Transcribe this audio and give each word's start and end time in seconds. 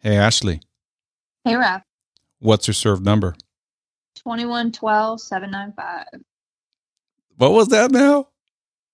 Hey, 0.00 0.16
Ashley. 0.16 0.60
Hey, 1.44 1.54
Raph. 1.54 1.82
What's 2.38 2.66
your 2.68 2.74
serve 2.74 3.02
number? 3.02 3.34
2112 4.16 5.20
795. 5.20 6.22
What 7.36 7.52
was 7.52 7.68
that 7.68 7.90
now? 7.90 8.28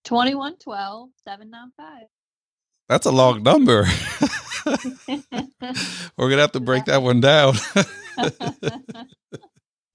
2112 0.05 1.11
795. 1.25 2.09
That's 2.89 3.07
a 3.07 3.11
long 3.11 3.43
number. 3.43 3.87
We're 4.67 6.29
going 6.29 6.37
to 6.37 6.43
have 6.43 6.53
to 6.53 6.61
break 6.61 6.85
that 6.87 7.03
one 7.03 7.21
down. 7.21 7.55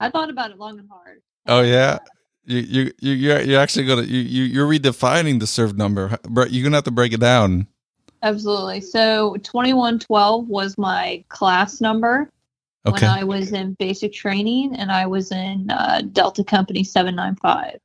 I 0.00 0.10
thought 0.10 0.30
about 0.30 0.50
it 0.50 0.58
long 0.58 0.78
and 0.78 0.88
hard. 0.88 1.20
oh, 1.46 1.62
yeah. 1.62 1.98
You, 2.44 2.58
you, 2.60 2.92
you, 3.00 3.12
you're, 3.12 3.40
you're 3.42 3.60
actually 3.60 3.86
going 3.86 4.04
to, 4.04 4.10
you, 4.10 4.20
you, 4.20 4.44
you're 4.44 4.66
redefining 4.66 5.40
the 5.40 5.46
serve 5.46 5.76
number. 5.76 6.18
But 6.28 6.50
You're 6.50 6.62
going 6.62 6.72
to 6.72 6.76
have 6.76 6.84
to 6.84 6.90
break 6.90 7.12
it 7.12 7.20
down. 7.20 7.66
Absolutely. 8.22 8.80
So 8.80 9.36
2112 9.42 10.48
was 10.48 10.76
my 10.78 11.24
class 11.28 11.80
number 11.80 12.30
Okay. 12.86 13.06
when 13.06 13.18
I 13.18 13.24
was 13.24 13.52
in 13.52 13.74
basic 13.74 14.12
training 14.12 14.74
and 14.76 14.90
I 14.90 15.06
was 15.06 15.30
in 15.30 15.70
uh, 15.70 16.02
Delta 16.12 16.42
Company 16.42 16.84
795. 16.84 17.78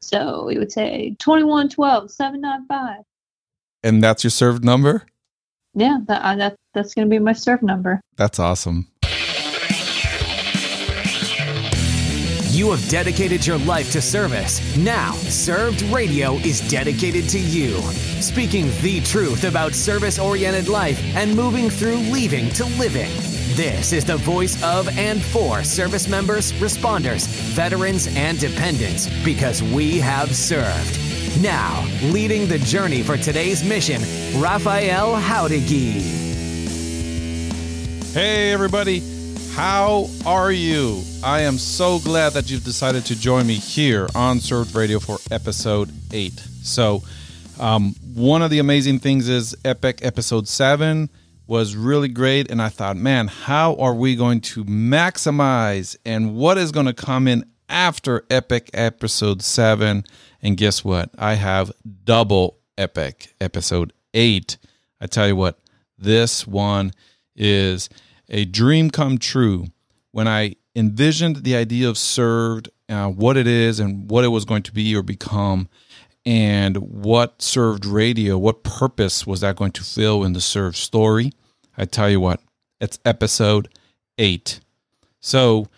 So 0.00 0.44
we 0.44 0.58
would 0.58 0.70
say 0.70 1.16
2112 1.18 2.10
795. 2.10 3.04
and 3.82 4.02
that's 4.02 4.22
your 4.24 4.30
served 4.30 4.64
number? 4.64 5.06
Yeah, 5.74 5.98
that, 6.06 6.22
uh, 6.22 6.36
that 6.36 6.56
that's 6.72 6.94
going 6.94 7.08
to 7.08 7.10
be 7.10 7.18
my 7.18 7.32
serve 7.32 7.62
number. 7.62 8.00
That's 8.16 8.38
awesome. 8.38 8.88
You 12.54 12.70
have 12.70 12.88
dedicated 12.88 13.44
your 13.44 13.58
life 13.58 13.90
to 13.90 14.00
service. 14.00 14.76
Now, 14.76 15.10
Served 15.14 15.82
Radio 15.92 16.34
is 16.34 16.60
dedicated 16.70 17.28
to 17.30 17.40
you. 17.40 17.80
Speaking 18.20 18.70
the 18.80 19.00
truth 19.00 19.42
about 19.42 19.74
service 19.74 20.20
oriented 20.20 20.68
life 20.68 21.02
and 21.16 21.34
moving 21.34 21.68
through 21.68 21.96
leaving 21.96 22.48
to 22.50 22.64
living. 22.78 23.10
This 23.56 23.92
is 23.92 24.04
the 24.04 24.18
voice 24.18 24.62
of 24.62 24.88
and 24.96 25.20
for 25.20 25.64
service 25.64 26.06
members, 26.06 26.52
responders, 26.52 27.26
veterans, 27.56 28.06
and 28.14 28.38
dependents 28.38 29.08
because 29.24 29.60
we 29.60 29.98
have 29.98 30.32
served. 30.32 31.00
Now, 31.42 31.84
leading 32.04 32.46
the 32.46 32.60
journey 32.60 33.02
for 33.02 33.16
today's 33.16 33.64
mission, 33.64 34.00
Raphael 34.40 35.16
Howdigi. 35.16 36.02
Hey, 38.12 38.52
everybody. 38.52 39.13
How 39.54 40.08
are 40.26 40.50
you? 40.50 41.00
I 41.22 41.42
am 41.42 41.58
so 41.58 42.00
glad 42.00 42.32
that 42.32 42.50
you've 42.50 42.64
decided 42.64 43.06
to 43.06 43.18
join 43.18 43.46
me 43.46 43.54
here 43.54 44.08
on 44.12 44.40
Served 44.40 44.74
Radio 44.74 44.98
for 44.98 45.18
episode 45.30 45.92
eight. 46.12 46.40
So, 46.62 47.04
um, 47.60 47.94
one 48.14 48.42
of 48.42 48.50
the 48.50 48.58
amazing 48.58 48.98
things 48.98 49.28
is 49.28 49.56
Epic 49.64 50.00
episode 50.02 50.48
seven 50.48 51.08
was 51.46 51.76
really 51.76 52.08
great. 52.08 52.50
And 52.50 52.60
I 52.60 52.68
thought, 52.68 52.96
man, 52.96 53.28
how 53.28 53.76
are 53.76 53.94
we 53.94 54.16
going 54.16 54.40
to 54.40 54.64
maximize 54.64 55.96
and 56.04 56.34
what 56.34 56.58
is 56.58 56.72
going 56.72 56.86
to 56.86 56.92
come 56.92 57.28
in 57.28 57.44
after 57.68 58.24
Epic 58.30 58.70
episode 58.74 59.40
seven? 59.40 60.02
And 60.42 60.56
guess 60.56 60.84
what? 60.84 61.10
I 61.16 61.34
have 61.34 61.70
double 62.02 62.58
Epic 62.76 63.32
episode 63.40 63.92
eight. 64.14 64.58
I 65.00 65.06
tell 65.06 65.28
you 65.28 65.36
what, 65.36 65.60
this 65.96 66.44
one 66.44 66.90
is 67.36 67.88
a 68.28 68.44
dream 68.44 68.90
come 68.90 69.18
true. 69.18 69.66
When 70.12 70.28
I 70.28 70.56
envisioned 70.76 71.44
the 71.44 71.56
idea 71.56 71.88
of 71.88 71.98
served, 71.98 72.68
uh, 72.88 73.08
what 73.08 73.36
it 73.36 73.46
is 73.46 73.80
and 73.80 74.10
what 74.10 74.24
it 74.24 74.28
was 74.28 74.44
going 74.44 74.62
to 74.64 74.72
be 74.72 74.94
or 74.94 75.02
become, 75.02 75.68
and 76.26 76.76
what 76.76 77.42
served 77.42 77.84
radio, 77.84 78.38
what 78.38 78.62
purpose 78.62 79.26
was 79.26 79.40
that 79.40 79.56
going 79.56 79.72
to 79.72 79.82
fill 79.82 80.24
in 80.24 80.32
the 80.32 80.40
served 80.40 80.76
story? 80.76 81.32
I 81.76 81.84
tell 81.84 82.08
you 82.08 82.20
what, 82.20 82.40
it's 82.80 82.98
episode 83.04 83.68
eight. 84.18 84.60
So, 85.20 85.68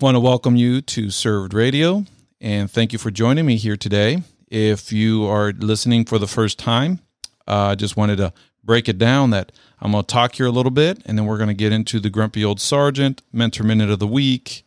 want 0.00 0.14
to 0.14 0.20
welcome 0.20 0.56
you 0.56 0.80
to 0.80 1.10
Served 1.10 1.52
Radio 1.52 2.06
and 2.40 2.70
thank 2.70 2.92
you 2.92 2.98
for 2.98 3.10
joining 3.10 3.44
me 3.44 3.56
here 3.56 3.76
today. 3.76 4.22
If 4.48 4.92
you 4.92 5.26
are 5.26 5.52
listening 5.52 6.06
for 6.06 6.18
the 6.18 6.26
first 6.26 6.58
time, 6.58 7.00
I 7.46 7.72
uh, 7.72 7.76
just 7.76 7.96
wanted 7.96 8.16
to 8.16 8.32
break 8.64 8.88
it 8.88 8.96
down 8.96 9.30
that 9.30 9.52
I'm 9.80 9.92
going 9.92 10.04
to 10.04 10.12
talk 10.12 10.34
here 10.34 10.46
a 10.46 10.50
little 10.50 10.70
bit 10.70 11.02
and 11.06 11.18
then 11.18 11.26
we're 11.26 11.38
going 11.38 11.48
to 11.48 11.54
get 11.54 11.72
into 11.72 12.00
the 12.00 12.10
Grumpy 12.10 12.44
Old 12.44 12.60
Sergeant, 12.60 13.22
Mentor 13.32 13.64
Minute 13.64 13.90
of 13.90 13.98
the 13.98 14.06
Week, 14.06 14.64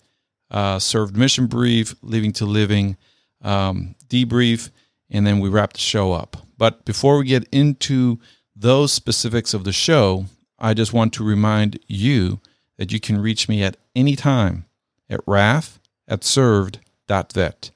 uh, 0.50 0.80
Served 0.80 1.16
Mission 1.16 1.48
Brief, 1.48 1.96
Leaving 2.02 2.32
to 2.34 2.46
Living 2.46 2.98
um, 3.42 3.96
Debrief, 4.08 4.72
and 5.10 5.28
then 5.28 5.40
we 5.40 5.50
wrap 5.50 5.74
the 5.74 5.80
show 5.80 6.14
up. 6.14 6.38
But 6.58 6.86
before 6.86 7.18
we 7.18 7.26
get 7.26 7.48
into 7.52 8.20
those 8.56 8.92
specifics 8.92 9.54
of 9.54 9.64
the 9.64 9.74
show, 9.74 10.26
I 10.60 10.74
just 10.74 10.94
want 10.94 11.14
to 11.14 11.24
remind 11.24 11.80
you 11.88 12.40
that 12.78 12.92
you 12.92 13.00
can 13.00 13.20
reach 13.20 13.50
me 13.50 13.64
at 13.64 13.78
any 13.96 14.16
time 14.16 14.66
at 15.10 15.20
raf 15.28 15.80
at 16.08 16.24
served.vet. 16.24 17.72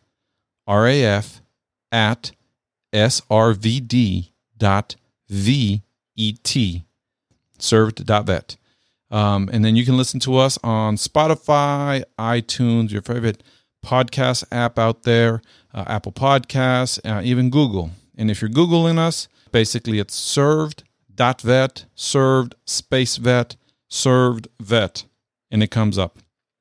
R-A-F 0.65 1.41
at 1.91 2.31
S-R-V-D 2.93 4.31
dot 4.57 4.95
V-E-T. 5.29 6.86
Served.vet. 7.57 8.57
Um, 9.09 9.49
and 9.51 9.63
then 9.63 9.75
you 9.75 9.85
can 9.85 9.97
listen 9.97 10.19
to 10.21 10.37
us 10.37 10.57
on 10.63 10.95
Spotify, 10.95 12.03
iTunes, 12.19 12.91
your 12.91 13.01
favorite 13.01 13.41
podcast 13.85 14.43
app 14.51 14.77
out 14.77 15.03
there, 15.03 15.41
uh, 15.73 15.85
Apple 15.87 16.11
Podcasts, 16.11 16.99
uh, 17.05 17.21
even 17.23 17.49
Google. 17.49 17.91
And 18.17 18.29
if 18.29 18.41
you're 18.41 18.49
Googling 18.49 18.97
us, 18.97 19.27
basically 19.51 19.99
it's 19.99 20.15
served.vet, 20.15 21.85
served 21.95 22.55
space 22.65 23.17
vet, 23.17 23.55
served 23.87 24.47
vet, 24.59 25.05
and 25.49 25.63
it 25.63 25.71
comes 25.71 25.97
up. 25.97 26.19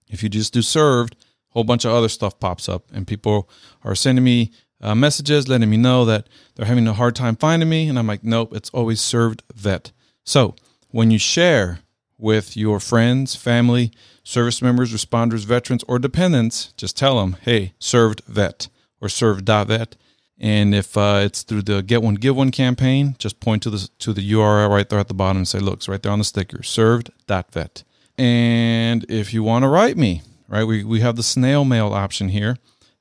If 0.08 0.22
you 0.22 0.28
just 0.28 0.52
do 0.52 0.62
served, 0.62 1.14
a 1.14 1.54
whole 1.54 1.64
bunch 1.64 1.84
of 1.84 1.92
other 1.92 2.08
stuff 2.08 2.38
pops 2.38 2.68
up, 2.68 2.84
and 2.92 3.06
people 3.06 3.48
are 3.82 3.96
sending 3.96 4.24
me 4.24 4.52
uh, 4.80 4.94
messages 4.94 5.48
letting 5.48 5.70
me 5.70 5.76
know 5.76 6.04
that 6.04 6.28
they're 6.54 6.66
having 6.66 6.86
a 6.86 6.92
hard 6.92 7.16
time 7.16 7.34
finding 7.34 7.68
me. 7.68 7.88
And 7.88 7.98
I'm 7.98 8.06
like, 8.06 8.22
nope, 8.22 8.54
it's 8.54 8.70
always 8.70 9.00
served 9.00 9.42
vet. 9.54 9.90
So 10.24 10.54
when 10.96 11.10
you 11.10 11.18
share 11.18 11.80
with 12.16 12.56
your 12.56 12.80
friends, 12.80 13.36
family, 13.36 13.92
service 14.24 14.62
members, 14.62 14.94
responders, 14.94 15.44
veterans, 15.44 15.84
or 15.86 15.98
dependents, 15.98 16.72
just 16.78 16.96
tell 16.96 17.20
them, 17.20 17.36
hey, 17.42 17.74
served 17.78 18.22
vet 18.24 18.68
or 18.98 19.10
served.vet. 19.10 19.94
And 20.38 20.74
if 20.74 20.96
uh, 20.96 21.20
it's 21.22 21.42
through 21.42 21.62
the 21.62 21.82
Get 21.82 22.02
One 22.02 22.14
Give 22.14 22.34
One 22.34 22.50
campaign, 22.50 23.14
just 23.18 23.40
point 23.40 23.62
to 23.64 23.70
the 23.70 23.90
to 23.98 24.14
the 24.14 24.32
URL 24.32 24.70
right 24.70 24.88
there 24.88 24.98
at 24.98 25.08
the 25.08 25.14
bottom 25.14 25.38
and 25.38 25.48
say, 25.48 25.58
"Look, 25.58 25.74
it's 25.74 25.88
right 25.88 26.02
there 26.02 26.12
on 26.12 26.18
the 26.18 26.24
sticker, 26.24 26.62
served.vet." 26.62 27.84
And 28.16 29.04
if 29.10 29.34
you 29.34 29.42
want 29.42 29.64
to 29.64 29.68
write 29.68 29.98
me, 29.98 30.22
right, 30.48 30.64
we 30.64 30.82
we 30.82 31.00
have 31.00 31.16
the 31.16 31.22
snail 31.22 31.64
mail 31.64 31.92
option 31.92 32.30
here. 32.30 32.56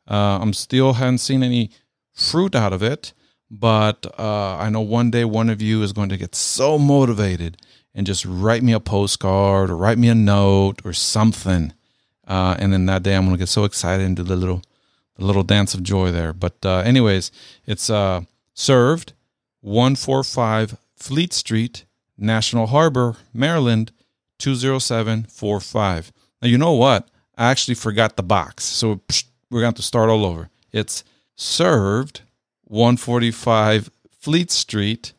Uh, 0.09 0.39
I'm 0.41 0.53
still 0.53 0.93
haven't 0.93 1.19
seen 1.19 1.43
any 1.43 1.71
fruit 2.13 2.55
out 2.55 2.71
of 2.71 2.81
it, 2.83 3.13
but 3.51 4.05
uh, 4.17 4.57
I 4.57 4.69
know 4.69 4.81
one 4.81 5.11
day 5.11 5.25
one 5.25 5.49
of 5.49 5.61
you 5.61 5.81
is 5.83 5.91
going 5.93 6.09
to 6.09 6.17
get 6.17 6.35
so 6.35 6.77
motivated 6.77 7.57
and 7.95 8.05
just 8.05 8.25
write 8.25 8.61
me 8.61 8.73
a 8.73 8.79
postcard 8.79 9.71
or 9.71 9.77
write 9.77 9.97
me 9.97 10.09
a 10.09 10.15
note 10.15 10.81
or 10.85 10.93
something, 10.93 11.73
uh, 12.27 12.55
and 12.59 12.71
then 12.73 12.85
that 12.85 13.01
day 13.01 13.15
I'm 13.15 13.23
going 13.23 13.35
to 13.35 13.39
get 13.39 13.49
so 13.49 13.63
excited 13.63 14.05
and 14.05 14.15
do 14.15 14.23
the 14.23 14.35
little 14.35 14.61
the 15.17 15.25
little 15.25 15.43
dance 15.43 15.73
of 15.73 15.81
joy 15.81 16.11
there. 16.11 16.33
But 16.33 16.57
uh, 16.65 16.79
anyways, 16.79 17.31
it's 17.65 17.89
uh, 17.89 18.21
served 18.53 19.13
145 19.61 20.77
Fleet 20.97 21.33
Street, 21.33 21.85
National 22.17 22.67
Harbor, 22.67 23.15
Maryland 23.33 23.91
20745. 24.39 26.11
Now 26.41 26.47
you 26.47 26.57
know 26.57 26.73
what? 26.73 27.07
I 27.37 27.49
actually 27.49 27.75
forgot 27.75 28.15
the 28.15 28.23
box, 28.23 28.63
so 28.65 29.01
we're 29.49 29.61
going 29.61 29.73
to 29.73 29.81
start 29.81 30.09
all 30.09 30.25
over. 30.25 30.49
It's 30.71 31.03
served 31.35 32.21
145 32.65 33.89
Fleet 34.19 34.51
Street. 34.51 35.13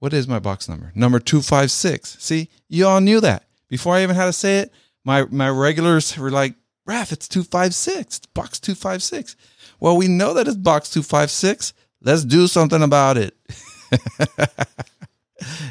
What 0.00 0.12
is 0.12 0.28
my 0.28 0.38
box 0.38 0.68
number? 0.68 0.92
Number 0.94 1.18
256. 1.18 2.18
See, 2.20 2.48
you 2.68 2.86
all 2.86 3.00
knew 3.00 3.20
that. 3.20 3.44
Before 3.68 3.94
I 3.94 4.02
even 4.02 4.16
had 4.16 4.26
to 4.26 4.32
say 4.32 4.60
it, 4.60 4.72
my, 5.04 5.24
my 5.24 5.48
regulars 5.48 6.16
were 6.16 6.30
like, 6.30 6.54
Raph, 6.88 7.12
it's 7.12 7.28
256. 7.28 8.18
It's 8.18 8.26
box 8.26 8.60
256. 8.60 9.36
Well, 9.80 9.96
we 9.96 10.08
know 10.08 10.34
that 10.34 10.48
it's 10.48 10.56
box 10.56 10.90
256. 10.90 11.74
Let's 12.00 12.24
do 12.24 12.46
something 12.46 12.82
about 12.82 13.18
it. 13.18 13.36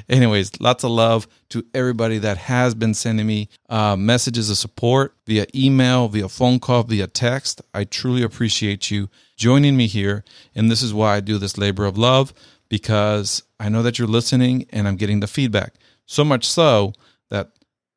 Anyways, 0.10 0.60
lots 0.62 0.84
of 0.84 0.92
love 0.92 1.28
to 1.50 1.66
everybody 1.74 2.20
that 2.20 2.38
has 2.38 2.76
been 2.76 2.94
sending 2.94 3.28
me 3.28 3.50
uh, 3.70 3.96
messages 3.96 4.50
of 4.50 4.58
support 4.58 5.16
via 5.26 5.46
email, 5.56 6.08
via 6.08 6.30
phone 6.30 6.60
call, 6.60 6.84
via 6.84 7.08
text. 7.08 7.62
I 7.74 7.84
truly 7.84 8.24
appreciate 8.24 8.92
you 8.92 9.10
joining 9.36 9.76
me 9.76 9.88
here. 9.88 10.24
And 10.56 10.70
this 10.70 10.82
is 10.82 10.94
why 10.94 11.16
I 11.16 11.20
do 11.20 11.38
this 11.38 11.58
labor 11.58 11.86
of 11.86 11.98
love 11.98 12.34
because 12.70 13.44
I 13.60 13.70
know 13.70 13.82
that 13.84 13.98
you're 13.98 14.08
listening 14.08 14.66
and 14.70 14.88
I'm 14.88 14.96
getting 14.96 15.20
the 15.20 15.28
feedback. 15.28 15.76
So 16.06 16.24
much 16.24 16.46
so 16.46 16.94
that 17.30 17.52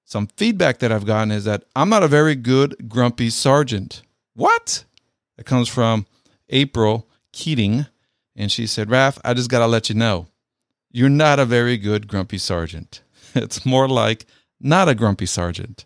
some 0.04 0.26
feedback 0.36 0.78
that 0.78 0.90
I've 0.90 1.06
gotten 1.06 1.30
is 1.30 1.44
that 1.44 1.64
I'm 1.76 1.88
not 1.88 2.02
a 2.02 2.08
very 2.08 2.34
good 2.34 2.88
grumpy 2.88 3.30
sergeant. 3.30 4.02
What? 4.34 4.84
It 5.38 5.46
comes 5.46 5.68
from 5.68 6.06
April 6.48 7.08
Keating. 7.32 7.86
And 8.34 8.50
she 8.50 8.66
said, 8.66 8.88
Raph, 8.88 9.18
I 9.24 9.34
just 9.34 9.50
got 9.50 9.60
to 9.60 9.66
let 9.66 9.88
you 9.88 9.94
know 9.94 10.26
you're 10.90 11.08
not 11.08 11.38
a 11.38 11.44
very 11.44 11.76
good 11.76 12.08
grumpy 12.08 12.38
sergeant. 12.38 13.02
It's 13.32 13.64
more 13.64 13.86
like 13.86 14.26
not 14.60 14.88
a 14.88 14.94
grumpy 14.96 15.26
sergeant. 15.26 15.84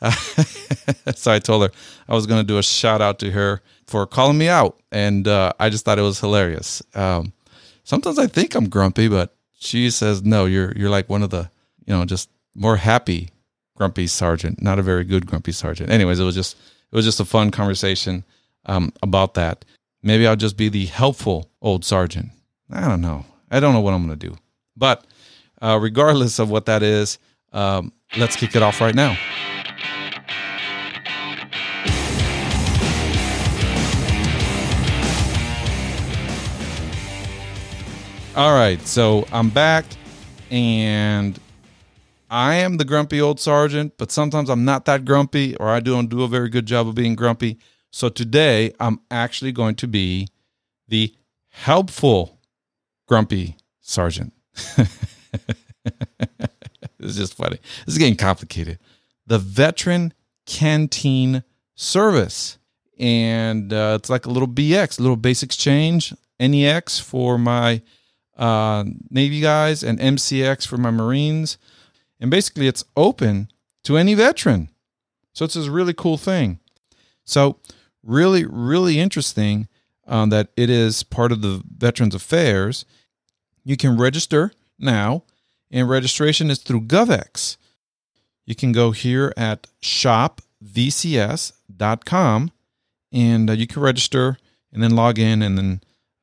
Uh, 0.00 0.10
so 1.14 1.30
I 1.30 1.38
told 1.38 1.62
her 1.62 1.76
I 2.08 2.14
was 2.14 2.26
going 2.26 2.40
to 2.40 2.46
do 2.46 2.56
a 2.56 2.62
shout 2.62 3.02
out 3.02 3.18
to 3.18 3.30
her 3.32 3.60
for 3.86 4.06
calling 4.06 4.38
me 4.38 4.48
out, 4.48 4.80
and 4.90 5.28
uh, 5.28 5.52
I 5.60 5.68
just 5.68 5.84
thought 5.84 5.98
it 5.98 6.02
was 6.02 6.20
hilarious. 6.20 6.82
Um, 6.94 7.34
sometimes 7.86 8.18
I 8.18 8.26
think 8.26 8.54
I'm 8.54 8.68
grumpy, 8.68 9.08
but 9.08 9.34
she 9.58 9.90
says 9.90 10.22
no. 10.22 10.44
You're 10.44 10.72
you're 10.76 10.90
like 10.90 11.08
one 11.08 11.22
of 11.22 11.30
the 11.30 11.50
you 11.86 11.94
know 11.94 12.04
just 12.04 12.28
more 12.54 12.76
happy 12.76 13.30
grumpy 13.74 14.06
sergeant, 14.06 14.60
not 14.60 14.78
a 14.78 14.82
very 14.82 15.04
good 15.04 15.26
grumpy 15.26 15.52
sergeant. 15.52 15.90
Anyways, 15.90 16.20
it 16.20 16.24
was 16.24 16.34
just 16.34 16.56
it 16.92 16.96
was 16.96 17.06
just 17.06 17.20
a 17.20 17.24
fun 17.24 17.50
conversation 17.50 18.24
um, 18.66 18.92
about 19.02 19.34
that. 19.34 19.64
Maybe 20.02 20.26
I'll 20.26 20.36
just 20.36 20.56
be 20.56 20.68
the 20.68 20.86
helpful 20.86 21.50
old 21.62 21.84
sergeant. 21.84 22.30
I 22.70 22.82
don't 22.82 23.00
know. 23.00 23.24
I 23.50 23.60
don't 23.60 23.72
know 23.72 23.80
what 23.80 23.94
I'm 23.94 24.06
going 24.06 24.18
to 24.18 24.28
do. 24.28 24.36
But 24.76 25.06
uh, 25.62 25.78
regardless 25.80 26.38
of 26.38 26.50
what 26.50 26.66
that 26.66 26.82
is, 26.82 27.18
um, 27.52 27.92
let's 28.16 28.36
kick 28.36 28.54
it 28.54 28.62
off 28.62 28.80
right 28.80 28.94
now. 28.94 29.16
All 38.36 38.52
right, 38.52 38.78
so 38.86 39.26
I'm 39.32 39.48
back 39.48 39.86
and 40.50 41.40
I 42.28 42.56
am 42.56 42.76
the 42.76 42.84
grumpy 42.84 43.18
old 43.18 43.40
sergeant, 43.40 43.94
but 43.96 44.12
sometimes 44.12 44.50
I'm 44.50 44.62
not 44.62 44.84
that 44.84 45.06
grumpy 45.06 45.56
or 45.56 45.70
I 45.70 45.80
don't 45.80 46.10
do 46.10 46.22
a 46.22 46.28
very 46.28 46.50
good 46.50 46.66
job 46.66 46.86
of 46.86 46.94
being 46.94 47.14
grumpy. 47.14 47.58
So 47.90 48.10
today 48.10 48.74
I'm 48.78 49.00
actually 49.10 49.52
going 49.52 49.76
to 49.76 49.88
be 49.88 50.28
the 50.86 51.14
helpful 51.48 52.38
grumpy 53.08 53.56
sergeant. 53.80 54.34
it's 56.98 57.16
just 57.16 57.32
funny. 57.32 57.58
This 57.86 57.94
is 57.94 57.98
getting 57.98 58.16
complicated. 58.16 58.78
The 59.26 59.38
veteran 59.38 60.12
canteen 60.44 61.42
service. 61.74 62.58
And 62.98 63.72
uh, 63.72 63.96
it's 63.98 64.10
like 64.10 64.26
a 64.26 64.30
little 64.30 64.46
BX, 64.46 64.98
a 64.98 65.02
little 65.02 65.16
base 65.16 65.42
exchange, 65.42 66.12
NEX 66.38 67.00
for 67.00 67.38
my 67.38 67.80
uh, 68.36 68.84
Navy 69.10 69.40
guys, 69.40 69.82
and 69.82 69.98
MCX 69.98 70.66
for 70.66 70.76
my 70.76 70.90
Marines. 70.90 71.58
And 72.20 72.30
basically, 72.30 72.66
it's 72.66 72.84
open 72.96 73.50
to 73.84 73.96
any 73.96 74.14
veteran. 74.14 74.70
So 75.32 75.44
it's 75.44 75.54
this 75.54 75.68
really 75.68 75.94
cool 75.94 76.16
thing. 76.16 76.60
So, 77.24 77.58
really, 78.02 78.44
really 78.44 78.98
interesting 78.98 79.68
um, 80.06 80.30
that 80.30 80.48
it 80.56 80.70
is 80.70 81.02
part 81.02 81.32
of 81.32 81.42
the 81.42 81.62
Veterans 81.76 82.14
Affairs. 82.14 82.84
You 83.64 83.76
can 83.76 83.98
register 83.98 84.52
now, 84.78 85.24
and 85.70 85.88
registration 85.88 86.50
is 86.50 86.60
through 86.60 86.82
GovX. 86.82 87.56
You 88.46 88.54
can 88.54 88.70
go 88.72 88.92
here 88.92 89.34
at 89.36 89.66
shopvcs.com 89.82 90.32
and 93.12 93.50
uh, 93.50 93.52
you 93.52 93.66
can 93.66 93.82
register 93.82 94.36
and 94.72 94.82
then 94.82 94.94
log 94.94 95.18
in, 95.18 95.42
and 95.42 95.56
then 95.56 95.80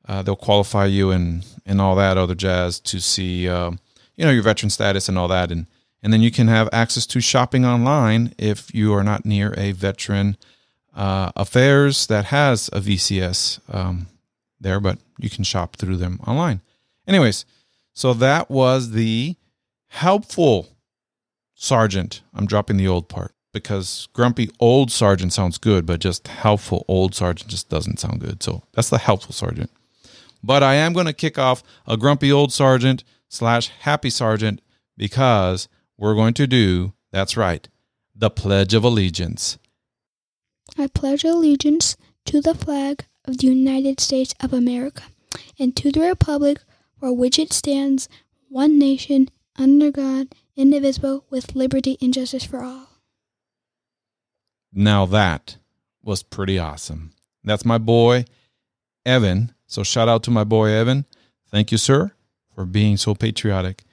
uh, 0.08 0.22
they'll 0.22 0.36
qualify 0.36 0.86
you 0.86 1.10
and, 1.10 1.46
and 1.64 1.80
all 1.80 1.94
that 1.96 2.18
other 2.18 2.34
jazz 2.34 2.78
to 2.80 3.00
see, 3.00 3.48
um, 3.48 3.78
you 4.16 4.24
know, 4.24 4.30
your 4.30 4.42
veteran 4.42 4.70
status 4.70 5.08
and 5.08 5.18
all 5.18 5.28
that. 5.28 5.50
And 5.50 5.66
and 6.04 6.12
then 6.12 6.20
you 6.20 6.30
can 6.30 6.48
have 6.48 6.68
access 6.70 7.06
to 7.06 7.20
shopping 7.22 7.64
online 7.64 8.34
if 8.36 8.74
you 8.74 8.92
are 8.92 9.02
not 9.02 9.24
near 9.24 9.54
a 9.56 9.72
veteran 9.72 10.36
uh, 10.94 11.32
affairs 11.34 12.06
that 12.08 12.26
has 12.26 12.68
a 12.74 12.80
VCS 12.80 13.58
um, 13.74 14.06
there, 14.60 14.80
but 14.80 14.98
you 15.18 15.30
can 15.30 15.44
shop 15.44 15.76
through 15.76 15.96
them 15.96 16.20
online. 16.26 16.60
Anyways, 17.08 17.46
so 17.94 18.12
that 18.12 18.50
was 18.50 18.90
the 18.90 19.36
helpful 19.88 20.68
sergeant. 21.54 22.20
I'm 22.34 22.46
dropping 22.46 22.76
the 22.76 22.88
old 22.88 23.08
part 23.08 23.32
because 23.54 24.06
grumpy 24.12 24.50
old 24.60 24.92
sergeant 24.92 25.32
sounds 25.32 25.56
good, 25.56 25.86
but 25.86 26.00
just 26.00 26.28
helpful 26.28 26.84
old 26.86 27.14
sergeant 27.14 27.50
just 27.50 27.70
doesn't 27.70 27.98
sound 27.98 28.20
good. 28.20 28.42
So 28.42 28.62
that's 28.74 28.90
the 28.90 28.98
helpful 28.98 29.32
sergeant. 29.32 29.70
But 30.44 30.62
I 30.62 30.74
am 30.74 30.92
going 30.92 31.06
to 31.06 31.14
kick 31.14 31.38
off 31.38 31.62
a 31.86 31.96
grumpy 31.96 32.30
old 32.30 32.52
sergeant 32.52 33.02
slash 33.28 33.68
happy 33.80 34.10
sergeant 34.10 34.60
because 34.94 35.68
we're 35.96 36.14
going 36.14 36.34
to 36.34 36.46
do, 36.46 36.92
that's 37.10 37.34
right, 37.34 37.66
the 38.14 38.28
Pledge 38.28 38.74
of 38.74 38.84
Allegiance. 38.84 39.56
I 40.76 40.88
pledge 40.88 41.24
allegiance 41.24 41.96
to 42.26 42.42
the 42.42 42.54
flag 42.54 43.06
of 43.24 43.38
the 43.38 43.46
United 43.46 44.00
States 44.00 44.34
of 44.40 44.52
America 44.52 45.04
and 45.58 45.74
to 45.76 45.90
the 45.90 46.00
republic 46.00 46.58
for 46.98 47.10
which 47.12 47.38
it 47.38 47.52
stands, 47.52 48.08
one 48.50 48.78
nation, 48.78 49.30
under 49.56 49.90
God, 49.90 50.34
indivisible, 50.56 51.24
with 51.30 51.54
liberty 51.54 51.96
and 52.02 52.12
justice 52.12 52.44
for 52.44 52.62
all. 52.62 52.88
Now 54.74 55.06
that 55.06 55.56
was 56.02 56.22
pretty 56.22 56.58
awesome. 56.58 57.12
That's 57.44 57.64
my 57.64 57.78
boy, 57.78 58.26
Evan. 59.06 59.52
So 59.66 59.82
shout 59.82 60.08
out 60.08 60.22
to 60.24 60.30
my 60.30 60.44
boy, 60.44 60.70
Evan. 60.70 61.04
Thank 61.50 61.72
you, 61.72 61.78
sir, 61.78 62.12
for 62.54 62.64
being 62.64 62.96
so 62.96 63.14
patriotic 63.14 63.84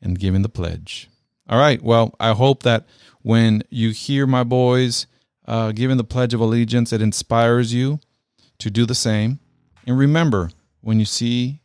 and 0.00 0.18
giving 0.18 0.42
the 0.42 0.48
pledge. 0.48 1.08
All 1.48 1.58
right. 1.58 1.82
Well, 1.82 2.14
I 2.20 2.32
hope 2.32 2.62
that 2.64 2.86
when 3.22 3.62
you 3.70 3.90
hear 3.90 4.26
my 4.26 4.44
boys 4.44 5.06
uh, 5.46 5.72
giving 5.72 5.96
the 5.96 6.04
Pledge 6.04 6.34
of 6.34 6.40
Allegiance, 6.40 6.92
it 6.92 7.00
inspires 7.00 7.72
you 7.72 8.00
to 8.58 8.70
do 8.70 8.84
the 8.84 8.94
same. 8.94 9.38
And 9.86 9.98
remember, 9.98 10.50
when 10.82 10.98
you 10.98 11.06
see 11.06 11.60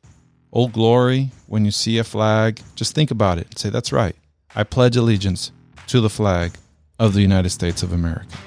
Old 0.52 0.72
Glory, 0.72 1.32
when 1.48 1.66
you 1.66 1.72
see 1.72 1.98
a 1.98 2.04
flag, 2.04 2.62
just 2.76 2.96
think 2.96 3.12
about 3.12 3.38
it. 3.38 3.48
And 3.50 3.60
say, 3.60 3.70
that's 3.70 3.92
right. 3.92 4.16
I 4.56 4.64
pledge 4.64 4.96
allegiance 4.96 5.52
to 5.88 6.00
the 6.00 6.10
flag 6.10 6.54
of 7.00 7.14
the 7.14 7.22
United 7.22 7.50
States 7.50 7.84
of 7.84 7.92
America. 7.92 8.38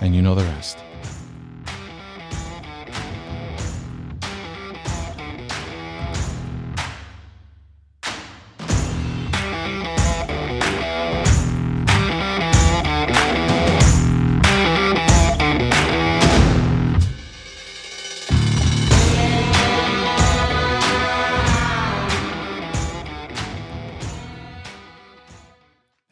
And 0.00 0.14
you 0.14 0.22
know 0.22 0.34
the 0.34 0.44
rest. 0.44 0.78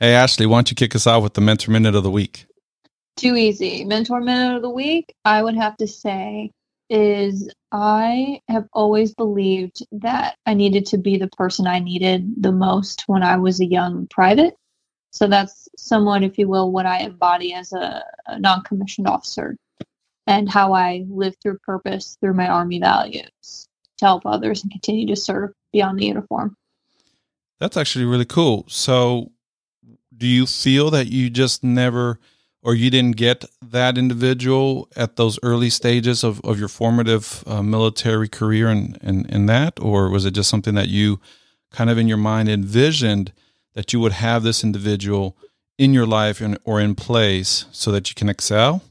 Hey, 0.03 0.15
Ashley, 0.15 0.47
why 0.47 0.57
don't 0.57 0.71
you 0.71 0.75
kick 0.75 0.97
us 0.97 1.07
off 1.07 1.23
with 1.23 1.35
the 1.35 1.43
Mentor 1.43 1.73
Minute 1.73 1.95
of 1.95 2.03
the 2.03 2.11
Week? 2.11 2.47
Too 3.19 3.37
easy. 3.37 3.85
Mentor 3.85 4.23
Minute 4.23 4.57
of 4.57 4.63
the 4.63 4.71
Week, 4.71 5.15
I 5.27 5.43
would 5.43 5.57
have 5.57 5.77
to 5.77 5.87
say, 5.87 6.53
is 6.89 7.53
I 7.71 8.41
have 8.49 8.67
always 8.73 9.13
believed 9.13 9.87
that 9.93 10.39
I 10.47 10.55
needed 10.55 10.87
to 10.87 10.97
be 10.97 11.19
the 11.19 11.29
person 11.29 11.67
I 11.67 11.81
needed 11.81 12.43
the 12.43 12.51
most 12.51 13.05
when 13.09 13.23
I 13.23 13.37
was 13.37 13.61
a 13.61 13.67
young 13.67 14.07
private. 14.07 14.55
So 15.11 15.27
that's 15.27 15.69
somewhat, 15.77 16.23
if 16.23 16.39
you 16.39 16.49
will, 16.49 16.73
what 16.73 16.87
I 16.87 17.01
embody 17.01 17.53
as 17.53 17.75
a, 17.75 18.03
a 18.27 18.39
non 18.39 18.63
commissioned 18.63 19.07
officer 19.07 19.55
and 20.27 20.49
how 20.49 20.73
I 20.73 21.05
live 21.11 21.35
through 21.43 21.59
purpose 21.59 22.17
through 22.23 22.35
my 22.35 22.49
Army 22.49 22.81
values 22.81 23.69
to 23.99 24.07
help 24.07 24.25
others 24.25 24.63
and 24.63 24.73
continue 24.73 25.07
to 25.09 25.17
serve 25.17 25.51
beyond 25.75 25.99
the 25.99 26.07
uniform. 26.07 26.57
That's 27.59 27.77
actually 27.77 28.07
really 28.07 28.25
cool. 28.25 28.65
So, 28.67 29.33
do 30.21 30.27
you 30.27 30.47
feel 30.47 30.91
that 30.91 31.07
you 31.07 31.31
just 31.31 31.65
never 31.65 32.21
or 32.63 32.75
you 32.75 32.91
didn't 32.91 33.17
get 33.17 33.43
that 33.63 33.97
individual 33.97 34.87
at 34.95 35.17
those 35.17 35.39
early 35.43 35.71
stages 35.71 36.23
of, 36.23 36.45
of 36.45 36.59
your 36.59 36.69
formative 36.69 37.43
uh, 37.47 37.63
military 37.63 38.29
career 38.29 38.69
and, 38.69 38.99
and, 39.01 39.29
and 39.31 39.49
that? 39.49 39.81
Or 39.81 40.11
was 40.11 40.27
it 40.27 40.33
just 40.33 40.51
something 40.51 40.75
that 40.75 40.89
you 40.89 41.21
kind 41.73 41.89
of 41.89 41.97
in 41.97 42.07
your 42.07 42.19
mind 42.19 42.51
envisioned 42.51 43.33
that 43.73 43.95
you 43.95 44.01
would 44.01 44.13
have 44.13 44.43
this 44.43 44.63
individual 44.63 45.39
in 45.79 45.95
your 45.95 46.07
life 46.07 46.43
and, 46.43 46.59
or 46.65 46.81
in 46.81 46.95
place 46.95 47.65
so 47.73 47.91
that 47.91 48.11
you 48.11 48.15
can 48.15 48.29
excel? 48.29 48.83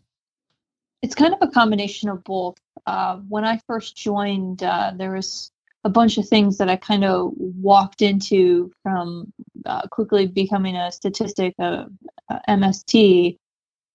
It's 1.04 1.14
kind 1.14 1.36
of 1.36 1.40
a 1.48 1.52
combination 1.52 2.10
of 2.10 2.24
both. 2.24 2.58
Uh, 2.88 3.18
when 3.28 3.44
i 3.44 3.60
first 3.68 3.96
joined 3.96 4.64
uh, 4.64 4.92
there 4.96 5.12
was 5.12 5.52
a 5.84 5.90
bunch 5.90 6.18
of 6.18 6.28
things 6.28 6.58
that 6.58 6.70
I 6.70 6.76
kind 6.76 7.06
of 7.06 7.32
walked 7.36 8.02
into 8.02 8.72
from 8.84 9.32
uh, 9.66 9.88
quickly 9.88 10.28
becoming 10.28 10.76
a 10.76 10.92
statistic 10.92 11.54
of 11.60 11.90
uh, 12.30 12.40
MST 12.50 13.38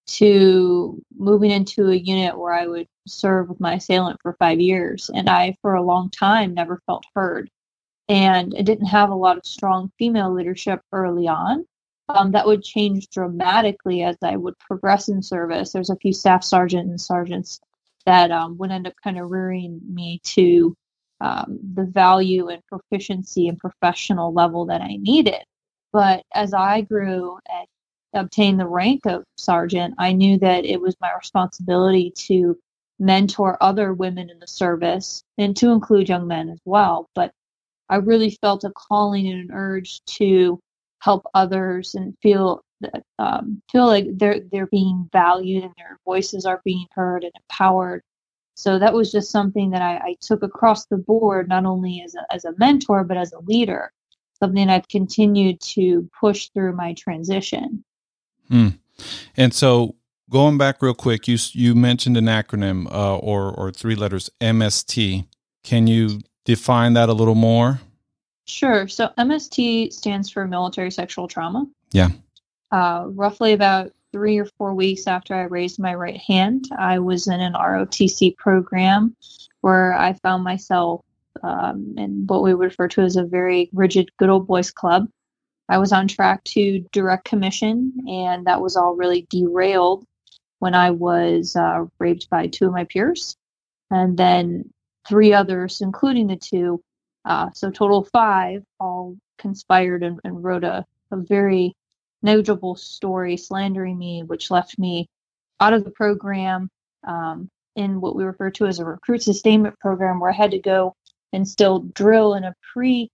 to 0.07 1.01
moving 1.17 1.51
into 1.51 1.89
a 1.89 1.95
unit 1.95 2.37
where 2.37 2.53
I 2.53 2.67
would 2.67 2.87
serve 3.07 3.49
with 3.49 3.59
my 3.59 3.75
assailant 3.75 4.19
for 4.21 4.35
five 4.39 4.59
years. 4.59 5.09
And 5.13 5.29
I, 5.29 5.57
for 5.61 5.75
a 5.75 5.81
long 5.81 6.09
time, 6.09 6.53
never 6.53 6.81
felt 6.85 7.05
heard. 7.15 7.49
And 8.07 8.53
I 8.57 8.61
didn't 8.61 8.85
have 8.87 9.09
a 9.09 9.15
lot 9.15 9.37
of 9.37 9.45
strong 9.45 9.91
female 9.97 10.31
leadership 10.31 10.81
early 10.91 11.27
on. 11.27 11.65
Um, 12.07 12.31
that 12.33 12.45
would 12.45 12.63
change 12.63 13.09
dramatically 13.09 14.03
as 14.03 14.15
I 14.21 14.35
would 14.35 14.57
progress 14.59 15.09
in 15.09 15.23
service. 15.23 15.71
There's 15.71 15.89
a 15.89 15.95
few 15.95 16.13
staff 16.13 16.43
sergeants 16.43 16.89
and 16.89 17.01
sergeants 17.01 17.59
that 18.05 18.29
um, 18.29 18.57
would 18.59 18.69
end 18.69 18.85
up 18.85 18.93
kind 19.03 19.17
of 19.17 19.31
rearing 19.31 19.81
me 19.91 20.21
to 20.23 20.75
um, 21.21 21.59
the 21.75 21.85
value 21.85 22.49
and 22.49 22.61
proficiency 22.67 23.47
and 23.47 23.57
professional 23.57 24.33
level 24.33 24.65
that 24.67 24.81
I 24.81 24.97
needed 24.97 25.43
But 25.93 26.23
as 26.33 26.53
I 26.53 26.81
grew 26.81 27.39
and 27.51 27.67
obtained 28.13 28.59
the 28.59 28.67
rank 28.67 29.05
of 29.07 29.23
sergeant, 29.37 29.95
I 29.97 30.13
knew 30.13 30.37
that 30.39 30.65
it 30.65 30.81
was 30.81 30.95
my 31.01 31.13
responsibility 31.15 32.11
to 32.27 32.57
mentor 32.99 33.57
other 33.61 33.93
women 33.93 34.29
in 34.29 34.39
the 34.39 34.47
service 34.47 35.23
and 35.37 35.55
to 35.57 35.71
include 35.71 36.09
young 36.09 36.27
men 36.27 36.49
as 36.49 36.59
well. 36.65 37.07
But 37.15 37.31
I 37.89 37.97
really 37.97 38.31
felt 38.41 38.63
a 38.63 38.71
calling 38.71 39.27
and 39.27 39.49
an 39.49 39.55
urge 39.55 40.01
to 40.17 40.59
help 41.01 41.25
others 41.33 41.95
and 41.95 42.15
feel 42.21 42.61
that 42.81 43.03
um, 43.19 43.61
feel 43.71 43.85
like 43.87 44.07
they're 44.17 44.41
they're 44.51 44.67
being 44.67 45.09
valued 45.13 45.63
and 45.63 45.73
their 45.77 45.99
voices 46.05 46.45
are 46.45 46.61
being 46.65 46.87
heard 46.93 47.23
and 47.23 47.33
empowered. 47.35 48.03
So 48.55 48.79
that 48.79 48.93
was 48.93 49.11
just 49.11 49.31
something 49.31 49.69
that 49.71 49.81
I, 49.81 49.97
I 49.97 50.15
took 50.21 50.41
across 50.41 50.85
the 50.85 50.97
board, 50.97 51.49
not 51.49 51.65
only 51.65 52.01
as 52.03 52.15
a, 52.15 52.33
as 52.33 52.45
a 52.45 52.53
mentor 52.57 53.03
but 53.03 53.17
as 53.17 53.31
a 53.33 53.39
leader. 53.39 53.91
Something 54.39 54.69
I've 54.69 54.87
continued 54.87 55.61
to 55.61 56.09
push 56.19 56.49
through 56.49 56.73
my 56.73 56.93
transition. 56.93 57.83
Hmm. 58.49 58.69
And 59.37 59.53
so, 59.53 59.95
going 60.29 60.57
back 60.57 60.81
real 60.81 60.93
quick, 60.93 61.27
you 61.27 61.37
you 61.51 61.73
mentioned 61.75 62.17
an 62.17 62.25
acronym 62.25 62.91
uh, 62.91 63.17
or 63.17 63.51
or 63.51 63.71
three 63.71 63.95
letters 63.95 64.29
MST. 64.41 65.25
Can 65.63 65.87
you 65.87 66.21
define 66.43 66.93
that 66.93 67.09
a 67.09 67.13
little 67.13 67.35
more? 67.35 67.79
Sure. 68.45 68.87
So 68.87 69.09
MST 69.17 69.91
stands 69.91 70.29
for 70.29 70.45
military 70.47 70.91
sexual 70.91 71.27
trauma. 71.27 71.65
Yeah. 71.91 72.09
Uh, 72.71 73.05
roughly 73.07 73.53
about 73.53 73.91
three 74.15 74.37
or 74.37 74.45
four 74.57 74.73
weeks 74.73 75.07
after 75.07 75.35
I 75.35 75.41
raised 75.41 75.77
my 75.77 75.93
right 75.93 76.15
hand, 76.15 76.69
I 76.77 76.99
was 76.99 77.27
in 77.27 77.41
an 77.41 77.51
ROTC 77.51 78.37
program 78.37 79.13
where 79.59 79.91
I 79.91 80.13
found 80.13 80.41
myself 80.41 81.01
um, 81.43 81.95
in 81.97 82.25
what 82.25 82.41
we 82.41 82.53
would 82.53 82.63
refer 82.63 82.87
to 82.87 83.01
as 83.01 83.17
a 83.17 83.25
very 83.25 83.69
rigid 83.73 84.09
good 84.15 84.29
old 84.29 84.47
boys 84.47 84.71
club. 84.71 85.09
I 85.67 85.79
was 85.79 85.91
on 85.91 86.07
track 86.07 86.45
to 86.45 86.79
direct 86.93 87.25
commission, 87.25 87.91
and 88.07 88.47
that 88.47 88.61
was 88.61 88.77
all 88.77 88.95
really 88.95 89.27
derailed 89.29 90.05
when 90.59 90.75
I 90.75 90.91
was 90.91 91.57
uh, 91.57 91.83
raped 91.99 92.29
by 92.29 92.47
two 92.47 92.67
of 92.67 92.71
my 92.71 92.85
peers. 92.85 93.35
And 93.91 94.17
then 94.17 94.71
three 95.09 95.33
others, 95.33 95.81
including 95.81 96.27
the 96.27 96.37
two, 96.37 96.81
uh, 97.25 97.49
so 97.53 97.69
total 97.69 98.05
five, 98.13 98.63
all 98.79 99.17
conspired 99.37 100.03
and, 100.03 100.21
and 100.23 100.41
wrote 100.41 100.63
a, 100.63 100.85
a 101.11 101.17
very 101.17 101.75
negligible 102.25 102.75
story 102.75 103.37
slandering 103.37 103.97
me, 103.97 104.23
which 104.23 104.51
left 104.51 104.77
me 104.77 105.07
out 105.59 105.73
of 105.73 105.85
the 105.85 105.91
program 105.91 106.69
um, 107.05 107.49
in 107.75 108.01
what 108.01 108.15
we 108.15 108.23
refer 108.23 108.49
to 108.51 108.65
as 108.65 108.79
a 108.79 108.85
recruit 108.85 109.23
sustainment 109.23 109.79
program, 109.79 110.19
where 110.19 110.31
I 110.31 110.35
had 110.35 110.51
to 110.51 110.59
go 110.59 110.93
and 111.31 111.47
still 111.47 111.79
drill 111.79 112.33
in 112.33 112.43
a 112.43 112.55
pre 112.73 113.09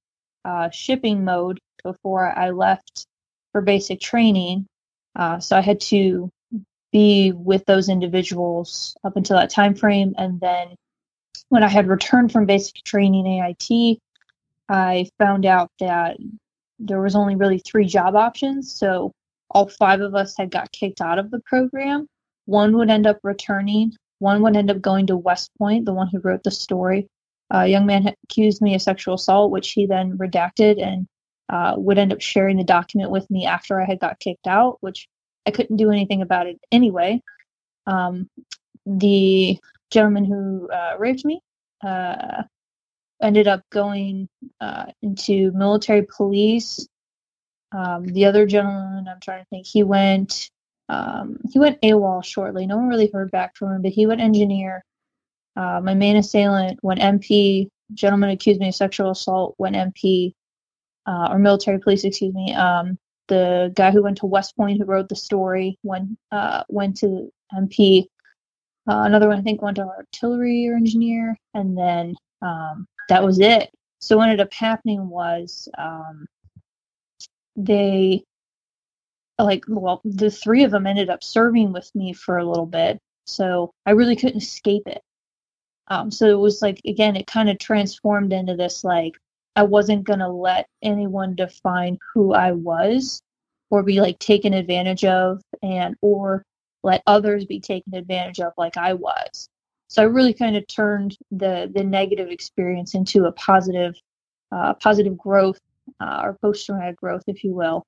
uh, 0.46 0.70
shipping 0.72 1.24
mode 1.24 1.60
before 1.84 2.28
I 2.38 2.50
left 2.50 3.06
for 3.52 3.62
basic 3.62 4.00
training. 4.00 4.66
Uh, 5.16 5.40
so 5.40 5.58
I 5.58 5.62
had 5.62 5.82
to 5.82 6.32
be 6.92 7.32
with 7.32 7.66
those 7.66 7.90
individuals 7.90 8.96
up 9.04 9.18
until 9.18 9.38
that 9.38 9.50
time 9.50 9.76
frame, 9.76 10.16
and 10.18 10.40
then 10.40 10.76
when 11.50 11.64
I 11.64 11.68
had 11.68 11.88
returned 11.88 12.32
from 12.32 12.46
basic 12.46 12.76
training 12.84 13.28
AIT, 13.28 14.00
I 14.70 15.10
found 15.20 15.46
out 15.46 15.70
that 15.80 16.18
there 16.86 17.02
was 17.02 17.16
only 17.16 17.36
really 17.36 17.60
three 17.60 17.86
job 17.86 18.16
options. 18.16 18.74
So 18.76 19.12
all 19.50 19.68
five 19.68 20.02
of 20.02 20.16
us 20.16 20.36
had 20.38 20.52
got 20.52 20.72
kicked 20.72 21.02
out 21.02 21.20
of 21.20 21.32
the 21.32 21.42
program. 21.46 22.08
One 22.46 22.78
would 22.78 22.90
end 22.90 23.08
up 23.08 23.20
returning. 23.24 23.94
One 24.20 24.42
would 24.42 24.56
end 24.56 24.72
up 24.72 24.82
going 24.82 25.08
to 25.08 25.18
West 25.18 25.52
Point, 25.58 25.86
the 25.86 25.94
one 25.94 26.08
who 26.08 26.20
wrote 26.20 26.44
the 26.44 26.52
story. 26.52 27.08
a 27.50 27.68
young 27.68 27.86
man 27.86 28.14
accused 28.24 28.62
me 28.62 28.76
of 28.76 28.82
sexual 28.82 29.16
assault, 29.16 29.52
which 29.52 29.72
he 29.72 29.86
then 29.86 30.18
redacted 30.18 30.82
and 30.82 31.08
uh, 31.50 31.74
would 31.78 31.98
end 31.98 32.14
up 32.14 32.22
sharing 32.22 32.58
the 32.58 32.64
document 32.64 33.12
with 33.12 33.30
me 33.30 33.46
after 33.46 33.82
I 33.82 33.86
had 33.86 34.00
got 34.00 34.20
kicked 34.20 34.48
out, 34.48 34.78
which 34.80 35.08
I 35.46 35.52
couldn't 35.52 35.78
do 35.78 35.92
anything 35.92 36.22
about 36.22 36.48
it 36.48 36.60
anyway. 36.72 37.22
Um, 37.86 38.30
the 38.86 39.60
gentleman 39.92 40.26
who 40.26 40.70
uh, 40.70 40.96
raped 40.98 41.26
me 41.26 41.42
uh, 41.84 42.44
ended 43.22 43.48
up 43.48 43.62
going 43.70 44.28
uh, 44.60 44.86
into 45.02 45.52
military 45.52 46.06
police. 46.16 46.88
Um, 47.72 48.06
the 48.06 48.26
other 48.26 48.46
gentleman, 48.46 49.08
I'm 49.08 49.20
trying 49.22 49.44
to 49.44 49.48
think, 49.50 49.66
he 49.66 49.84
went 49.84 50.50
um, 50.92 51.38
he 51.50 51.58
went 51.58 51.82
AWOL 51.82 52.24
shortly. 52.24 52.68
No 52.68 52.76
one 52.76 52.90
really 52.90 53.10
heard 53.14 53.32
back 53.32 53.56
from 53.56 53.72
him, 53.72 53.82
but 53.82 53.94
he 53.94 54.06
went 54.06 54.20
engineer. 54.20 54.84
Uh, 55.56 55.80
my 55.82 55.94
main 55.94 56.18
assailant 56.18 56.84
went 56.84 57.00
MP. 57.00 57.70
Gentleman 57.94 58.30
accused 58.30 58.60
me 58.60 58.68
of 58.68 58.76
sexual 58.76 59.12
assault 59.12 59.56
went 59.58 59.78
MP, 59.78 60.34
uh, 61.06 61.30
or 61.32 61.40
military 61.40 61.80
police, 61.80 62.04
excuse 62.04 62.34
me. 62.34 62.54
Um, 62.54 62.98
the 63.30 63.72
guy 63.74 63.92
who 63.92 64.04
went 64.04 64.18
to 64.18 64.26
West 64.26 64.58
Point, 64.58 64.80
who 64.80 64.86
wrote 64.86 65.08
the 65.08 65.16
story, 65.16 65.78
went 65.84 66.10
uh, 66.32 66.64
went 66.68 66.98
to 66.98 67.32
MP. 67.54 68.08
Uh, 68.90 69.04
another 69.04 69.30
one, 69.30 69.40
I 69.40 69.42
think, 69.42 69.62
went 69.62 69.78
to 69.78 69.84
artillery 69.84 70.68
or 70.68 70.76
engineer, 70.76 71.38
and 71.54 71.78
then 71.78 72.16
um, 72.42 72.86
that 73.10 73.24
was 73.24 73.40
it. 73.40 73.72
So 74.00 74.18
what 74.18 74.30
ended 74.30 74.40
up 74.40 74.54
happening 74.54 75.10
was 75.10 75.70
um, 75.78 76.26
they, 77.56 78.24
like, 79.38 79.64
well, 79.68 80.02
the 80.04 80.32
three 80.32 80.64
of 80.64 80.72
them 80.72 80.88
ended 80.88 81.10
up 81.10 81.24
serving 81.24 81.74
with 81.74 81.94
me 81.96 82.14
for 82.14 82.38
a 82.38 82.46
little 82.46 82.66
bit. 82.66 83.00
So 83.26 83.74
I 83.86 83.92
really 83.92 84.16
couldn't 84.16 84.42
escape 84.42 84.88
it. 84.88 85.02
Um, 85.88 86.10
so 86.10 86.28
it 86.28 86.40
was 86.40 86.62
like, 86.62 86.80
again, 86.86 87.16
it 87.16 87.28
kind 87.28 87.50
of 87.50 87.60
transformed 87.60 88.34
into 88.34 88.56
this 88.56 88.84
like, 88.84 89.14
I 89.56 89.64
wasn't 89.64 90.06
going 90.06 90.20
to 90.20 90.30
let 90.30 90.68
anyone 90.82 91.36
define 91.36 92.00
who 92.14 92.34
I 92.34 92.54
was 92.54 93.22
or 93.70 93.84
be 93.84 94.00
like 94.00 94.18
taken 94.20 94.54
advantage 94.54 95.04
of 95.04 95.42
and 95.62 95.96
or 96.02 96.46
let 96.84 97.04
others 97.06 97.46
be 97.46 97.60
taken 97.60 97.94
advantage 97.94 98.40
of 98.40 98.54
like 98.58 98.78
I 98.78 98.94
was. 98.94 99.50
So 99.92 100.02
I 100.02 100.06
really 100.06 100.34
kind 100.34 100.56
of 100.56 100.66
turned 100.68 101.18
the 101.32 101.70
the 101.76 101.84
negative 101.84 102.30
experience 102.30 102.96
into 102.96 103.26
a 103.26 103.32
positive 103.34 103.94
uh, 104.50 104.74
positive 104.76 105.18
growth 105.18 105.60
uh, 106.00 106.22
or 106.24 106.38
post 106.42 106.66
traumatic 106.66 106.96
growth, 106.96 107.24
if 107.28 107.44
you 107.44 107.54
will, 107.54 107.86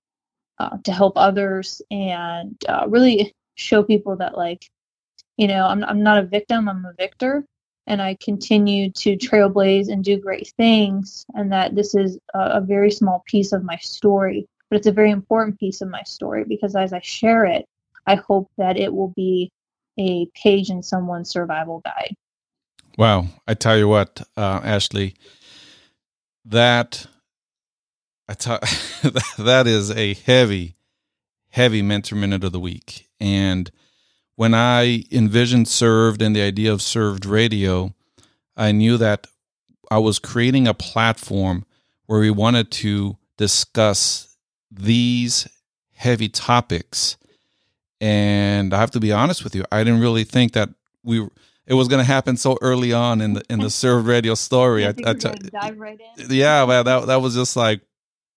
uh, 0.60 0.75
to 0.83 0.91
help 0.91 1.13
others 1.15 1.81
and 1.91 2.62
uh, 2.67 2.88
really 2.89 3.33
show 3.55 3.83
people 3.83 4.17
that 4.17 4.36
like 4.38 4.69
you 5.38 5.48
know 5.48 5.65
I'm 5.65 5.81
I'm 5.86 6.03
not 6.03 6.17
a 6.17 6.24
victim, 6.24 6.67
I'm 6.67 6.83
a 6.83 6.93
victor, 6.98 7.45
and 7.88 8.01
I 8.01 8.17
continue 8.22 8.91
to 8.91 9.15
trailblaze 9.15 9.88
and 9.88 10.03
do 10.03 10.17
great 10.19 10.51
things, 10.57 11.25
and 11.36 11.50
that 11.53 11.74
this 11.74 11.95
is 11.95 12.19
a, 12.33 12.57
a 12.57 12.62
very 12.62 12.91
small 12.91 13.24
piece 13.27 13.53
of 13.53 13.63
my 13.63 13.77
story, 13.77 14.45
but 14.69 14.75
it's 14.75 14.88
a 14.88 14.91
very 14.91 15.12
important 15.12 15.57
piece 15.57 15.79
of 15.79 15.88
my 15.88 16.03
story 16.03 16.43
because 16.43 16.75
as 16.75 16.91
I 16.91 17.00
share 17.00 17.45
it, 17.45 17.65
I 18.07 18.15
hope 18.15 18.51
that 18.57 18.75
it 18.77 18.93
will 18.93 19.13
be 19.15 19.53
a 20.00 20.27
page 20.35 20.69
in 20.69 20.83
someone's 20.83 21.29
survival 21.29 21.81
guide. 21.83 22.15
Wow. 22.97 23.27
I 23.47 23.53
tell 23.53 23.77
you 23.77 23.88
what, 23.88 24.21
uh, 24.38 24.62
Ashley, 24.63 25.15
that 26.45 27.05
I 28.27 28.33
t- 28.33 28.57
that 29.38 29.67
is 29.67 29.91
a 29.91 30.13
heavy, 30.13 30.75
heavy 31.50 31.81
mentor 31.81 32.15
minute 32.15 32.43
of 32.43 32.51
the 32.51 32.59
week. 32.59 33.07
And 33.19 33.71
when 34.35 34.53
I 34.53 35.03
envisioned 35.12 35.67
served 35.67 36.21
and 36.21 36.35
the 36.35 36.41
idea 36.41 36.71
of 36.71 36.81
served 36.81 37.25
radio, 37.25 37.93
I 38.57 38.71
knew 38.71 38.97
that 38.97 39.27
I 39.91 40.00
was 40.00 40.19
creating 40.19 40.67
a 40.67 40.73
platform 40.73 41.65
where 42.07 42.19
we 42.19 42.31
wanted 42.31 42.71
to 42.71 43.17
discuss 43.38 44.35
these 44.71 45.47
heavy 45.93 46.29
topics 46.29 47.17
and 48.03 48.74
I 48.74 48.81
have 48.81 48.91
to 48.91 49.00
be 49.00 49.13
honest 49.13 49.45
with 49.45 49.55
you, 49.55 49.63
I 49.72 49.81
didn't 49.86 50.01
really 50.01 50.25
think 50.25 50.51
that 50.53 50.67
we 51.03 51.25
it 51.65 51.74
was 51.74 51.88
going 51.88 52.01
to 52.01 52.12
happen 52.12 52.36
so 52.36 52.57
early 52.62 52.91
on 52.91 53.22
in 53.22 53.36
the 53.36 53.43
in 53.50 53.60
the 53.60 53.69
served 53.69 54.07
radio 54.07 54.36
story. 54.36 54.86
I, 54.86 54.89
I, 54.89 55.12
I 55.12 55.13
dive 55.13 55.79
right 55.79 55.98
in. 56.17 56.25
Yeah, 56.29 56.65
man, 56.65 56.83
that 56.83 57.07
that 57.07 57.22
was 57.22 57.33
just 57.33 57.55
like 57.55 57.79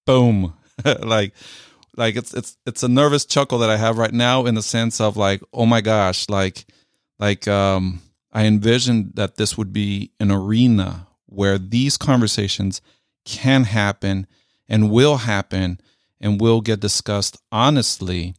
boom, 0.04 0.54
like 1.00 1.35
like 1.96 2.14
it's 2.14 2.32
it's 2.32 2.56
it's 2.64 2.85
a 2.85 2.88
nervous 2.88 3.25
chuckle 3.25 3.58
that 3.58 3.68
I 3.68 3.76
have 3.76 3.99
right 3.99 4.12
now 4.12 4.46
in 4.46 4.54
the 4.54 4.62
sense 4.62 5.00
of 5.00 5.16
like 5.16 5.42
oh 5.52 5.66
my 5.66 5.80
gosh, 5.80 6.28
like 6.28 6.64
like 7.18 7.49
um 7.49 8.02
I 8.32 8.44
envisioned 8.46 9.14
that 9.16 9.35
this 9.35 9.58
would 9.58 9.73
be 9.73 10.12
an 10.20 10.30
arena 10.30 11.08
where 11.25 11.58
these 11.58 11.96
conversations 11.96 12.80
can 13.25 13.64
happen 13.64 14.28
and 14.68 14.92
will 14.92 15.16
happen 15.16 15.80
and 16.20 16.40
will 16.40 16.61
get 16.61 16.78
discussed 16.78 17.37
honestly 17.50 18.37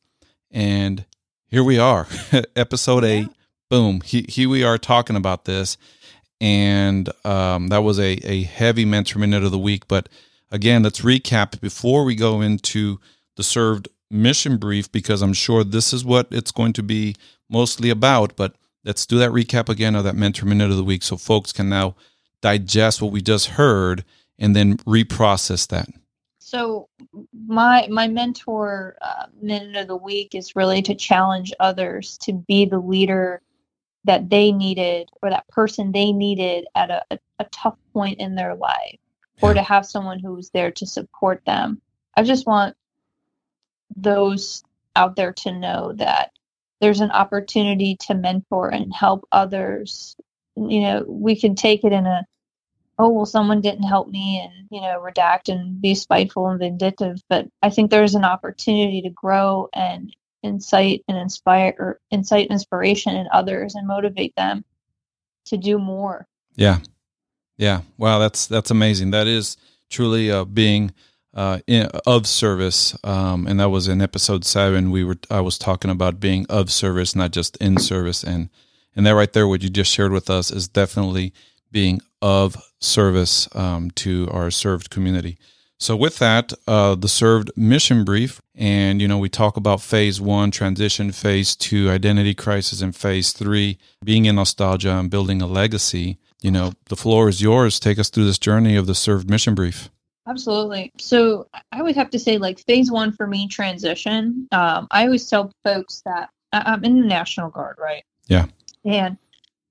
and 0.50 1.06
here 1.50 1.64
we 1.64 1.80
are, 1.80 2.08
episode 2.56 3.04
yeah. 3.04 3.10
eight. 3.10 3.28
Boom, 3.70 4.02
he, 4.02 4.26
here 4.30 4.50
we 4.50 4.64
are 4.64 4.78
talking 4.78 5.16
about 5.16 5.46
this, 5.46 5.78
and 6.40 7.10
um, 7.26 7.68
that 7.70 7.84
was 7.84 8.00
a 8.00 8.14
a 8.24 8.44
heavy 8.44 8.86
mentor 8.86 9.20
minute 9.20 9.44
of 9.44 9.52
the 9.52 9.58
week. 9.58 9.88
But 9.88 10.10
again, 10.52 10.84
let's 10.84 11.02
recap 11.02 11.60
before 11.60 12.04
we 12.04 12.16
go 12.16 12.42
into 12.42 13.00
the 13.36 13.44
served 13.44 13.90
mission 14.10 14.58
brief 14.58 14.92
because 14.92 15.22
I'm 15.22 15.34
sure 15.34 15.64
this 15.64 15.94
is 15.94 16.06
what 16.06 16.28
it's 16.32 16.52
going 16.52 16.74
to 16.74 16.84
be 16.84 17.16
mostly 17.50 17.90
about. 17.90 18.36
But 18.36 18.56
let's 18.84 19.06
do 19.06 19.18
that 19.20 19.32
recap 19.32 19.70
again 19.70 19.96
of 19.96 20.04
that 20.06 20.16
mentor 20.16 20.46
minute 20.46 20.72
of 20.72 20.78
the 20.78 20.84
week 20.84 21.04
so 21.04 21.18
folks 21.18 21.52
can 21.52 21.70
now 21.70 21.96
digest 22.42 23.02
what 23.02 23.12
we 23.12 23.22
just 23.22 23.48
heard 23.50 24.04
and 24.40 24.56
then 24.56 24.78
reprocess 24.80 25.68
that. 25.68 25.90
So 26.48 26.88
my 27.46 27.86
my 27.92 28.08
mentor 28.08 28.96
uh, 29.02 29.26
minute 29.42 29.76
of 29.76 29.88
the 29.88 29.98
week 29.98 30.34
is 30.34 30.56
really 30.56 30.82
to 30.82 30.96
challenge 30.96 31.52
others 31.60 32.18
to 32.20 32.32
be 32.32 32.64
the 32.64 32.80
leader 32.80 33.42
that 34.06 34.30
they 34.30 34.54
needed 34.54 35.10
or 35.22 35.30
that 35.30 35.46
person 35.50 35.92
they 35.92 36.14
needed 36.14 36.66
at 36.74 36.90
a, 36.90 37.04
a, 37.12 37.20
a 37.40 37.44
tough 37.52 37.78
point 37.92 38.22
in 38.22 38.34
their 38.34 38.56
life 38.56 38.98
or 39.42 39.54
to 39.54 39.62
have 39.62 39.86
someone 39.86 40.20
who's 40.20 40.50
there 40.52 40.72
to 40.72 40.86
support 40.86 41.44
them. 41.46 41.82
I 42.16 42.24
just 42.24 42.48
want 42.48 42.78
those 43.98 44.64
out 44.96 45.18
there 45.18 45.34
to 45.34 45.52
know 45.52 45.92
that 45.98 46.32
there's 46.80 47.02
an 47.02 47.12
opportunity 47.12 47.98
to 48.08 48.14
mentor 48.14 48.70
and 48.70 48.94
help 48.94 49.28
others. 49.34 50.16
You 50.56 50.80
know 50.80 51.04
we 51.06 51.36
can 51.36 51.56
take 51.56 51.84
it 51.84 51.92
in 51.92 52.06
a 52.06 52.26
oh 53.00 53.10
well 53.10 53.26
someone 53.26 53.62
didn't 53.62 53.84
help 53.84 54.08
me 54.08 54.42
and 54.44 54.68
you 54.72 54.82
know 54.82 55.02
redact 55.02 55.50
and 55.50 55.82
be 55.82 55.96
spiteful 55.96 56.48
and 56.48 56.60
vindictive. 56.60 57.22
But 57.30 57.48
i 57.62 57.70
think 57.70 57.92
there's 57.92 58.16
an 58.16 58.26
opportunity 58.26 59.02
to 59.04 59.10
grow 59.10 59.70
and 59.74 60.16
incite 60.44 61.04
and 61.08 61.18
inspire 61.18 61.76
or 61.78 62.00
incite 62.12 62.48
inspiration 62.48 63.16
in 63.16 63.28
others 63.32 63.76
and 63.76 63.88
motivate 63.88 64.36
them 64.36 64.64
to 65.46 65.58
do 65.58 65.78
more. 65.78 66.28
Yeah. 66.56 66.80
Yeah. 67.58 67.82
Wow 67.98 68.20
that's 68.20 68.48
that's 68.48 68.72
amazing. 68.72 69.12
That 69.12 69.28
is 69.28 69.58
truly 69.90 70.32
uh, 70.32 70.46
being 70.46 70.94
uh, 71.34 71.60
in, 71.68 71.88
of 72.06 72.28
service. 72.28 72.98
Um, 73.04 73.48
and 73.48 73.60
that 73.60 73.70
was 73.70 73.88
in 73.88 74.02
episode 74.02 74.46
seven. 74.46 74.92
We 74.92 75.04
were 75.04 75.18
i 75.30 75.42
was 75.42 75.58
talking 75.58 75.92
about 75.92 76.20
being 76.20 76.46
of 76.50 76.72
service 76.72 77.16
not 77.16 77.32
just 77.32 77.58
in 77.58 77.78
service. 77.78 78.24
And 78.24 78.50
and 78.96 79.06
that 79.06 79.16
right 79.16 79.32
there 79.32 79.48
what 79.48 79.64
you 79.64 79.70
just 79.70 79.92
shared 79.92 80.12
with 80.12 80.30
us 80.30 80.52
is 80.52 80.68
definitely 80.68 81.34
being 81.72 82.02
of 82.22 82.56
service 82.80 83.48
um, 83.56 83.92
to 83.92 84.30
our 84.32 84.52
served 84.52 84.90
community. 84.90 85.38
So, 85.80 85.96
with 85.96 86.18
that, 86.18 86.54
uh, 86.68 86.96
the 86.96 87.08
served 87.08 87.52
mission 87.56 88.04
brief, 88.04 88.42
and 88.56 89.00
you 89.00 89.08
know, 89.08 89.20
we 89.20 89.30
talk 89.30 89.58
about 89.58 89.80
phase 89.80 90.20
one, 90.20 90.50
transition, 90.50 91.12
phase 91.12 91.56
two, 91.56 91.90
identity 91.90 92.34
crisis, 92.34 92.82
and 92.82 92.96
phase 92.96 93.32
three, 93.32 93.78
being 94.04 94.26
in 94.26 94.36
nostalgia 94.36 94.92
and 94.92 95.12
building 95.12 95.40
a 95.42 95.48
legacy. 95.48 96.18
You 96.42 96.50
know, 96.50 96.74
the 96.90 96.96
floor 96.96 97.30
is 97.30 97.42
yours. 97.42 97.80
Take 97.80 98.00
us 98.00 98.10
through 98.10 98.26
this 98.26 98.40
journey 98.40 98.76
of 98.76 98.88
the 98.88 98.96
served 98.96 99.30
mission 99.30 99.54
brief. 99.54 99.90
Absolutely. 100.28 100.92
So, 100.98 101.48
I 101.72 101.84
would 101.84 101.96
have 101.96 102.10
to 102.10 102.20
say, 102.20 102.40
like, 102.40 102.60
phase 102.60 102.90
one 102.90 103.12
for 103.12 103.28
me, 103.28 103.48
transition. 103.48 104.48
Um, 104.52 104.88
I 104.90 105.06
always 105.06 105.30
tell 105.30 105.52
folks 105.64 106.02
that 106.06 106.32
I'm 106.52 106.84
in 106.84 107.00
the 107.00 107.08
National 107.08 107.52
Guard, 107.52 107.78
right? 107.80 108.04
Yeah. 108.28 108.48
And 108.84 109.18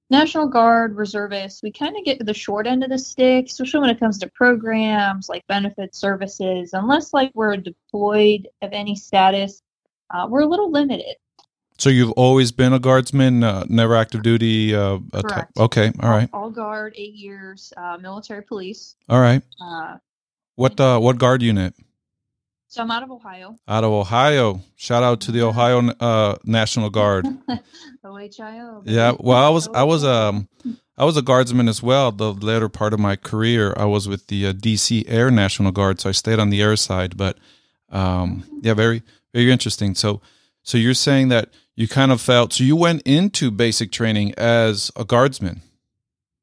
National 0.09 0.47
Guard, 0.47 0.97
reservists, 0.97 1.63
we 1.63 1.73
kind 1.73 1.97
of 1.97 2.05
get 2.05 2.25
the 2.25 2.35
short 2.35 2.67
end 2.67 2.85
of 2.85 2.91
the 2.91 2.99
stick, 2.99 3.47
especially 3.47 3.81
when 3.81 3.91
it 3.91 3.99
comes 3.99 4.19
to 4.19 4.29
programs 4.29 5.29
like 5.29 5.45
benefits, 5.49 5.99
services. 5.99 6.71
Unless 6.75 7.13
like 7.13 7.33
we're 7.35 7.57
deployed 7.57 8.49
of 8.63 8.73
any 8.73 8.95
status, 8.95 9.63
uh, 10.15 10.27
we're 10.31 10.43
a 10.43 10.47
little 10.47 10.71
limited. 10.71 11.17
So 11.79 11.91
you've 11.91 12.13
always 12.13 12.53
been 12.53 12.73
a 12.73 12.79
guardsman, 12.79 13.43
uh, 13.45 13.65
never 13.69 13.97
active 13.97 14.23
duty. 14.23 14.75
Uh, 14.75 14.99
Correct. 15.13 15.59
okay, 15.59 15.93
all 16.01 16.11
right. 16.11 16.29
All, 16.33 16.45
all 16.45 16.51
guard, 16.51 16.95
eight 16.97 17.15
years, 17.15 17.73
uh, 17.77 17.99
military 18.01 18.43
police. 18.43 18.95
All 19.09 19.21
right. 19.21 19.43
Uh, 19.61 19.97
what 20.55 20.81
uh, 20.81 20.99
what 20.99 21.19
guard 21.19 21.43
unit? 21.43 21.75
So 22.69 22.83
I'm 22.83 22.91
out 22.91 23.03
of 23.03 23.11
Ohio. 23.11 23.57
Out 23.69 23.85
of 23.85 23.93
Ohio. 23.93 24.61
Shout 24.75 25.03
out 25.03 25.21
to 25.23 25.33
the 25.33 25.43
Ohio 25.43 25.89
uh, 26.01 26.37
National 26.45 26.91
Guard. 26.91 27.27
OHIO. 28.05 28.83
Yeah. 28.85 29.13
Well, 29.19 29.43
I 29.43 29.49
was 29.51 29.69
I 29.69 29.85
was 29.85 30.05
um 30.05 30.49
I 30.99 31.05
was 31.05 31.17
a 31.17 31.23
guardsman 31.23 31.69
as 31.69 31.83
well. 31.83 32.11
The 32.11 32.33
later 32.33 32.69
part 32.69 32.93
of 32.93 33.01
my 33.01 33.17
career, 33.17 33.75
I 33.77 33.85
was 33.85 34.09
with 34.09 34.27
the 34.27 34.47
uh, 34.49 34.53
DC 34.53 35.05
Air 35.07 35.31
National 35.31 35.71
Guard, 35.71 36.01
so 36.01 36.09
I 36.09 36.13
stayed 36.13 36.39
on 36.39 36.51
the 36.51 36.63
air 36.63 36.77
side. 36.77 37.17
But 37.17 37.39
um, 37.91 38.45
yeah, 38.63 38.75
very 38.75 39.03
very 39.33 39.51
interesting. 39.51 39.95
So 39.95 40.21
so 40.63 40.77
you're 40.77 40.95
saying 40.95 41.29
that 41.29 41.51
you 41.77 41.87
kind 41.87 42.11
of 42.11 42.21
felt 42.21 42.53
so 42.53 42.65
you 42.65 42.75
went 42.75 43.03
into 43.03 43.51
basic 43.51 43.93
training 43.93 44.35
as 44.37 44.91
a 44.97 45.05
guardsman. 45.05 45.63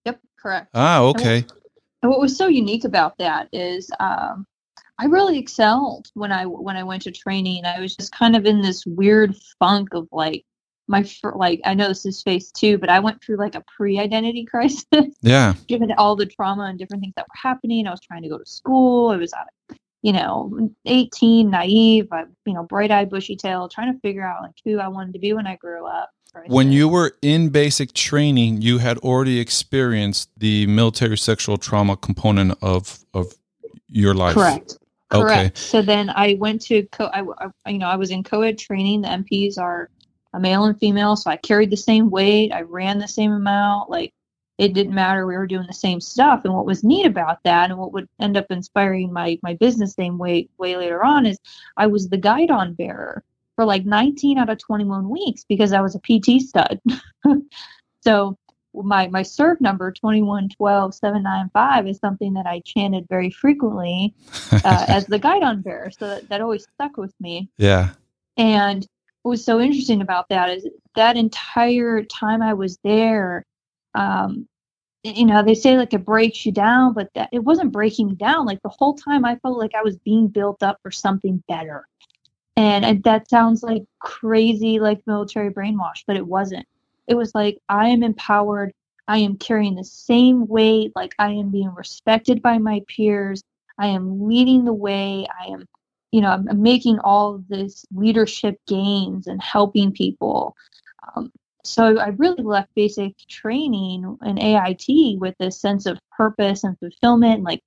Yep, 0.05 0.21
correct. 0.39 0.69
Ah, 0.73 1.01
okay. 1.01 1.37
And 1.37 1.45
what, 1.45 1.61
and 2.03 2.11
what 2.11 2.19
was 2.21 2.37
so 2.37 2.47
unique 2.47 2.85
about 2.85 3.17
that 3.17 3.49
is 3.51 3.91
um, 3.99 4.45
I 4.99 5.05
really 5.05 5.39
excelled 5.39 6.07
when 6.13 6.31
I 6.31 6.45
when 6.45 6.77
I 6.77 6.83
went 6.83 7.03
to 7.03 7.11
training. 7.11 7.65
I 7.65 7.79
was 7.79 7.95
just 7.95 8.11
kind 8.15 8.35
of 8.35 8.45
in 8.45 8.61
this 8.61 8.85
weird 8.85 9.35
funk 9.59 9.93
of 9.93 10.07
like 10.11 10.45
my 10.87 11.05
like 11.35 11.61
I 11.65 11.73
know 11.73 11.87
this 11.87 12.05
is 12.05 12.21
phase 12.21 12.51
two, 12.51 12.77
but 12.77 12.89
I 12.89 12.99
went 12.99 13.21
through 13.23 13.37
like 13.37 13.55
a 13.55 13.63
pre-identity 13.75 14.45
crisis. 14.49 14.85
Yeah. 15.21 15.53
given 15.67 15.91
all 15.93 16.15
the 16.15 16.25
trauma 16.25 16.63
and 16.63 16.77
different 16.77 17.01
things 17.01 17.13
that 17.15 17.25
were 17.25 17.49
happening, 17.49 17.87
I 17.87 17.91
was 17.91 18.01
trying 18.01 18.23
to 18.23 18.29
go 18.29 18.37
to 18.37 18.45
school. 18.45 19.09
I 19.09 19.17
was 19.17 19.33
at, 19.33 19.77
you 20.01 20.13
know, 20.13 20.69
18, 20.85 21.49
naive, 21.49 22.07
I, 22.11 22.25
you 22.45 22.53
know, 22.53 22.63
bright-eyed, 22.63 23.09
bushy-tailed, 23.09 23.71
trying 23.71 23.93
to 23.93 23.99
figure 24.01 24.25
out 24.25 24.41
like 24.41 24.55
who 24.65 24.79
I 24.79 24.89
wanted 24.89 25.13
to 25.13 25.19
be 25.19 25.33
when 25.33 25.47
I 25.47 25.55
grew 25.55 25.85
up. 25.87 26.09
When 26.47 26.71
you 26.71 26.89
were 26.89 27.15
in 27.21 27.49
basic 27.49 27.93
training, 27.93 28.63
you 28.63 28.79
had 28.79 28.97
already 28.99 29.39
experienced 29.39 30.29
the 30.35 30.65
military 30.65 31.15
sexual 31.15 31.57
trauma 31.57 31.95
component 31.95 32.57
of 32.61 33.05
of 33.13 33.35
your 33.87 34.15
life. 34.15 34.33
Correct. 34.33 34.79
Correct. 35.13 35.57
Okay. 35.57 35.61
So 35.61 35.81
then 35.81 36.09
I 36.09 36.35
went 36.39 36.61
to 36.63 36.83
co. 36.87 37.05
I, 37.05 37.23
I, 37.65 37.69
you 37.69 37.77
know 37.77 37.87
I 37.87 37.95
was 37.95 38.11
in 38.11 38.23
co-ed 38.23 38.57
training. 38.57 39.01
The 39.01 39.09
MPs 39.09 39.57
are 39.57 39.89
a 40.33 40.39
male 40.39 40.65
and 40.65 40.77
female, 40.79 41.15
so 41.15 41.29
I 41.29 41.37
carried 41.37 41.69
the 41.69 41.77
same 41.77 42.09
weight. 42.09 42.51
I 42.51 42.61
ran 42.61 42.97
the 42.97 43.07
same 43.07 43.31
amount. 43.31 43.89
Like 43.89 44.13
it 44.57 44.73
didn't 44.73 44.93
matter. 44.93 45.25
We 45.25 45.37
were 45.37 45.47
doing 45.47 45.67
the 45.67 45.73
same 45.73 46.01
stuff. 46.01 46.45
And 46.45 46.53
what 46.53 46.65
was 46.65 46.83
neat 46.83 47.05
about 47.05 47.43
that, 47.43 47.69
and 47.69 47.79
what 47.79 47.93
would 47.93 48.09
end 48.19 48.37
up 48.37 48.47
inspiring 48.49 49.13
my 49.13 49.39
my 49.43 49.53
business 49.55 49.97
name 49.97 50.17
way 50.17 50.49
way 50.57 50.75
later 50.77 51.03
on, 51.03 51.25
is 51.25 51.37
I 51.77 51.87
was 51.87 52.09
the 52.09 52.17
guidon 52.17 52.73
bearer 52.73 53.23
for 53.55 53.65
like 53.65 53.85
19 53.85 54.39
out 54.39 54.49
of 54.49 54.57
21 54.57 55.09
weeks 55.09 55.45
because 55.47 55.73
I 55.73 55.81
was 55.81 55.95
a 55.95 55.99
PT 55.99 56.41
stud. 56.41 56.81
so 58.01 58.37
my 58.73 59.07
my 59.07 59.21
serve 59.21 59.61
number 59.61 59.91
2112795 59.91 61.89
is 61.89 61.99
something 61.99 62.33
that 62.33 62.45
I 62.45 62.61
chanted 62.65 63.05
very 63.09 63.29
frequently 63.29 64.15
uh, 64.51 64.59
as 64.87 65.05
the 65.05 65.19
guidon 65.19 65.61
bearer. 65.61 65.91
So 65.91 66.07
that, 66.07 66.29
that 66.29 66.41
always 66.41 66.67
stuck 66.73 66.97
with 66.97 67.13
me. 67.19 67.49
Yeah. 67.57 67.91
And 68.37 68.87
what 69.21 69.31
was 69.31 69.45
so 69.45 69.59
interesting 69.59 70.01
about 70.01 70.29
that 70.29 70.49
is 70.49 70.67
that 70.95 71.17
entire 71.17 72.03
time 72.03 72.41
I 72.41 72.53
was 72.53 72.79
there, 72.83 73.45
um, 73.93 74.47
you 75.03 75.25
know, 75.25 75.43
they 75.43 75.55
say 75.55 75.77
like 75.77 75.93
it 75.93 76.05
breaks 76.05 76.45
you 76.45 76.51
down, 76.51 76.93
but 76.93 77.09
that 77.13 77.29
it 77.31 77.43
wasn't 77.43 77.71
breaking 77.71 78.07
me 78.07 78.15
down. 78.15 78.45
Like 78.45 78.61
the 78.63 78.69
whole 78.69 78.95
time 78.95 79.25
I 79.25 79.35
felt 79.37 79.57
like 79.57 79.75
I 79.75 79.83
was 79.83 79.97
being 79.97 80.27
built 80.27 80.63
up 80.63 80.79
for 80.81 80.91
something 80.91 81.43
better. 81.47 81.85
And, 82.55 82.85
and 82.85 83.03
that 83.03 83.29
sounds 83.29 83.63
like 83.63 83.83
crazy, 83.99 84.79
like 84.79 85.01
military 85.07 85.49
brainwash, 85.49 86.03
but 86.05 86.15
it 86.15 86.25
wasn't 86.25 86.67
it 87.07 87.15
was 87.15 87.33
like 87.35 87.57
I 87.69 87.89
am 87.89 88.03
empowered. 88.03 88.73
I 89.07 89.19
am 89.19 89.37
carrying 89.37 89.75
the 89.75 89.83
same 89.83 90.47
weight. 90.47 90.91
Like 90.95 91.13
I 91.19 91.31
am 91.31 91.49
being 91.49 91.73
respected 91.75 92.41
by 92.41 92.57
my 92.57 92.81
peers. 92.87 93.43
I 93.77 93.87
am 93.87 94.27
leading 94.27 94.65
the 94.65 94.73
way. 94.73 95.27
I 95.41 95.47
am, 95.47 95.65
you 96.11 96.21
know, 96.21 96.29
I'm, 96.29 96.61
making 96.61 96.99
all 96.99 97.35
of 97.35 97.47
this 97.47 97.85
leadership 97.93 98.59
gains 98.67 99.27
and 99.27 99.41
helping 99.41 99.91
people. 99.91 100.55
Um, 101.15 101.31
so 101.65 101.97
I 101.97 102.09
really 102.09 102.43
left 102.43 102.73
basic 102.75 103.17
training 103.27 104.17
in 104.23 104.39
AIT 104.39 105.19
with 105.19 105.35
this 105.39 105.59
sense 105.59 105.85
of 105.85 105.99
purpose 106.15 106.63
and 106.63 106.77
fulfillment. 106.79 107.43
Like, 107.43 107.61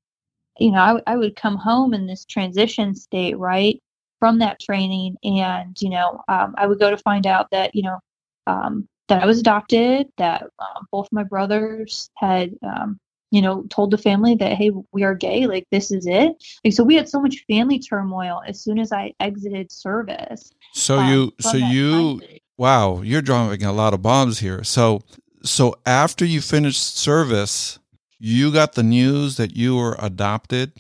you 0.59 0.71
know, 0.71 0.79
I, 0.79 1.13
I 1.13 1.17
would 1.17 1.37
come 1.37 1.57
home 1.57 1.93
in 1.93 2.07
this 2.07 2.25
transition 2.25 2.95
state, 2.95 3.39
right, 3.39 3.83
from 4.21 4.39
that 4.39 4.61
training. 4.61 5.17
And, 5.25 5.81
you 5.81 5.91
know, 5.91 6.23
um, 6.29 6.55
I 6.57 6.67
would 6.67 6.79
go 6.79 6.91
to 6.91 6.99
find 6.99 7.27
out 7.27 7.51
that, 7.51 7.75
you 7.75 7.83
know, 7.83 7.99
um, 8.47 8.89
that 9.09 9.23
I 9.23 9.27
was 9.27 9.41
adopted, 9.41 10.09
that 10.19 10.43
um, 10.59 10.87
both 10.91 11.09
my 11.13 11.23
brothers 11.23 12.11
had, 12.17 12.55
um, 12.63 12.99
you 13.31 13.43
know, 13.43 13.65
told 13.71 13.91
the 13.91 13.99
family 13.99 14.35
that, 14.37 14.53
hey, 14.53 14.71
we 14.93 15.03
are 15.05 15.15
gay, 15.15 15.47
like 15.47 15.67
this 15.71 15.91
is 15.91 16.07
it. 16.07 16.33
Like, 16.65 16.75
so 16.75 16.85
we 16.85 16.95
had 16.97 17.09
so 17.09 17.21
much 17.21 17.45
family 17.49 17.79
turmoil 17.79 18.43
as 18.47 18.61
soon 18.61 18.79
as 18.79 18.93
I 18.93 19.13
exited 19.21 19.71
service. 19.71 20.51
So 20.73 20.99
um, 20.99 21.13
you, 21.13 21.33
so 21.41 21.57
you, 21.57 22.21
wow, 22.57 23.03
you're 23.03 23.23
dropping 23.23 23.65
a 23.65 23.73
lot 23.73 23.95
of 23.95 24.03
bombs 24.03 24.39
here. 24.39 24.65
So, 24.65 25.03
so 25.43 25.77
after 25.85 26.25
you 26.25 26.41
finished 26.41 26.97
service, 26.97 27.79
you 28.19 28.53
got 28.53 28.75
the 28.75 28.83
news 28.83 29.37
that 29.37 29.55
you 29.57 29.77
were 29.77 29.97
adopted. 29.99 30.73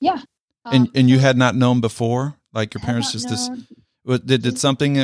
Yeah. 0.00 0.20
and 0.64 0.88
um, 0.88 0.92
and 0.94 1.10
you 1.10 1.18
had 1.18 1.36
not 1.36 1.54
known 1.54 1.80
before, 1.80 2.36
like 2.52 2.74
your 2.74 2.80
parents 2.82 3.12
just 3.12 3.28
known. 3.30 3.66
this. 4.06 4.20
Did 4.20 4.42
did 4.42 4.58
something? 4.58 4.98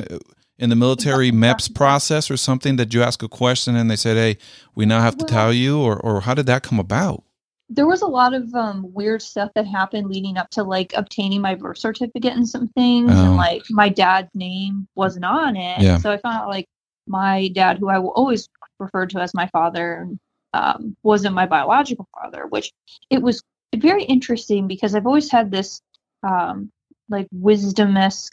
In 0.59 0.71
the 0.71 0.77
military 0.77 1.33
MEPS 1.33 1.75
process 1.75 2.31
or 2.31 2.37
something 2.37 2.77
that 2.77 2.95
you 2.95 3.03
ask 3.03 3.23
a 3.23 3.29
question 3.29 3.77
and 3.77 3.91
they 3.91 3.97
said, 3.97 4.17
"Hey, 4.17 4.39
we 4.75 4.87
now 4.87 5.01
have 5.01 5.17
to 5.19 5.25
tell 5.25 5.53
you," 5.53 5.81
or 5.81 5.99
or 5.99 6.21
how 6.21 6.35
did 6.35 6.47
that 6.47 6.63
come 6.63 6.79
about? 6.79 7.25
There 7.69 7.87
was 7.87 8.03
a 8.03 8.07
lot 8.07 8.35
of 8.35 8.55
um, 8.55 8.93
weird 8.93 9.23
stuff 9.23 9.51
that 9.55 9.67
happened 9.67 10.09
leading 10.09 10.37
up 10.37 10.51
to 10.51 10.63
like 10.63 10.93
obtaining 10.95 11.41
my 11.41 11.55
birth 11.55 11.79
certificate 11.79 12.35
and 12.35 12.49
some 12.49 12.69
things, 12.69 13.11
oh. 13.13 13.25
and 13.25 13.37
like 13.37 13.63
my 13.71 13.89
dad's 13.89 14.35
name 14.35 14.87
wasn't 14.95 15.25
on 15.25 15.57
it. 15.57 15.81
Yeah. 15.81 15.99
So 15.99 16.13
I 16.13 16.19
found 16.19 16.37
out 16.37 16.49
like 16.49 16.67
my 17.07 17.49
dad, 17.49 17.79
who 17.79 17.89
I 17.89 17.99
will 17.99 18.13
always 18.13 18.49
refer 18.79 19.07
to 19.07 19.21
as 19.21 19.35
my 19.35 19.49
father, 19.49 20.09
um, 20.53 20.97
wasn't 21.03 21.35
my 21.35 21.47
biological 21.47 22.09
father, 22.15 22.47
which 22.49 22.73
it 23.11 23.23
was 23.23 23.43
very 23.77 24.05
interesting 24.05 24.69
because 24.69 24.95
I've 24.95 25.07
always 25.07 25.31
had 25.31 25.51
this 25.51 25.81
um, 26.23 26.71
like 27.09 27.27
wisdom 27.33 27.97
esque, 27.97 28.33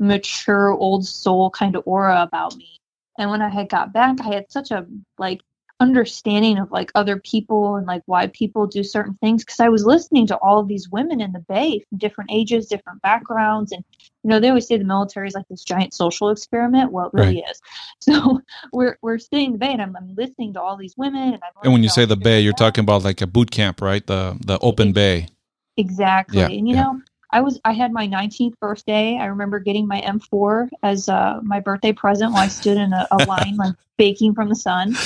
mature 0.00 0.72
old 0.72 1.06
soul 1.06 1.50
kind 1.50 1.76
of 1.76 1.82
aura 1.86 2.22
about 2.22 2.56
me. 2.56 2.80
And 3.18 3.30
when 3.30 3.42
I 3.42 3.50
had 3.50 3.68
got 3.68 3.92
back, 3.92 4.20
I 4.20 4.34
had 4.34 4.50
such 4.50 4.70
a 4.70 4.86
like 5.18 5.42
understanding 5.80 6.58
of 6.58 6.70
like 6.70 6.92
other 6.94 7.18
people 7.18 7.76
and 7.76 7.86
like 7.86 8.02
why 8.04 8.26
people 8.28 8.66
do 8.66 8.84
certain 8.84 9.14
things 9.14 9.42
because 9.42 9.60
I 9.60 9.70
was 9.70 9.84
listening 9.84 10.26
to 10.26 10.36
all 10.36 10.60
of 10.60 10.68
these 10.68 10.90
women 10.90 11.20
in 11.20 11.32
the 11.32 11.40
Bay 11.40 11.82
from 11.88 11.98
different 11.98 12.30
ages, 12.30 12.66
different 12.66 13.00
backgrounds, 13.02 13.72
and 13.72 13.82
you 14.22 14.30
know 14.30 14.40
they 14.40 14.48
always 14.48 14.66
say 14.66 14.76
the 14.76 14.84
military 14.84 15.28
is 15.28 15.34
like 15.34 15.48
this 15.48 15.64
giant 15.64 15.94
social 15.94 16.30
experiment. 16.30 16.92
Well, 16.92 17.06
it 17.06 17.14
really 17.14 17.38
is. 17.40 17.60
So 18.02 18.40
we're 18.72 18.96
we're 19.02 19.18
sitting 19.18 19.46
in 19.46 19.52
the 19.52 19.58
Bay 19.58 19.72
and 19.72 19.82
I'm, 19.82 19.94
I'm 19.94 20.14
listening 20.14 20.54
to 20.54 20.60
all 20.60 20.76
these 20.76 20.94
women. 20.96 21.34
And, 21.34 21.42
and 21.62 21.72
when 21.72 21.82
you 21.82 21.90
say 21.90 22.06
the 22.06 22.16
Bay, 22.16 22.40
you're 22.40 22.54
talking 22.54 22.82
about 22.82 23.04
like 23.04 23.20
a 23.20 23.26
boot 23.26 23.50
camp, 23.50 23.82
right? 23.82 24.06
The 24.06 24.38
the 24.40 24.58
open 24.60 24.92
Bay. 24.92 25.28
Exactly. 25.76 26.38
Yeah, 26.38 26.46
and 26.46 26.68
you 26.68 26.74
yeah. 26.74 26.82
know, 26.82 27.02
I 27.32 27.40
was 27.40 27.60
I 27.64 27.72
had 27.72 27.92
my 27.92 28.06
19th 28.08 28.58
birthday. 28.60 29.16
I 29.16 29.26
remember 29.26 29.58
getting 29.58 29.86
my 29.86 30.00
M4 30.00 30.68
as 30.82 31.08
uh, 31.08 31.40
my 31.42 31.60
birthday 31.60 31.92
present 31.92 32.32
while 32.32 32.42
I 32.42 32.48
stood 32.48 32.76
in 32.76 32.92
a, 32.92 33.06
a 33.10 33.16
line 33.26 33.56
like 33.56 33.74
baking 33.96 34.34
from 34.34 34.48
the 34.48 34.54
sun. 34.54 34.96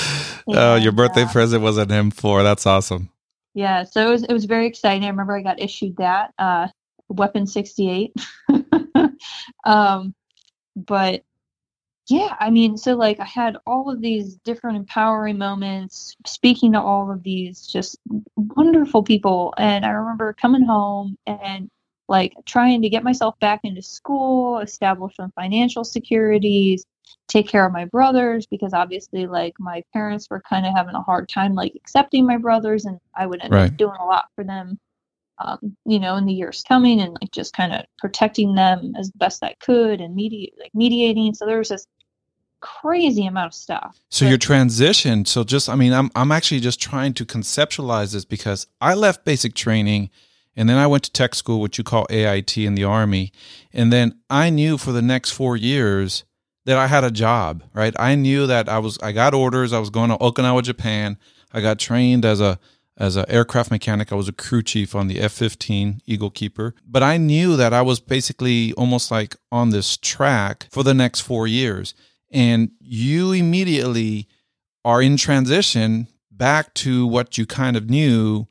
And, 0.47 0.57
oh, 0.57 0.75
your 0.75 0.91
birthday 0.91 1.23
uh, 1.23 1.31
present 1.31 1.61
was 1.61 1.77
an 1.77 1.89
M4. 1.89 2.43
That's 2.43 2.65
awesome. 2.65 3.09
Yeah, 3.53 3.83
so 3.83 4.07
it 4.07 4.09
was 4.09 4.23
it 4.23 4.33
was 4.33 4.45
very 4.45 4.67
exciting. 4.67 5.05
I 5.05 5.09
remember 5.09 5.35
I 5.35 5.41
got 5.41 5.61
issued 5.61 5.97
that 5.97 6.33
uh, 6.37 6.67
Weapon 7.07 7.47
68. 7.47 8.13
um, 9.65 10.13
but 10.75 11.23
yeah, 12.07 12.35
I 12.39 12.51
mean, 12.51 12.77
so 12.77 12.95
like 12.95 13.19
I 13.19 13.25
had 13.25 13.57
all 13.65 13.89
of 13.89 14.01
these 14.01 14.35
different 14.37 14.77
empowering 14.77 15.37
moments 15.37 16.15
speaking 16.25 16.73
to 16.73 16.81
all 16.81 17.11
of 17.11 17.23
these 17.23 17.65
just 17.65 17.97
wonderful 18.35 19.03
people. 19.03 19.53
And 19.57 19.85
I 19.85 19.89
remember 19.89 20.33
coming 20.33 20.63
home 20.63 21.17
and 21.25 21.69
like 22.07 22.33
trying 22.45 22.81
to 22.81 22.89
get 22.89 23.03
myself 23.03 23.39
back 23.39 23.61
into 23.63 23.81
school, 23.81 24.59
establish 24.59 25.15
some 25.15 25.31
financial 25.31 25.83
securities, 25.83 26.85
take 27.27 27.47
care 27.47 27.65
of 27.65 27.73
my 27.73 27.85
brothers 27.85 28.45
because 28.45 28.73
obviously 28.73 29.25
like 29.27 29.53
my 29.59 29.83
parents 29.93 30.27
were 30.29 30.41
kind 30.47 30.65
of 30.65 30.73
having 30.73 30.95
a 30.95 31.01
hard 31.01 31.27
time 31.27 31.53
like 31.53 31.73
accepting 31.75 32.25
my 32.25 32.37
brothers 32.37 32.85
and 32.85 32.99
I 33.15 33.25
would 33.25 33.41
end 33.41 33.53
right. 33.53 33.71
up 33.71 33.77
doing 33.77 33.97
a 33.99 34.05
lot 34.05 34.25
for 34.35 34.43
them 34.43 34.79
um, 35.39 35.75
you 35.85 35.99
know 35.99 36.15
in 36.15 36.25
the 36.25 36.33
years 36.33 36.63
coming 36.67 37.01
and 37.01 37.17
like 37.21 37.31
just 37.31 37.53
kind 37.55 37.73
of 37.73 37.85
protecting 37.97 38.55
them 38.55 38.93
as 38.97 39.11
best 39.11 39.43
I 39.43 39.55
could 39.59 40.01
and 40.01 40.15
mediate 40.15 40.53
like 40.59 40.73
mediating 40.73 41.33
so 41.33 41.45
there 41.45 41.57
was 41.57 41.69
this 41.69 41.87
crazy 42.61 43.27
amount 43.27 43.47
of 43.47 43.53
stuff. 43.53 43.99
So 44.09 44.25
but, 44.25 44.29
your 44.29 44.37
transition 44.37 45.25
so 45.25 45.43
just 45.43 45.67
I 45.67 45.75
mean 45.75 45.93
I'm 45.93 46.11
I'm 46.15 46.31
actually 46.31 46.61
just 46.61 46.79
trying 46.79 47.13
to 47.15 47.25
conceptualize 47.25 48.13
this 48.13 48.25
because 48.25 48.67
I 48.79 48.93
left 48.93 49.25
basic 49.25 49.55
training 49.55 50.09
and 50.55 50.69
then 50.69 50.77
I 50.77 50.87
went 50.87 51.03
to 51.03 51.11
tech 51.11 51.35
school, 51.35 51.59
which 51.59 51.77
you 51.77 51.83
call 51.83 52.07
AIT 52.09 52.57
in 52.57 52.75
the 52.75 52.85
Army. 52.85 53.31
And 53.73 53.91
then 53.91 54.19
I 54.29 54.49
knew 54.49 54.77
for 54.77 54.91
the 54.91 55.01
next 55.01 55.31
four 55.31 55.57
years 55.57 56.23
that 56.65 56.77
I 56.77 56.87
had 56.87 57.03
a 57.03 57.11
job, 57.11 57.63
right? 57.73 57.93
I 57.99 58.15
knew 58.15 58.47
that 58.47 58.69
I 58.69 58.79
was, 58.79 58.97
I 58.99 59.11
got 59.11 59.33
orders. 59.33 59.73
I 59.73 59.79
was 59.79 59.89
going 59.89 60.09
to 60.09 60.17
Okinawa, 60.17 60.63
Japan. 60.63 61.17
I 61.51 61.61
got 61.61 61.77
trained 61.77 62.25
as 62.25 62.39
a, 62.39 62.57
as 62.97 63.17
an 63.17 63.25
aircraft 63.27 63.69
mechanic. 63.69 64.11
I 64.11 64.15
was 64.15 64.29
a 64.29 64.33
crew 64.33 64.63
chief 64.63 64.95
on 64.95 65.07
the 65.07 65.19
F 65.19 65.33
15 65.33 66.01
Eagle 66.05 66.31
Keeper. 66.31 66.73
But 66.87 67.03
I 67.03 67.17
knew 67.17 67.57
that 67.57 67.73
I 67.73 67.81
was 67.81 67.99
basically 67.99 68.71
almost 68.73 69.11
like 69.11 69.35
on 69.51 69.71
this 69.71 69.97
track 69.97 70.67
for 70.71 70.83
the 70.83 70.93
next 70.93 71.21
four 71.21 71.47
years. 71.47 71.93
And 72.31 72.71
you 72.79 73.33
immediately 73.33 74.27
are 74.85 75.01
in 75.01 75.17
transition 75.17 76.07
back 76.31 76.73
to 76.75 77.05
what 77.05 77.37
you 77.37 77.45
kind 77.45 77.75
of 77.75 77.89
knew 77.89 78.47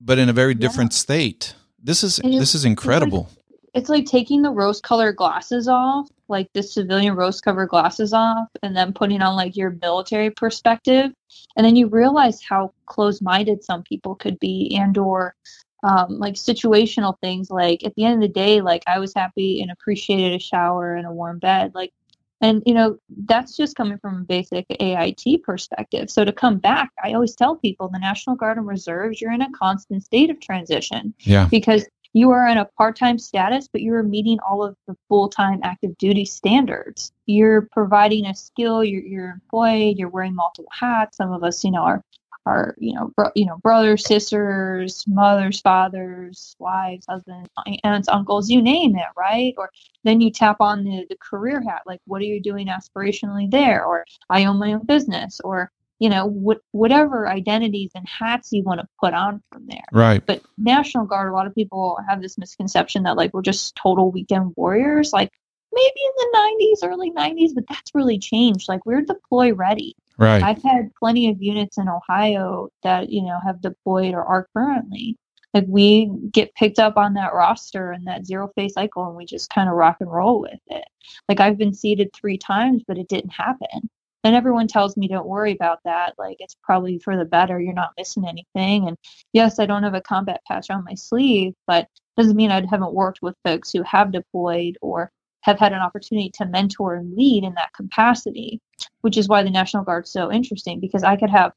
but 0.00 0.18
in 0.18 0.28
a 0.28 0.32
very 0.32 0.54
different 0.54 0.92
yeah. 0.92 0.98
state. 0.98 1.54
This 1.82 2.02
is 2.02 2.16
this 2.16 2.54
is 2.54 2.64
incredible. 2.64 3.28
It's 3.28 3.36
like, 3.36 3.46
it's 3.74 3.88
like 3.88 4.06
taking 4.06 4.42
the 4.42 4.50
rose 4.50 4.80
colored 4.80 5.16
glasses 5.16 5.68
off, 5.68 6.08
like 6.28 6.48
the 6.52 6.62
civilian 6.62 7.14
rose 7.14 7.40
covered 7.40 7.68
glasses 7.68 8.12
off, 8.12 8.48
and 8.62 8.76
then 8.76 8.92
putting 8.92 9.22
on 9.22 9.36
like 9.36 9.56
your 9.56 9.76
military 9.82 10.30
perspective, 10.30 11.12
and 11.56 11.66
then 11.66 11.76
you 11.76 11.86
realize 11.88 12.42
how 12.42 12.72
close 12.86 13.20
minded 13.20 13.62
some 13.62 13.82
people 13.82 14.14
could 14.14 14.38
be, 14.38 14.76
and 14.76 14.98
or 14.98 15.34
um, 15.82 16.18
like 16.18 16.34
situational 16.34 17.16
things. 17.20 17.50
Like 17.50 17.84
at 17.84 17.94
the 17.94 18.04
end 18.04 18.14
of 18.14 18.20
the 18.20 18.32
day, 18.32 18.60
like 18.60 18.82
I 18.86 18.98
was 18.98 19.12
happy 19.14 19.62
and 19.62 19.70
appreciated 19.70 20.34
a 20.34 20.42
shower 20.42 20.94
and 20.94 21.06
a 21.06 21.12
warm 21.12 21.38
bed. 21.38 21.72
Like 21.74 21.92
and 22.40 22.62
you 22.66 22.74
know, 22.74 22.98
that's 23.24 23.56
just 23.56 23.76
coming 23.76 23.98
from 23.98 24.20
a 24.20 24.24
basic 24.24 24.66
AIT 24.80 25.42
perspective. 25.42 26.10
So 26.10 26.24
to 26.24 26.32
come 26.32 26.58
back, 26.58 26.90
I 27.02 27.12
always 27.12 27.34
tell 27.34 27.56
people 27.56 27.88
the 27.88 27.98
National 27.98 28.36
Guard 28.36 28.58
and 28.58 28.66
Reserves, 28.66 29.20
you're 29.20 29.32
in 29.32 29.42
a 29.42 29.50
constant 29.52 30.04
state 30.04 30.30
of 30.30 30.40
transition. 30.40 31.14
Yeah. 31.20 31.48
Because 31.50 31.86
you 32.12 32.30
are 32.30 32.48
in 32.48 32.56
a 32.56 32.64
part-time 32.64 33.18
status, 33.18 33.68
but 33.70 33.82
you 33.82 33.92
are 33.92 34.02
meeting 34.02 34.38
all 34.48 34.64
of 34.64 34.74
the 34.86 34.96
full-time 35.06 35.60
active 35.62 35.98
duty 35.98 36.24
standards. 36.24 37.12
You're 37.26 37.68
providing 37.72 38.24
a 38.24 38.34
skill, 38.34 38.82
you're, 38.82 39.02
you're 39.02 39.30
employed, 39.30 39.98
you're 39.98 40.08
wearing 40.08 40.34
multiple 40.34 40.70
hats. 40.72 41.18
Some 41.18 41.30
of 41.30 41.44
us, 41.44 41.62
you 41.62 41.70
know, 41.70 41.82
are 41.82 42.02
are 42.46 42.74
you 42.78 42.94
know 42.94 43.12
bro- 43.16 43.32
you 43.34 43.44
know 43.44 43.58
brothers 43.58 44.06
sisters 44.06 45.04
mothers 45.06 45.60
fathers 45.60 46.54
wives 46.58 47.04
husbands 47.08 47.50
aunts 47.84 48.08
uncles 48.08 48.48
you 48.48 48.62
name 48.62 48.96
it 48.96 49.04
right? 49.16 49.54
Or 49.58 49.70
then 50.04 50.20
you 50.20 50.30
tap 50.30 50.60
on 50.60 50.84
the, 50.84 51.04
the 51.10 51.16
career 51.16 51.60
hat 51.60 51.82
like 51.84 52.00
what 52.06 52.22
are 52.22 52.26
you 52.26 52.40
doing 52.40 52.68
aspirationally 52.68 53.50
there? 53.50 53.84
Or 53.84 54.04
i 54.30 54.44
own 54.44 54.58
my 54.58 54.72
own 54.72 54.86
business 54.86 55.40
or 55.42 55.70
you 55.98 56.08
know 56.08 56.26
what, 56.26 56.60
whatever 56.72 57.28
identities 57.28 57.90
and 57.94 58.06
hats 58.08 58.52
you 58.52 58.62
want 58.62 58.80
to 58.80 58.88
put 59.00 59.14
on 59.14 59.42
from 59.50 59.66
there. 59.66 59.84
Right. 59.92 60.24
But 60.24 60.42
national 60.58 61.06
guard 61.06 61.30
a 61.30 61.34
lot 61.34 61.46
of 61.46 61.54
people 61.54 61.98
have 62.08 62.22
this 62.22 62.38
misconception 62.38 63.04
that 63.04 63.16
like 63.16 63.34
we're 63.34 63.42
just 63.42 63.74
total 63.76 64.10
weekend 64.10 64.52
warriors 64.56 65.12
like 65.12 65.32
maybe 65.72 66.00
in 66.04 66.12
the 66.16 66.38
90s 66.82 66.88
early 66.88 67.10
90s 67.10 67.54
but 67.54 67.64
that's 67.68 67.94
really 67.94 68.18
changed. 68.18 68.68
Like 68.68 68.86
we're 68.86 69.02
deploy 69.02 69.52
ready 69.52 69.96
Right. 70.18 70.42
I've 70.42 70.62
had 70.62 70.94
plenty 70.98 71.28
of 71.30 71.42
units 71.42 71.78
in 71.78 71.88
Ohio 71.88 72.68
that, 72.82 73.10
you 73.10 73.22
know, 73.22 73.38
have 73.44 73.60
deployed 73.60 74.14
or 74.14 74.24
are 74.24 74.48
currently. 74.54 75.16
Like 75.52 75.64
we 75.68 76.10
get 76.32 76.54
picked 76.54 76.78
up 76.78 76.96
on 76.96 77.14
that 77.14 77.34
roster 77.34 77.92
and 77.92 78.06
that 78.06 78.26
zero 78.26 78.50
phase 78.54 78.74
cycle 78.74 79.06
and 79.06 79.16
we 79.16 79.24
just 79.24 79.50
kind 79.50 79.68
of 79.68 79.74
rock 79.74 79.98
and 80.00 80.10
roll 80.10 80.40
with 80.40 80.60
it. 80.66 80.84
Like 81.28 81.40
I've 81.40 81.58
been 81.58 81.74
seated 81.74 82.10
three 82.12 82.38
times, 82.38 82.82
but 82.86 82.98
it 82.98 83.08
didn't 83.08 83.30
happen. 83.30 83.88
And 84.24 84.34
everyone 84.34 84.66
tells 84.66 84.96
me, 84.96 85.06
don't 85.06 85.26
worry 85.28 85.52
about 85.52 85.78
that. 85.84 86.14
Like 86.18 86.36
it's 86.40 86.56
probably 86.62 86.98
for 86.98 87.16
the 87.16 87.24
better. 87.24 87.60
You're 87.60 87.74
not 87.74 87.92
missing 87.96 88.26
anything. 88.26 88.88
And 88.88 88.96
yes, 89.32 89.58
I 89.58 89.66
don't 89.66 89.84
have 89.84 89.94
a 89.94 90.00
combat 90.00 90.40
patch 90.48 90.68
on 90.68 90.84
my 90.84 90.94
sleeve, 90.94 91.54
but 91.66 91.88
doesn't 92.16 92.36
mean 92.36 92.50
I 92.50 92.64
haven't 92.68 92.94
worked 92.94 93.20
with 93.22 93.36
folks 93.44 93.70
who 93.70 93.82
have 93.82 94.12
deployed 94.12 94.78
or 94.80 95.12
have 95.46 95.60
had 95.60 95.72
an 95.72 95.78
opportunity 95.78 96.28
to 96.34 96.44
mentor 96.44 96.96
and 96.96 97.16
lead 97.16 97.44
in 97.44 97.54
that 97.54 97.72
capacity, 97.72 98.60
which 99.02 99.16
is 99.16 99.28
why 99.28 99.44
the 99.44 99.50
National 99.50 99.84
Guard's 99.84 100.10
so 100.10 100.30
interesting 100.30 100.80
because 100.80 101.04
I 101.04 101.16
could 101.16 101.30
have, 101.30 101.52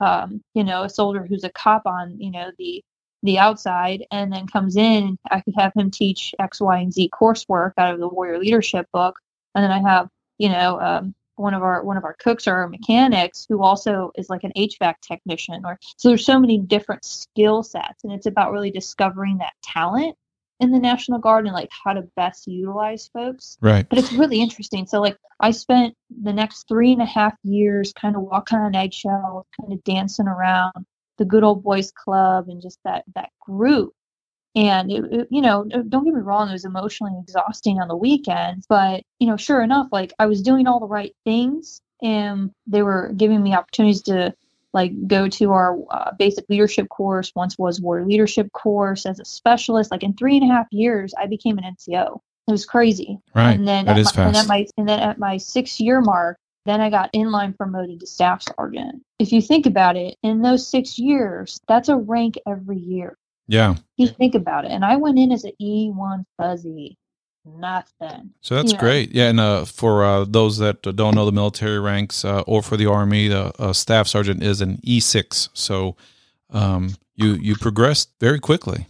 um, 0.00 0.42
you 0.54 0.64
know, 0.64 0.82
a 0.82 0.88
soldier 0.88 1.26
who's 1.28 1.44
a 1.44 1.50
cop 1.50 1.82
on, 1.86 2.18
you 2.18 2.30
know, 2.30 2.50
the 2.58 2.82
the 3.22 3.38
outside 3.38 4.04
and 4.10 4.32
then 4.32 4.46
comes 4.46 4.76
in. 4.76 5.18
I 5.30 5.40
could 5.40 5.54
have 5.56 5.72
him 5.76 5.90
teach 5.90 6.34
X, 6.38 6.60
Y, 6.60 6.78
and 6.78 6.92
Z 6.92 7.10
coursework 7.12 7.72
out 7.78 7.94
of 7.94 8.00
the 8.00 8.08
Warrior 8.08 8.38
Leadership 8.38 8.86
book, 8.92 9.18
and 9.54 9.62
then 9.62 9.70
I 9.70 9.80
have, 9.80 10.08
you 10.38 10.48
know, 10.48 10.80
um, 10.80 11.14
one 11.36 11.52
of 11.52 11.62
our 11.62 11.84
one 11.84 11.98
of 11.98 12.04
our 12.04 12.16
cooks 12.18 12.46
or 12.48 12.54
our 12.54 12.68
mechanics 12.68 13.44
who 13.46 13.62
also 13.62 14.10
is 14.16 14.30
like 14.30 14.44
an 14.44 14.52
HVAC 14.56 14.94
technician. 15.02 15.66
Or 15.66 15.78
so 15.98 16.08
there's 16.08 16.24
so 16.24 16.40
many 16.40 16.58
different 16.58 17.04
skill 17.04 17.62
sets, 17.62 18.04
and 18.04 18.12
it's 18.12 18.26
about 18.26 18.52
really 18.52 18.70
discovering 18.70 19.36
that 19.38 19.52
talent 19.62 20.16
in 20.60 20.70
the 20.70 20.78
National 20.78 21.18
Guard 21.18 21.46
and 21.46 21.54
like 21.54 21.70
how 21.84 21.92
to 21.92 22.02
best 22.16 22.46
utilize 22.46 23.08
folks. 23.12 23.58
Right. 23.60 23.88
But 23.88 23.98
it's 23.98 24.12
really 24.12 24.40
interesting. 24.40 24.86
So 24.86 25.00
like 25.00 25.16
I 25.40 25.50
spent 25.50 25.94
the 26.22 26.32
next 26.32 26.68
three 26.68 26.92
and 26.92 27.02
a 27.02 27.06
half 27.06 27.34
years 27.42 27.92
kind 27.92 28.16
of 28.16 28.22
walking 28.22 28.58
on 28.58 28.74
eggshells, 28.74 29.46
kind 29.60 29.72
of 29.72 29.82
dancing 29.84 30.28
around 30.28 30.86
the 31.18 31.24
good 31.24 31.44
old 31.44 31.62
boys 31.62 31.92
club 31.92 32.48
and 32.48 32.62
just 32.62 32.78
that 32.84 33.04
that 33.14 33.30
group. 33.40 33.92
And 34.56 34.90
it, 34.90 35.04
it, 35.12 35.28
you 35.30 35.42
know, 35.42 35.64
don't 35.64 36.04
get 36.04 36.14
me 36.14 36.20
wrong, 36.20 36.48
it 36.48 36.52
was 36.52 36.64
emotionally 36.64 37.12
exhausting 37.20 37.80
on 37.80 37.88
the 37.88 37.96
weekends, 37.96 38.66
but 38.68 39.02
you 39.18 39.26
know, 39.26 39.36
sure 39.36 39.60
enough, 39.62 39.88
like 39.90 40.12
I 40.18 40.26
was 40.26 40.42
doing 40.42 40.68
all 40.68 40.78
the 40.78 40.86
right 40.86 41.12
things 41.24 41.80
and 42.02 42.52
they 42.66 42.82
were 42.82 43.12
giving 43.16 43.42
me 43.42 43.54
opportunities 43.54 44.02
to 44.02 44.32
like 44.74 44.92
go 45.06 45.28
to 45.28 45.52
our 45.52 45.78
uh, 45.90 46.10
basic 46.18 46.44
leadership 46.48 46.88
course 46.88 47.32
once 47.34 47.56
was 47.58 47.80
war 47.80 48.04
leadership 48.04 48.50
course 48.52 49.06
as 49.06 49.20
a 49.20 49.24
specialist 49.24 49.90
like 49.90 50.02
in 50.02 50.12
three 50.14 50.36
and 50.36 50.50
a 50.50 50.52
half 50.52 50.66
years 50.70 51.14
i 51.18 51.26
became 51.26 51.56
an 51.58 51.64
nco 51.64 52.20
it 52.46 52.52
was 52.52 52.66
crazy. 52.66 53.18
Right. 53.34 53.52
And 53.52 53.66
then 53.66 53.86
that 53.86 53.98
is 53.98 54.06
my, 54.06 54.12
fast. 54.12 54.26
And, 54.26 54.36
at 54.36 54.46
my, 54.46 54.66
and 54.76 54.88
then 54.88 55.00
at 55.00 55.18
my 55.18 55.36
six 55.36 55.80
year 55.80 56.00
mark 56.00 56.38
then 56.66 56.80
i 56.80 56.88
got 56.88 57.12
inline 57.12 57.56
promoted 57.56 58.00
to 58.00 58.06
staff 58.06 58.42
sergeant. 58.42 59.02
If 59.18 59.32
you 59.32 59.42
think 59.42 59.66
about 59.66 59.96
it 59.96 60.16
in 60.22 60.42
those 60.42 60.66
six 60.66 60.98
years 60.98 61.60
that's 61.68 61.88
a 61.88 61.96
rank 61.96 62.38
every 62.46 62.78
year. 62.78 63.16
Yeah. 63.46 63.76
You 63.96 64.08
think 64.08 64.34
about 64.34 64.64
it. 64.64 64.70
And 64.70 64.84
i 64.84 64.96
went 64.96 65.18
in 65.18 65.32
as 65.32 65.44
an 65.44 65.52
e1 65.60 66.24
fuzzy 66.36 66.96
nothing. 67.44 68.30
So 68.40 68.54
that's 68.54 68.72
great. 68.72 69.10
Yeah, 69.12 69.28
and 69.28 69.40
uh, 69.40 69.64
for 69.64 70.04
uh, 70.04 70.24
those 70.28 70.58
that 70.58 70.82
don't 70.82 71.14
know 71.14 71.26
the 71.26 71.32
military 71.32 71.78
ranks 71.80 72.24
uh, 72.24 72.40
or 72.46 72.62
for 72.62 72.76
the 72.76 72.86
Army, 72.86 73.28
the 73.28 73.72
staff 73.72 74.06
sergeant 74.08 74.42
is 74.42 74.60
an 74.60 74.78
E6. 74.78 75.48
So 75.54 75.96
um, 76.50 76.96
you 77.16 77.34
you 77.34 77.56
progressed 77.56 78.10
very 78.20 78.40
quickly. 78.40 78.86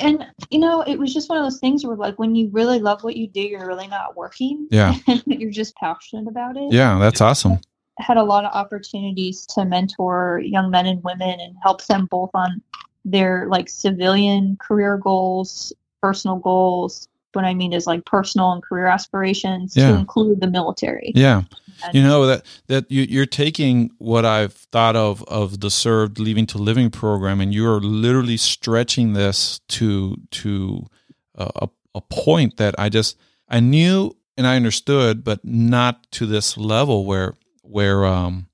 and 0.00 0.24
you 0.50 0.58
know 0.58 0.80
it 0.82 0.96
was 0.98 1.12
just 1.12 1.28
one 1.28 1.38
of 1.38 1.44
those 1.44 1.58
things 1.60 1.84
where 1.84 1.96
like 1.96 2.18
when 2.18 2.34
you 2.34 2.48
really 2.52 2.78
love 2.78 3.02
what 3.02 3.16
you 3.16 3.26
do 3.26 3.40
you're 3.40 3.66
really 3.66 3.88
not 3.88 4.16
working 4.16 4.66
Yeah. 4.70 4.94
you're 5.26 5.50
just 5.50 5.74
passionate 5.76 6.28
about 6.28 6.56
it 6.56 6.72
Yeah, 6.72 6.98
that's 6.98 7.20
awesome. 7.20 7.58
had 7.98 8.16
a 8.16 8.22
lot 8.22 8.44
of 8.44 8.52
opportunities 8.54 9.44
to 9.46 9.64
mentor 9.64 10.40
young 10.44 10.70
men 10.70 10.86
and 10.86 11.02
women 11.02 11.40
and 11.40 11.56
help 11.62 11.84
them 11.86 12.06
both 12.06 12.30
on 12.32 12.62
their 13.04 13.48
like 13.50 13.68
civilian 13.68 14.56
career 14.60 14.96
goals 14.96 15.72
personal 16.00 16.36
goals 16.36 17.08
what 17.34 17.44
i 17.44 17.54
mean 17.54 17.72
is 17.72 17.86
like 17.86 18.04
personal 18.04 18.52
and 18.52 18.62
career 18.62 18.86
aspirations 18.86 19.76
Yeah. 19.76 19.92
to 19.92 19.98
include 19.98 20.40
the 20.40 20.46
military 20.50 21.12
Yeah. 21.14 21.42
And- 21.84 21.94
You 21.94 22.02
know 22.02 22.26
that 22.26 22.44
that 22.68 22.90
you, 22.90 23.02
you're 23.02 23.26
taking 23.26 23.90
what 23.98 24.24
I've 24.24 24.52
thought 24.52 24.94
of 24.94 25.22
of 25.24 25.60
the 25.60 25.70
served 25.70 26.18
leaving 26.20 26.46
to 26.46 26.58
living 26.58 26.90
program, 26.90 27.40
and 27.40 27.52
you 27.52 27.66
are 27.66 27.80
literally 27.80 28.36
stretching 28.36 29.14
this 29.14 29.60
to 29.68 30.16
to 30.42 30.86
a, 31.34 31.68
a 31.94 32.00
point 32.02 32.56
that 32.58 32.74
I 32.78 32.88
just 32.88 33.16
I 33.48 33.58
knew 33.60 34.14
and 34.36 34.46
I 34.46 34.54
understood, 34.56 35.24
but 35.24 35.44
not 35.44 36.06
to 36.12 36.26
this 36.26 36.56
level 36.56 37.04
where 37.04 37.34
where 37.62 38.04
um 38.04 38.46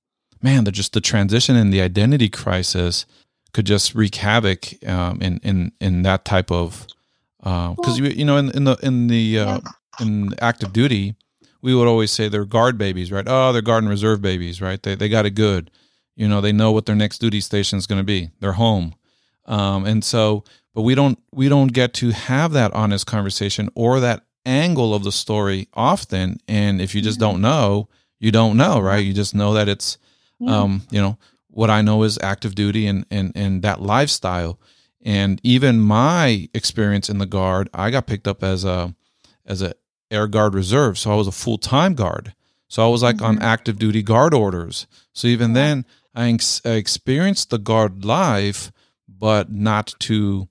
man, 0.43 0.65
the 0.65 0.73
just 0.73 0.93
the 0.95 1.01
transition 1.01 1.55
and 1.57 1.71
the 1.73 1.83
identity 1.83 2.29
crisis 2.31 3.05
could 3.53 3.67
just 3.67 3.95
wreak 3.95 4.15
havoc 4.15 4.73
um, 4.87 5.21
in 5.21 5.39
in 5.43 5.73
in 5.81 6.03
that 6.03 6.25
type 6.25 6.51
of 6.51 6.87
because 7.43 7.99
you 7.99 8.07
you 8.07 8.25
know 8.25 8.37
in 8.37 8.51
in 8.51 8.65
the 8.65 8.77
in 8.83 9.07
the 9.07 9.39
uh, 9.39 9.61
in 10.01 10.35
active 10.41 10.73
duty 10.73 11.15
we 11.61 11.75
would 11.75 11.89
always 11.89 12.11
say 12.11 12.29
they're 12.29 12.45
guard 12.45 12.79
babies, 12.79 13.11
right? 13.11 13.25
Oh, 13.27 13.53
they're 13.53 13.63
guard 13.63 13.83
and 13.83 13.91
reserve 13.91 14.23
babies, 14.23 14.61
right? 14.61 14.83
They 14.83 14.95
they 14.95 15.09
got 15.09 15.27
it 15.27 15.31
good. 15.31 15.71
You 16.17 16.29
know, 16.29 16.41
they 16.41 16.53
know 16.53 16.73
what 16.73 16.87
their 16.87 16.97
next 16.97 17.19
duty 17.19 17.41
station 17.41 17.79
is 17.79 17.87
going 17.87 18.01
to 18.01 18.05
be. 18.05 18.31
They're 18.41 18.53
home, 18.53 18.95
um, 19.47 19.85
and 19.87 20.05
so, 20.05 20.45
but 20.75 20.83
we 20.83 20.95
don't 20.95 21.19
we 21.33 21.49
don't 21.49 21.73
get 21.73 21.95
to 21.95 22.11
have 22.11 22.53
that 22.53 22.73
honest 22.75 23.07
conversation 23.07 23.71
or 23.75 24.01
that 24.01 24.25
angle 24.45 24.95
of 24.95 25.05
the 25.05 25.13
story 25.13 25.69
often. 25.75 26.39
And 26.49 26.81
if 26.81 26.95
you 26.95 27.03
just 27.03 27.21
don't 27.21 27.41
know, 27.41 27.89
you 28.19 28.31
don't 28.33 28.57
know, 28.57 28.81
right? 28.81 29.05
You 29.05 29.13
just 29.13 29.35
know 29.35 29.55
that 29.55 29.69
it's, 29.69 29.99
um, 30.47 30.83
you 30.91 31.01
know, 31.01 31.19
what 31.49 31.71
I 31.71 31.83
know 31.83 32.03
is 32.03 32.19
active 32.23 32.55
duty 32.55 32.87
and 32.87 33.05
and 33.11 33.33
and 33.35 33.63
that 33.63 33.81
lifestyle. 33.81 34.59
And 35.05 35.41
even 35.43 35.81
my 35.81 36.49
experience 36.55 37.09
in 37.09 37.19
the 37.19 37.27
guard, 37.27 37.69
I 37.73 37.91
got 37.91 38.07
picked 38.07 38.27
up 38.29 38.43
as 38.43 38.65
a 38.65 38.95
as 39.47 39.63
a 39.63 39.75
air 40.11 40.27
guard 40.27 40.55
reserve, 40.55 40.99
so 40.99 41.13
I 41.13 41.15
was 41.15 41.27
a 41.29 41.33
full 41.33 41.59
time 41.59 41.95
guard. 41.95 42.35
So 42.69 42.85
I 42.85 42.89
was 42.89 43.03
like 43.03 43.23
on 43.23 43.39
Mhm. 43.39 43.43
active 43.43 43.79
duty 43.79 44.03
guard 44.03 44.35
orders. 44.35 44.87
So 45.15 45.27
even 45.29 45.53
then, 45.55 45.87
I, 46.15 46.31
ex- 46.33 46.61
I 46.65 46.71
experienced 46.73 47.49
the 47.51 47.59
guard 47.59 48.05
life, 48.05 48.71
but 49.09 49.51
not 49.53 49.95
to 50.01 50.49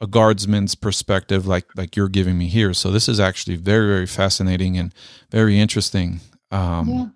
a 0.00 0.06
guardsman's 0.06 0.74
perspective, 0.74 1.46
like 1.46 1.66
like 1.76 1.96
you're 1.96 2.08
giving 2.10 2.36
me 2.38 2.48
here. 2.48 2.74
So 2.74 2.90
this 2.90 3.08
is 3.08 3.18
actually 3.18 3.56
very 3.56 3.86
very 3.88 4.06
fascinating 4.06 4.76
and 4.78 4.92
very 5.30 5.58
interesting. 5.58 6.20
Um, 6.50 6.88
yeah. 6.88 7.06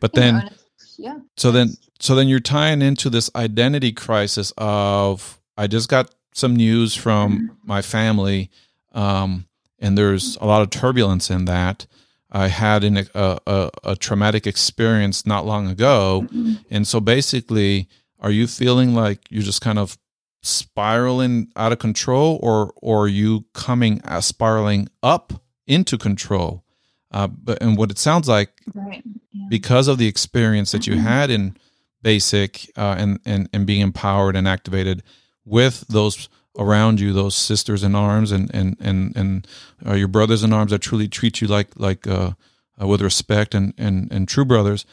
But 0.00 0.14
then, 0.14 0.36
it's- 0.38 0.58
yeah 0.98 1.18
so 1.36 1.52
then 1.52 1.74
so 2.00 2.14
then 2.14 2.28
you're 2.28 2.40
tying 2.40 2.82
into 2.82 3.08
this 3.10 3.30
identity 3.36 3.92
crisis 3.92 4.52
of 4.56 5.38
I 5.56 5.66
just 5.66 5.88
got 5.88 6.12
some 6.32 6.56
news 6.56 6.94
from 6.94 7.56
my 7.64 7.82
family, 7.82 8.50
um, 8.92 9.46
and 9.78 9.96
there's 9.98 10.36
a 10.40 10.46
lot 10.46 10.62
of 10.62 10.70
turbulence 10.70 11.30
in 11.30 11.44
that. 11.46 11.86
I 12.30 12.48
had 12.48 12.82
an, 12.84 12.96
a, 13.14 13.38
a, 13.46 13.70
a 13.84 13.96
traumatic 13.96 14.46
experience 14.46 15.26
not 15.26 15.44
long 15.44 15.68
ago, 15.68 16.26
and 16.70 16.86
so 16.88 16.98
basically, 17.00 17.88
are 18.20 18.30
you 18.30 18.46
feeling 18.46 18.94
like 18.94 19.20
you're 19.30 19.42
just 19.42 19.60
kind 19.60 19.78
of 19.78 19.98
spiraling 20.42 21.48
out 21.56 21.72
of 21.72 21.78
control, 21.78 22.38
or 22.42 22.72
or 22.76 23.04
are 23.04 23.08
you 23.08 23.44
coming 23.54 24.00
uh, 24.04 24.20
spiraling 24.20 24.88
up 25.02 25.32
into 25.66 25.96
control? 25.98 26.64
Uh, 27.10 27.26
but 27.26 27.60
and 27.62 27.76
what 27.76 27.90
it 27.90 27.98
sounds 27.98 28.28
like 28.28 28.50
right 28.74 29.02
yeah. 29.32 29.46
because 29.50 29.86
of 29.88 29.98
the 29.98 30.06
experience 30.06 30.72
that 30.72 30.86
you 30.86 30.94
Mhm. 30.94 31.00
had 31.02 31.30
in 31.30 31.56
basic 32.02 32.70
uh, 32.76 32.94
and, 32.98 33.20
and 33.24 33.48
and 33.52 33.66
being 33.66 33.80
empowered 33.82 34.34
and 34.36 34.48
activated 34.48 35.02
with 35.44 35.86
those 35.88 36.28
around 36.58 37.00
you 37.00 37.12
those 37.12 37.34
sisters 37.34 37.82
in 37.82 37.94
arms 37.94 38.30
and 38.30 38.50
and 38.54 38.76
and 38.80 39.16
and 39.16 39.46
uh, 39.86 39.94
your 39.94 40.08
brothers 40.08 40.42
in 40.42 40.52
arms 40.52 40.70
that 40.70 40.80
truly 40.80 41.08
treat 41.08 41.40
you 41.40 41.48
like 41.48 41.68
like 41.76 42.06
uh, 42.06 42.32
uh, 42.80 42.86
with 42.86 43.00
respect 43.00 43.54
and 43.54 43.72
and 43.78 44.10
and 44.12 44.28
true 44.28 44.44
brothers. 44.44 44.84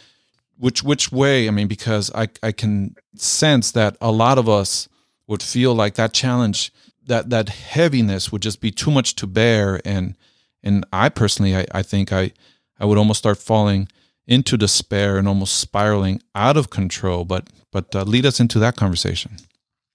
Which 0.57 0.83
which 0.83 1.11
way? 1.11 1.47
I 1.47 1.51
mean 1.51 1.67
because 1.67 2.11
i 2.13 2.27
i 2.43 2.51
can 2.51 2.95
sense 3.15 3.71
that 3.71 3.97
a 4.01 4.11
lot 4.11 4.37
of 4.37 4.47
us 4.47 4.87
would 5.27 5.43
feel 5.43 5.73
like 5.73 5.95
that 5.95 6.13
challenge 6.13 6.71
that 7.05 7.29
that 7.29 7.49
heaviness 7.49 8.31
would 8.31 8.41
just 8.41 8.61
be 8.61 8.71
too 8.71 8.91
much 8.91 9.15
to 9.15 9.27
bear. 9.27 9.81
And 9.85 10.15
and 10.63 10.85
i 10.91 11.09
personally 11.09 11.55
i, 11.55 11.65
I 11.71 11.83
think 11.83 12.11
i 12.11 12.31
i 12.79 12.85
would 12.85 12.97
almost 12.97 13.19
start 13.19 13.37
falling 13.37 13.87
into 14.27 14.57
despair 14.57 15.17
and 15.17 15.27
almost 15.27 15.59
spiraling 15.59 16.21
out 16.35 16.55
of 16.55 16.69
control. 16.69 17.25
But 17.25 17.49
but 17.71 17.93
uh, 17.95 18.03
lead 18.03 18.25
us 18.25 18.39
into 18.39 18.59
that 18.59 18.75
conversation 18.75 19.37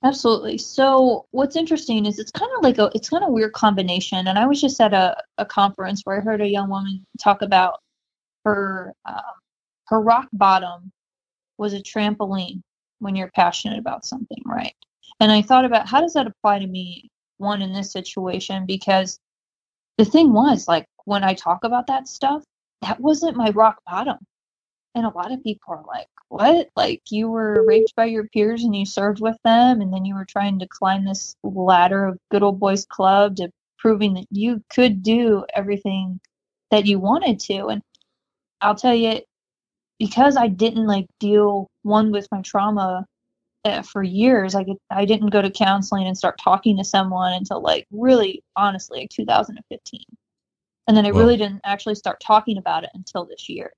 Absolutely. 0.04 0.58
So 0.58 1.26
what's 1.30 1.56
interesting 1.56 2.04
is 2.06 2.18
it's 2.18 2.30
kind 2.30 2.50
of 2.58 2.62
like 2.62 2.78
a 2.78 2.90
it's 2.94 3.08
kind 3.08 3.24
of 3.24 3.30
weird 3.32 3.54
combination. 3.54 4.26
And 4.28 4.38
I 4.38 4.46
was 4.46 4.60
just 4.60 4.80
at 4.80 4.92
a, 4.92 5.16
a 5.38 5.46
conference 5.46 6.02
where 6.04 6.18
I 6.18 6.20
heard 6.20 6.42
a 6.42 6.48
young 6.48 6.68
woman 6.68 7.06
talk 7.22 7.42
about 7.42 7.80
her 8.44 8.92
um, 9.06 9.22
her 9.88 10.00
rock 10.00 10.28
bottom 10.32 10.92
was 11.58 11.72
a 11.74 11.80
trampoline 11.80 12.62
when 13.00 13.16
you're 13.16 13.30
passionate 13.34 13.78
about 13.78 14.04
something, 14.04 14.42
right? 14.46 14.74
And 15.20 15.32
I 15.32 15.42
thought 15.42 15.64
about 15.64 15.88
how 15.88 16.00
does 16.02 16.14
that 16.14 16.26
apply 16.26 16.58
to 16.60 16.66
me, 16.66 17.10
one 17.38 17.62
in 17.62 17.72
this 17.72 17.92
situation, 17.92 18.66
because 18.66 19.18
the 19.98 20.04
thing 20.04 20.32
was 20.32 20.68
like 20.68 20.86
when 21.04 21.24
I 21.24 21.34
talk 21.34 21.64
about 21.64 21.86
that 21.88 22.08
stuff, 22.08 22.44
that 22.82 23.00
wasn't 23.00 23.36
my 23.36 23.50
rock 23.50 23.78
bottom. 23.86 24.18
And 24.94 25.07
a 25.07 25.11
lot 25.11 25.33
of 25.33 25.42
people 25.42 25.74
are 25.74 25.85
like, 25.87 26.09
what? 26.28 26.70
Like 26.76 27.02
you 27.11 27.30
were 27.30 27.64
raped 27.66 27.94
by 27.96 28.07
your 28.07 28.28
peers 28.28 28.64
and 28.64 28.74
you 28.76 28.87
served 28.87 29.20
with 29.20 29.37
them, 29.44 29.80
and 29.80 29.92
then 29.92 30.04
you 30.04 30.14
were 30.14 30.24
trying 30.26 30.59
to 30.61 30.68
climb 30.68 31.04
this 31.04 31.37
ladder 31.44 32.07
of 32.07 32.18
good 32.30 32.42
old 32.42 32.61
boys 32.61 32.87
club 32.87 33.37
to 33.37 33.50
proving 33.78 34.14
that 34.14 34.26
you 34.30 34.62
could 34.70 35.02
do 35.02 35.44
everything 35.54 36.20
that 36.70 36.87
you 36.87 36.98
wanted 36.98 37.40
to. 37.40 37.66
And 37.68 37.83
I'll 38.61 38.74
tell 38.76 38.94
you, 38.94 39.20
because 39.98 40.37
I 40.37 40.48
didn't 40.48 40.87
like 40.87 41.07
deal 41.20 41.68
one 41.83 42.12
with 42.12 42.28
my 42.33 42.42
trauma 42.42 43.07
uh, 43.64 43.83
for 43.83 44.02
years, 44.02 44.54
like 44.54 44.68
I 44.90 45.04
didn't 45.04 45.30
go 45.30 45.42
to 45.42 45.50
counseling 45.50 46.07
and 46.07 46.16
start 46.18 46.38
talking 46.42 46.76
to 46.78 46.85
someone 46.85 47.33
until 47.35 47.61
like 47.62 47.87
really 47.90 48.42
honestly 48.57 49.00
like 49.00 49.11
2015. 49.11 50.04
And 50.88 50.96
then 50.96 51.07
I 51.07 51.11
Wow. 51.11 51.18
really 51.20 51.37
didn't 51.37 51.61
actually 51.64 51.94
start 51.96 52.20
talking 52.20 52.59
about 52.59 52.85
it 52.85 52.90
until 52.94 53.24
this 53.26 53.48
year. 53.48 53.72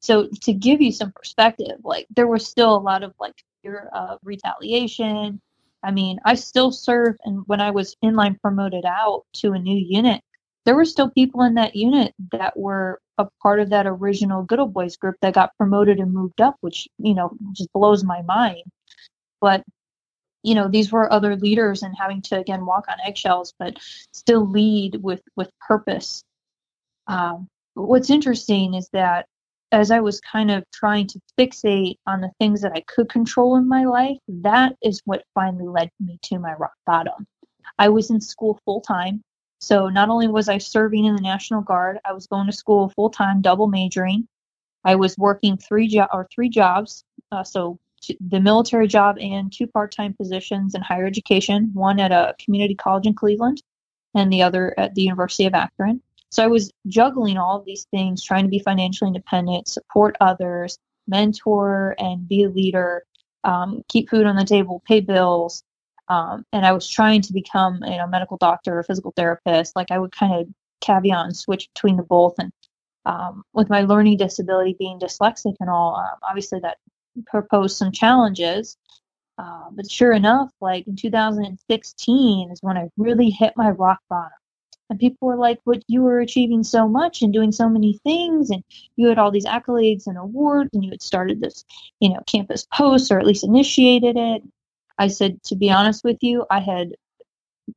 So 0.00 0.28
to 0.42 0.52
give 0.52 0.80
you 0.80 0.92
some 0.92 1.12
perspective, 1.12 1.78
like 1.82 2.06
there 2.14 2.26
was 2.26 2.46
still 2.46 2.76
a 2.76 2.78
lot 2.78 3.02
of 3.02 3.14
like 3.18 3.34
fear 3.62 3.90
of 3.92 4.18
retaliation. 4.22 5.40
I 5.82 5.90
mean, 5.90 6.18
I 6.24 6.34
still 6.34 6.72
serve, 6.72 7.16
and 7.24 7.42
when 7.46 7.60
I 7.60 7.70
was 7.70 7.96
inline 8.04 8.40
promoted 8.40 8.84
out 8.84 9.24
to 9.34 9.52
a 9.52 9.58
new 9.58 9.76
unit, 9.76 10.20
there 10.64 10.74
were 10.74 10.84
still 10.84 11.10
people 11.10 11.42
in 11.42 11.54
that 11.54 11.76
unit 11.76 12.12
that 12.32 12.56
were 12.58 13.00
a 13.18 13.28
part 13.42 13.60
of 13.60 13.70
that 13.70 13.86
original 13.86 14.42
Good 14.42 14.58
Old 14.58 14.74
Boys 14.74 14.96
group 14.96 15.16
that 15.22 15.34
got 15.34 15.56
promoted 15.56 15.98
and 15.98 16.12
moved 16.12 16.40
up, 16.40 16.56
which 16.60 16.88
you 16.98 17.14
know 17.14 17.36
just 17.52 17.72
blows 17.72 18.04
my 18.04 18.22
mind. 18.22 18.62
But 19.40 19.64
you 20.42 20.54
know, 20.54 20.68
these 20.68 20.92
were 20.92 21.12
other 21.12 21.36
leaders 21.36 21.82
and 21.82 21.94
having 21.96 22.22
to 22.22 22.38
again 22.38 22.66
walk 22.66 22.86
on 22.88 22.96
eggshells, 23.04 23.54
but 23.58 23.78
still 24.12 24.46
lead 24.48 24.96
with 25.02 25.22
with 25.36 25.50
purpose. 25.66 26.22
Um, 27.06 27.48
what's 27.74 28.10
interesting 28.10 28.74
is 28.74 28.88
that 28.92 29.26
as 29.72 29.90
I 29.90 30.00
was 30.00 30.20
kind 30.20 30.50
of 30.50 30.64
trying 30.72 31.06
to 31.08 31.20
fixate 31.38 31.98
on 32.06 32.20
the 32.20 32.30
things 32.38 32.62
that 32.62 32.72
I 32.72 32.80
could 32.82 33.08
control 33.08 33.56
in 33.56 33.68
my 33.68 33.84
life, 33.84 34.18
that 34.28 34.76
is 34.82 35.02
what 35.04 35.24
finally 35.34 35.66
led 35.66 35.90
me 36.00 36.18
to 36.22 36.38
my 36.38 36.54
rock 36.54 36.74
bottom. 36.86 37.26
I 37.78 37.88
was 37.88 38.10
in 38.10 38.20
school 38.20 38.60
full 38.64 38.80
time. 38.80 39.22
So 39.58 39.88
not 39.88 40.08
only 40.08 40.28
was 40.28 40.48
I 40.48 40.58
serving 40.58 41.06
in 41.06 41.16
the 41.16 41.22
National 41.22 41.62
Guard, 41.62 41.98
I 42.04 42.12
was 42.12 42.26
going 42.26 42.46
to 42.46 42.52
school 42.52 42.90
full 42.90 43.10
time, 43.10 43.40
double 43.40 43.66
majoring. 43.66 44.28
I 44.84 44.94
was 44.94 45.18
working 45.18 45.56
three 45.56 45.88
jo- 45.88 46.06
or 46.12 46.28
three 46.32 46.48
jobs, 46.48 47.04
uh, 47.32 47.42
so 47.42 47.78
t- 48.00 48.16
the 48.28 48.38
military 48.38 48.86
job 48.86 49.18
and 49.18 49.52
two 49.52 49.66
part-time 49.66 50.14
positions 50.14 50.74
in 50.74 50.82
higher 50.82 51.06
education. 51.06 51.70
One 51.74 51.98
at 51.98 52.12
a 52.12 52.34
community 52.38 52.74
college 52.76 53.06
in 53.06 53.14
Cleveland, 53.14 53.62
and 54.14 54.32
the 54.32 54.42
other 54.42 54.74
at 54.78 54.94
the 54.94 55.02
University 55.02 55.46
of 55.46 55.54
Akron. 55.54 56.00
So 56.30 56.42
I 56.44 56.48
was 56.48 56.72
juggling 56.86 57.38
all 57.38 57.58
of 57.58 57.64
these 57.64 57.86
things, 57.90 58.22
trying 58.22 58.44
to 58.44 58.50
be 58.50 58.58
financially 58.58 59.08
independent, 59.08 59.68
support 59.68 60.16
others, 60.20 60.78
mentor 61.06 61.94
and 61.98 62.28
be 62.28 62.44
a 62.44 62.48
leader, 62.48 63.04
um, 63.44 63.82
keep 63.88 64.10
food 64.10 64.26
on 64.26 64.36
the 64.36 64.44
table, 64.44 64.82
pay 64.86 65.00
bills. 65.00 65.62
Um, 66.08 66.44
and 66.52 66.64
I 66.64 66.72
was 66.72 66.88
trying 66.88 67.22
to 67.22 67.32
become, 67.32 67.80
you 67.84 67.96
know, 67.96 68.06
medical 68.06 68.36
doctor 68.36 68.78
or 68.78 68.82
physical 68.82 69.12
therapist. 69.16 69.74
Like 69.74 69.90
I 69.90 69.98
would 69.98 70.12
kind 70.12 70.34
of 70.34 70.48
caveat 70.80 71.26
and 71.26 71.36
switch 71.36 71.68
between 71.74 71.96
the 71.96 72.02
both. 72.02 72.34
And 72.38 72.52
um, 73.04 73.42
with 73.52 73.70
my 73.70 73.82
learning 73.82 74.18
disability 74.18 74.76
being 74.78 74.98
dyslexic 74.98 75.54
and 75.60 75.70
all, 75.70 75.96
um, 75.96 76.18
obviously 76.28 76.60
that 76.60 76.78
proposed 77.26 77.76
some 77.76 77.92
challenges. 77.92 78.76
Uh, 79.38 79.68
but 79.72 79.90
sure 79.90 80.12
enough, 80.12 80.50
like 80.60 80.86
in 80.86 80.96
2016 80.96 82.50
is 82.50 82.62
when 82.62 82.76
I 82.76 82.88
really 82.96 83.30
hit 83.30 83.52
my 83.56 83.70
rock 83.70 84.00
bottom. 84.08 84.30
And 84.88 84.98
people 84.98 85.26
were 85.28 85.36
like, 85.36 85.58
"But 85.66 85.82
you 85.88 86.02
were 86.02 86.20
achieving 86.20 86.62
so 86.62 86.86
much 86.88 87.22
and 87.22 87.32
doing 87.32 87.52
so 87.52 87.68
many 87.68 87.94
things, 88.04 88.50
and 88.50 88.62
you 88.96 89.08
had 89.08 89.18
all 89.18 89.30
these 89.30 89.46
accolades 89.46 90.06
and 90.06 90.16
awards, 90.16 90.70
and 90.72 90.84
you 90.84 90.90
had 90.90 91.02
started 91.02 91.40
this, 91.40 91.64
you 92.00 92.08
know, 92.10 92.20
campus 92.26 92.66
post 92.72 93.10
or 93.10 93.18
at 93.18 93.26
least 93.26 93.44
initiated 93.44 94.16
it." 94.16 94.42
I 94.98 95.08
said, 95.08 95.42
"To 95.44 95.56
be 95.56 95.70
honest 95.70 96.04
with 96.04 96.18
you, 96.22 96.46
I 96.50 96.60
had 96.60 96.94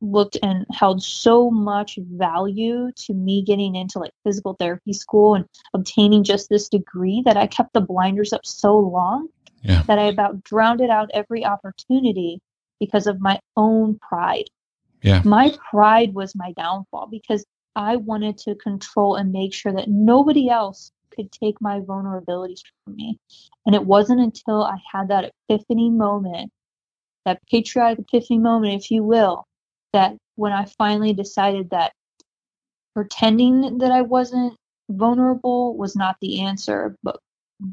looked 0.01 0.37
and 0.43 0.65
held 0.71 1.01
so 1.01 1.49
much 1.49 1.97
value 1.97 2.91
to 2.95 3.13
me 3.13 3.41
getting 3.41 3.75
into 3.75 3.97
like 3.99 4.13
physical 4.23 4.53
therapy 4.53 4.93
school 4.93 5.33
and 5.33 5.45
obtaining 5.73 6.23
just 6.23 6.47
this 6.47 6.69
degree 6.69 7.23
that 7.25 7.37
I 7.37 7.47
kept 7.47 7.73
the 7.73 7.81
blinders 7.81 8.31
up 8.31 8.45
so 8.45 8.77
long 8.77 9.29
Yeah. 9.63 9.81
that 9.87 9.97
I 9.99 10.03
about 10.03 10.43
drowned 10.43 10.81
out 10.81 11.09
every 11.13 11.43
opportunity 11.43 12.39
because 12.79 13.07
of 13.07 13.19
my 13.19 13.39
own 13.57 13.97
pride. 13.99 14.49
Yeah. 15.01 15.21
My 15.23 15.55
pride 15.69 16.13
was 16.13 16.35
my 16.35 16.51
downfall 16.53 17.07
because 17.09 17.45
I 17.75 17.95
wanted 17.97 18.37
to 18.39 18.55
control 18.55 19.15
and 19.15 19.31
make 19.31 19.53
sure 19.53 19.71
that 19.73 19.87
nobody 19.87 20.49
else 20.49 20.91
could 21.15 21.31
take 21.31 21.61
my 21.61 21.79
vulnerabilities 21.79 22.61
from 22.83 22.95
me. 22.95 23.19
And 23.65 23.75
it 23.75 23.85
wasn't 23.85 24.21
until 24.21 24.63
I 24.63 24.77
had 24.91 25.09
that 25.09 25.31
epiphany 25.49 25.89
moment, 25.89 26.51
that 27.25 27.39
patriotic 27.49 27.99
epiphany 27.99 28.39
moment, 28.39 28.81
if 28.81 28.91
you 28.91 29.03
will, 29.03 29.45
that 29.93 30.15
when 30.35 30.51
I 30.51 30.65
finally 30.77 31.13
decided 31.13 31.69
that 31.71 31.93
pretending 32.95 33.79
that 33.79 33.91
I 33.91 34.01
wasn't 34.01 34.55
vulnerable 34.89 35.77
was 35.77 35.95
not 35.95 36.17
the 36.21 36.41
answer, 36.41 36.95
but 37.03 37.19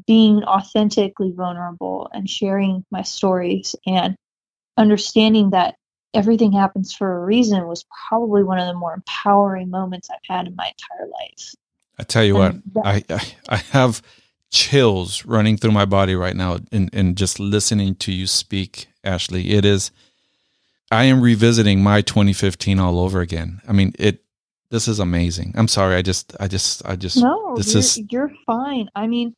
being 0.05 0.43
authentically 0.43 1.31
vulnerable 1.31 2.09
and 2.13 2.29
sharing 2.29 2.83
my 2.91 3.01
stories 3.01 3.75
and 3.85 4.15
understanding 4.77 5.51
that 5.51 5.75
everything 6.13 6.51
happens 6.53 6.93
for 6.93 7.17
a 7.21 7.25
reason 7.25 7.67
was 7.67 7.85
probably 8.09 8.43
one 8.43 8.59
of 8.59 8.67
the 8.67 8.73
more 8.75 8.93
empowering 8.93 9.69
moments 9.69 10.09
I've 10.11 10.19
had 10.35 10.47
in 10.47 10.55
my 10.55 10.67
entire 10.71 11.07
life. 11.09 11.53
I 11.99 12.03
tell 12.03 12.23
you 12.23 12.35
what, 12.35 12.55
that- 12.75 12.85
I, 12.85 13.03
I 13.09 13.33
I 13.49 13.57
have 13.57 14.01
chills 14.51 15.25
running 15.25 15.57
through 15.57 15.71
my 15.71 15.85
body 15.85 16.15
right 16.15 16.35
now 16.35 16.59
in, 16.71 16.89
in 16.93 17.15
just 17.15 17.39
listening 17.39 17.95
to 17.95 18.11
you 18.13 18.27
speak, 18.27 18.87
Ashley. 19.03 19.51
It 19.51 19.65
is 19.65 19.91
I 20.91 21.05
am 21.05 21.21
revisiting 21.21 21.83
my 21.83 22.01
2015 22.01 22.79
all 22.79 22.99
over 22.99 23.21
again. 23.21 23.61
I 23.67 23.73
mean, 23.73 23.93
it 23.99 24.23
this 24.71 24.87
is 24.87 24.99
amazing. 24.99 25.53
I'm 25.55 25.67
sorry. 25.67 25.95
I 25.95 26.01
just 26.01 26.35
I 26.39 26.47
just 26.47 26.85
I 26.85 26.95
just 26.95 27.17
No, 27.17 27.55
this 27.55 27.73
you're, 27.73 27.79
is 27.79 27.97
you're 28.11 28.31
fine. 28.45 28.89
I 28.95 29.07
mean, 29.07 29.35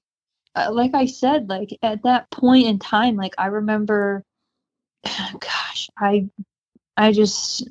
uh, 0.56 0.70
like 0.72 0.94
I 0.96 1.08
said, 1.08 1.50
like 1.50 1.70
at 1.84 2.04
that 2.04 2.32
point 2.32 2.68
in 2.68 2.80
time, 2.80 3.16
like 3.16 3.34
I 3.38 3.48
remember, 3.48 4.24
gosh, 5.06 5.90
I, 5.98 6.30
I 7.00 7.14
just, 7.14 7.66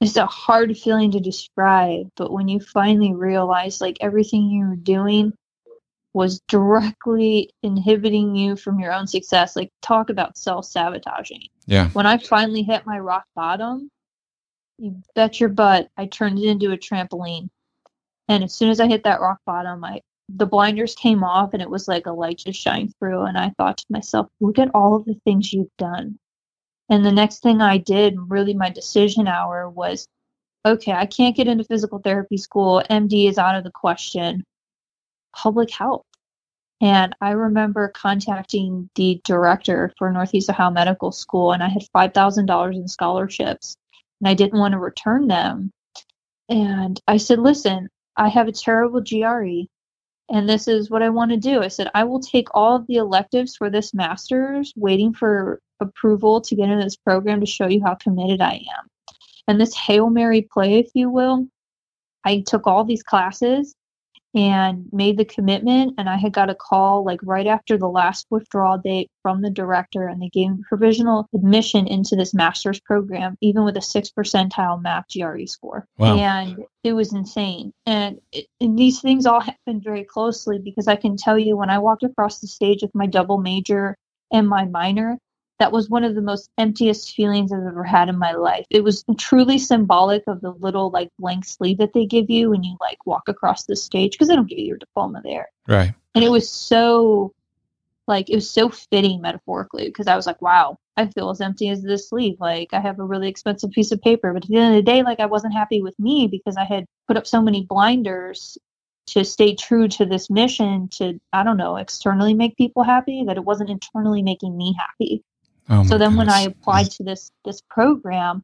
it's 0.00 0.16
a 0.16 0.24
hard 0.24 0.78
feeling 0.78 1.10
to 1.10 1.20
describe, 1.20 2.08
but 2.16 2.32
when 2.32 2.46
you 2.46 2.60
finally 2.60 3.12
realize 3.12 3.80
like 3.80 3.96
everything 4.00 4.48
you 4.48 4.68
were 4.68 4.76
doing 4.76 5.32
was 6.12 6.40
directly 6.46 7.50
inhibiting 7.64 8.36
you 8.36 8.54
from 8.54 8.78
your 8.78 8.92
own 8.92 9.08
success, 9.08 9.56
like 9.56 9.72
talk 9.82 10.10
about 10.10 10.38
self 10.38 10.64
sabotaging. 10.64 11.42
yeah. 11.66 11.90
When 11.90 12.06
I 12.06 12.18
finally 12.18 12.62
hit 12.62 12.86
my 12.86 13.00
rock 13.00 13.24
bottom, 13.34 13.90
you 14.78 15.02
bet 15.16 15.40
your 15.40 15.48
butt 15.48 15.88
I 15.96 16.06
turned 16.06 16.38
it 16.38 16.46
into 16.46 16.70
a 16.70 16.78
trampoline. 16.78 17.48
And 18.28 18.44
as 18.44 18.54
soon 18.54 18.70
as 18.70 18.78
I 18.78 18.86
hit 18.86 19.02
that 19.04 19.20
rock 19.20 19.38
bottom, 19.44 19.84
I 19.84 20.02
the 20.28 20.46
blinders 20.46 20.94
came 20.94 21.24
off 21.24 21.52
and 21.52 21.60
it 21.60 21.68
was 21.68 21.88
like 21.88 22.06
a 22.06 22.12
light 22.12 22.38
just 22.38 22.60
shined 22.60 22.94
through 22.96 23.22
and 23.22 23.36
I 23.36 23.50
thought 23.58 23.78
to 23.78 23.86
myself, 23.90 24.28
look 24.40 24.60
at 24.60 24.72
all 24.72 24.94
of 24.94 25.04
the 25.04 25.18
things 25.24 25.52
you've 25.52 25.76
done. 25.78 26.16
And 26.90 27.06
the 27.06 27.12
next 27.12 27.42
thing 27.42 27.60
I 27.62 27.78
did, 27.78 28.16
really 28.18 28.52
my 28.52 28.68
decision 28.68 29.28
hour 29.28 29.70
was 29.70 30.08
okay, 30.66 30.92
I 30.92 31.06
can't 31.06 31.36
get 31.36 31.46
into 31.46 31.64
physical 31.64 32.00
therapy 32.00 32.36
school. 32.36 32.82
MD 32.90 33.28
is 33.28 33.38
out 33.38 33.54
of 33.54 33.64
the 33.64 33.70
question. 33.70 34.44
Public 35.34 35.70
health. 35.70 36.04
And 36.80 37.14
I 37.20 37.30
remember 37.30 37.88
contacting 37.88 38.90
the 38.96 39.20
director 39.24 39.92
for 39.98 40.10
Northeast 40.10 40.50
Ohio 40.50 40.70
Medical 40.70 41.12
School, 41.12 41.52
and 41.52 41.62
I 41.62 41.68
had 41.68 41.82
$5,000 41.94 42.74
in 42.74 42.88
scholarships, 42.88 43.76
and 44.20 44.28
I 44.28 44.34
didn't 44.34 44.58
want 44.58 44.72
to 44.72 44.78
return 44.78 45.28
them. 45.28 45.70
And 46.48 47.00
I 47.06 47.18
said, 47.18 47.38
Listen, 47.38 47.88
I 48.16 48.28
have 48.28 48.48
a 48.48 48.52
terrible 48.52 49.02
GRE, 49.02 49.68
and 50.28 50.48
this 50.48 50.66
is 50.68 50.90
what 50.90 51.02
I 51.02 51.10
want 51.10 51.30
to 51.30 51.36
do. 51.36 51.62
I 51.62 51.68
said, 51.68 51.90
I 51.94 52.04
will 52.04 52.20
take 52.20 52.48
all 52.54 52.76
of 52.76 52.86
the 52.86 52.96
electives 52.96 53.56
for 53.56 53.70
this 53.70 53.94
master's, 53.94 54.72
waiting 54.74 55.12
for 55.12 55.60
approval 55.80 56.40
to 56.42 56.54
get 56.54 56.68
into 56.68 56.84
this 56.84 56.96
program 56.96 57.40
to 57.40 57.46
show 57.46 57.66
you 57.66 57.82
how 57.84 57.94
committed 57.94 58.40
I 58.40 58.54
am. 58.54 58.86
And 59.48 59.60
this 59.60 59.74
Hail 59.74 60.10
Mary 60.10 60.42
play, 60.42 60.78
if 60.78 60.90
you 60.94 61.10
will, 61.10 61.46
I 62.24 62.40
took 62.46 62.66
all 62.66 62.84
these 62.84 63.02
classes 63.02 63.74
and 64.34 64.88
made 64.92 65.16
the 65.16 65.24
commitment 65.24 65.94
and 65.98 66.08
i 66.08 66.16
had 66.16 66.32
got 66.32 66.50
a 66.50 66.54
call 66.54 67.04
like 67.04 67.18
right 67.24 67.48
after 67.48 67.76
the 67.76 67.88
last 67.88 68.26
withdrawal 68.30 68.78
date 68.78 69.10
from 69.22 69.42
the 69.42 69.50
director 69.50 70.06
and 70.06 70.22
they 70.22 70.28
gave 70.28 70.50
me 70.50 70.62
provisional 70.68 71.28
admission 71.34 71.86
into 71.88 72.14
this 72.14 72.32
master's 72.32 72.78
program 72.80 73.36
even 73.40 73.64
with 73.64 73.76
a 73.76 73.82
six 73.82 74.10
percentile 74.10 74.80
math 74.80 75.04
gre 75.12 75.44
score 75.46 75.84
Wow. 75.98 76.16
and 76.16 76.64
it 76.84 76.92
was 76.92 77.12
insane 77.12 77.72
and, 77.86 78.20
it, 78.32 78.46
and 78.60 78.78
these 78.78 79.00
things 79.00 79.26
all 79.26 79.40
happened 79.40 79.82
very 79.82 80.04
closely 80.04 80.58
because 80.58 80.86
i 80.86 80.94
can 80.94 81.16
tell 81.16 81.38
you 81.38 81.56
when 81.56 81.70
i 81.70 81.78
walked 81.78 82.04
across 82.04 82.38
the 82.38 82.46
stage 82.46 82.82
with 82.82 82.94
my 82.94 83.06
double 83.06 83.38
major 83.38 83.96
and 84.32 84.48
my 84.48 84.64
minor 84.64 85.18
that 85.60 85.72
was 85.72 85.90
one 85.90 86.04
of 86.04 86.14
the 86.14 86.22
most 86.22 86.50
emptiest 86.58 87.14
feelings 87.14 87.52
I've 87.52 87.66
ever 87.66 87.84
had 87.84 88.08
in 88.08 88.18
my 88.18 88.32
life. 88.32 88.66
It 88.70 88.82
was 88.82 89.04
truly 89.18 89.58
symbolic 89.58 90.24
of 90.26 90.40
the 90.40 90.52
little 90.52 90.90
like 90.90 91.10
blank 91.18 91.44
sleeve 91.44 91.78
that 91.78 91.92
they 91.92 92.06
give 92.06 92.30
you 92.30 92.50
when 92.50 92.64
you 92.64 92.76
like 92.80 93.06
walk 93.06 93.28
across 93.28 93.66
the 93.66 93.76
stage 93.76 94.12
because 94.12 94.28
they 94.28 94.34
don't 94.34 94.48
give 94.48 94.58
you 94.58 94.66
your 94.66 94.78
diploma 94.78 95.20
there. 95.22 95.50
Right. 95.68 95.92
And 96.14 96.24
it 96.24 96.30
was 96.30 96.50
so 96.50 97.34
like 98.08 98.30
it 98.30 98.34
was 98.34 98.50
so 98.50 98.70
fitting 98.70 99.20
metaphorically 99.20 99.84
because 99.84 100.06
I 100.06 100.16
was 100.16 100.26
like, 100.26 100.40
wow, 100.40 100.78
I 100.96 101.06
feel 101.06 101.28
as 101.28 101.42
empty 101.42 101.68
as 101.68 101.82
this 101.82 102.08
sleeve. 102.08 102.40
Like 102.40 102.72
I 102.72 102.80
have 102.80 102.98
a 102.98 103.04
really 103.04 103.28
expensive 103.28 103.70
piece 103.70 103.92
of 103.92 104.00
paper, 104.00 104.32
but 104.32 104.44
at 104.44 104.48
the 104.48 104.56
end 104.56 104.74
of 104.74 104.78
the 104.78 104.90
day, 104.90 105.02
like 105.02 105.20
I 105.20 105.26
wasn't 105.26 105.52
happy 105.52 105.82
with 105.82 105.96
me 105.98 106.26
because 106.26 106.56
I 106.56 106.64
had 106.64 106.86
put 107.06 107.18
up 107.18 107.26
so 107.26 107.42
many 107.42 107.66
blinders 107.66 108.56
to 109.08 109.24
stay 109.24 109.54
true 109.54 109.88
to 109.88 110.06
this 110.06 110.30
mission 110.30 110.88
to 110.88 111.20
I 111.34 111.42
don't 111.42 111.58
know 111.58 111.76
externally 111.76 112.32
make 112.32 112.56
people 112.56 112.82
happy 112.82 113.24
that 113.26 113.36
it 113.36 113.44
wasn't 113.44 113.68
internally 113.68 114.22
making 114.22 114.56
me 114.56 114.74
happy 114.78 115.22
Oh 115.70 115.84
so 115.84 115.96
then 115.96 116.16
when 116.16 116.28
i 116.28 116.42
applied 116.42 116.90
to 116.92 117.04
this 117.04 117.30
this 117.44 117.62
program 117.70 118.42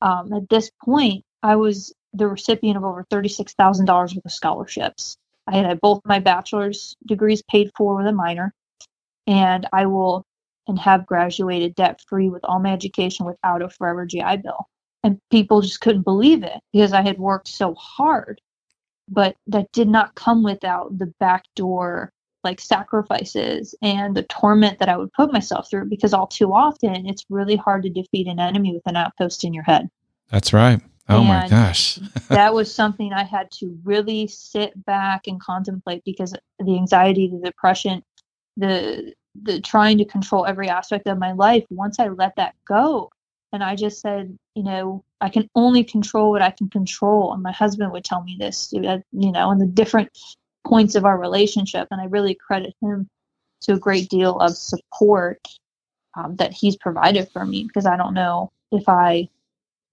um, 0.00 0.32
at 0.32 0.48
this 0.48 0.70
point 0.84 1.24
i 1.42 1.56
was 1.56 1.92
the 2.14 2.26
recipient 2.26 2.76
of 2.76 2.84
over 2.84 3.04
$36000 3.12 3.86
worth 3.86 4.24
of 4.24 4.32
scholarships. 4.32 5.18
I 5.46 5.56
had 5.56 5.66
had 5.66 5.80
both 5.80 6.00
my 6.04 6.18
bachelor's 6.18 6.96
degrees 7.06 7.42
paid 7.50 7.70
for 7.76 7.96
with 7.96 8.06
a 8.06 8.12
minor 8.12 8.54
and 9.26 9.66
i 9.72 9.86
will 9.86 10.24
and 10.66 10.78
have 10.78 11.06
graduated 11.06 11.74
debt 11.74 12.00
free 12.06 12.28
with 12.28 12.44
all 12.44 12.58
my 12.58 12.72
education 12.72 13.24
without 13.24 13.62
a 13.62 13.70
forever 13.70 14.04
gi 14.04 14.36
bill. 14.42 14.66
And 15.04 15.18
people 15.30 15.62
just 15.62 15.80
couldn't 15.80 16.02
believe 16.02 16.42
it 16.42 16.60
because 16.72 16.92
i 16.92 17.02
had 17.02 17.18
worked 17.18 17.48
so 17.48 17.74
hard 17.74 18.40
but 19.10 19.36
that 19.46 19.72
did 19.72 19.88
not 19.88 20.14
come 20.14 20.42
without 20.42 20.98
the 20.98 21.12
backdoor 21.18 22.12
like 22.44 22.60
sacrifices 22.60 23.74
and 23.82 24.16
the 24.16 24.22
torment 24.24 24.78
that 24.78 24.88
I 24.88 24.96
would 24.96 25.12
put 25.12 25.32
myself 25.32 25.68
through 25.68 25.86
because 25.86 26.14
all 26.14 26.26
too 26.26 26.52
often 26.52 27.06
it's 27.06 27.24
really 27.28 27.56
hard 27.56 27.82
to 27.82 27.90
defeat 27.90 28.28
an 28.28 28.38
enemy 28.38 28.72
with 28.72 28.86
an 28.86 28.96
outpost 28.96 29.44
in 29.44 29.52
your 29.52 29.64
head. 29.64 29.90
That's 30.30 30.52
right. 30.52 30.80
Oh 31.08 31.24
my 31.24 31.48
gosh. 31.48 31.98
that 32.28 32.52
was 32.52 32.72
something 32.72 33.12
I 33.12 33.24
had 33.24 33.50
to 33.52 33.78
really 33.82 34.28
sit 34.28 34.84
back 34.84 35.26
and 35.26 35.40
contemplate 35.40 36.04
because 36.04 36.34
the 36.58 36.76
anxiety, 36.76 37.28
the 37.28 37.44
depression, 37.44 38.02
the 38.56 39.14
the 39.40 39.60
trying 39.60 39.98
to 39.98 40.04
control 40.04 40.46
every 40.46 40.68
aspect 40.68 41.06
of 41.06 41.18
my 41.18 41.32
life, 41.32 41.64
once 41.70 41.98
I 41.98 42.08
let 42.08 42.36
that 42.36 42.54
go 42.66 43.10
and 43.52 43.62
I 43.62 43.76
just 43.76 44.00
said, 44.00 44.36
you 44.54 44.62
know, 44.62 45.04
I 45.20 45.28
can 45.28 45.48
only 45.54 45.84
control 45.84 46.30
what 46.30 46.42
I 46.42 46.50
can 46.50 46.68
control. 46.68 47.32
And 47.32 47.42
my 47.42 47.52
husband 47.52 47.92
would 47.92 48.04
tell 48.04 48.22
me 48.22 48.36
this, 48.38 48.72
you 48.72 48.80
know, 48.80 49.50
and 49.50 49.60
the 49.60 49.66
different 49.66 50.10
points 50.68 50.94
of 50.94 51.04
our 51.04 51.18
relationship. 51.18 51.88
And 51.90 52.00
I 52.00 52.04
really 52.04 52.34
credit 52.34 52.74
him 52.80 53.08
to 53.62 53.74
a 53.74 53.78
great 53.78 54.08
deal 54.08 54.38
of 54.38 54.56
support 54.56 55.40
um, 56.14 56.36
that 56.36 56.52
he's 56.52 56.76
provided 56.76 57.28
for 57.32 57.44
me 57.44 57.64
because 57.64 57.86
I 57.86 57.96
don't 57.96 58.14
know 58.14 58.50
if 58.72 58.88
I, 58.88 59.28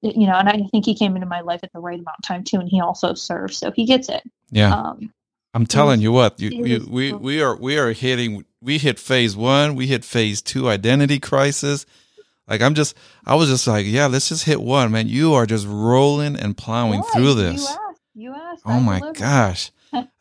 you 0.02 0.28
know, 0.28 0.36
and 0.36 0.50
I 0.50 0.68
think 0.72 0.86
he 0.86 0.96
came 0.96 1.16
into 1.16 1.28
my 1.28 1.42
life 1.42 1.62
at 1.64 1.72
the 1.74 1.80
right 1.80 2.00
amount 2.00 2.18
of 2.20 2.28
time 2.28 2.44
too, 2.44 2.60
and 2.60 2.70
he 2.70 2.82
also 2.82 3.14
serves, 3.14 3.58
so 3.58 3.72
he 3.72 3.86
gets 3.86 4.10
it. 4.10 4.24
Yeah. 4.52 4.74
Um, 4.76 5.12
I'm 5.54 5.66
telling 5.66 6.00
was- 6.00 6.04
you 6.04 6.12
what, 6.12 6.40
you, 6.40 6.50
you, 6.50 6.80
was 6.80 6.88
we 6.90 7.14
we 7.14 7.42
are 7.42 7.56
we 7.56 7.78
are 7.78 7.94
hitting 7.94 8.44
we 8.62 8.78
hit 8.78 9.00
phase 9.00 9.36
one, 9.38 9.76
we 9.76 9.88
hit 9.88 10.04
phase 10.04 10.42
two, 10.42 10.68
identity 10.68 11.20
crisis. 11.20 11.86
Like 12.48 12.62
I'm 12.62 12.76
just, 12.76 12.96
I 13.26 13.36
was 13.36 13.50
just 13.50 13.66
like, 13.66 13.86
yeah, 13.88 14.08
let's 14.08 14.30
just 14.30 14.44
hit 14.44 14.62
one, 14.62 14.92
man. 14.92 15.08
You 15.08 15.34
are 15.34 15.46
just 15.46 15.66
rolling 15.68 16.36
and 16.36 16.56
plowing 16.56 17.02
yeah, 17.04 17.14
through 17.14 17.30
You 17.30 17.34
this. 17.36 17.70
asked. 17.70 18.02
You 18.14 18.34
asked. 18.34 18.64
Oh 18.66 18.72
I 18.72 18.80
my 18.80 19.12
gosh, 19.14 19.72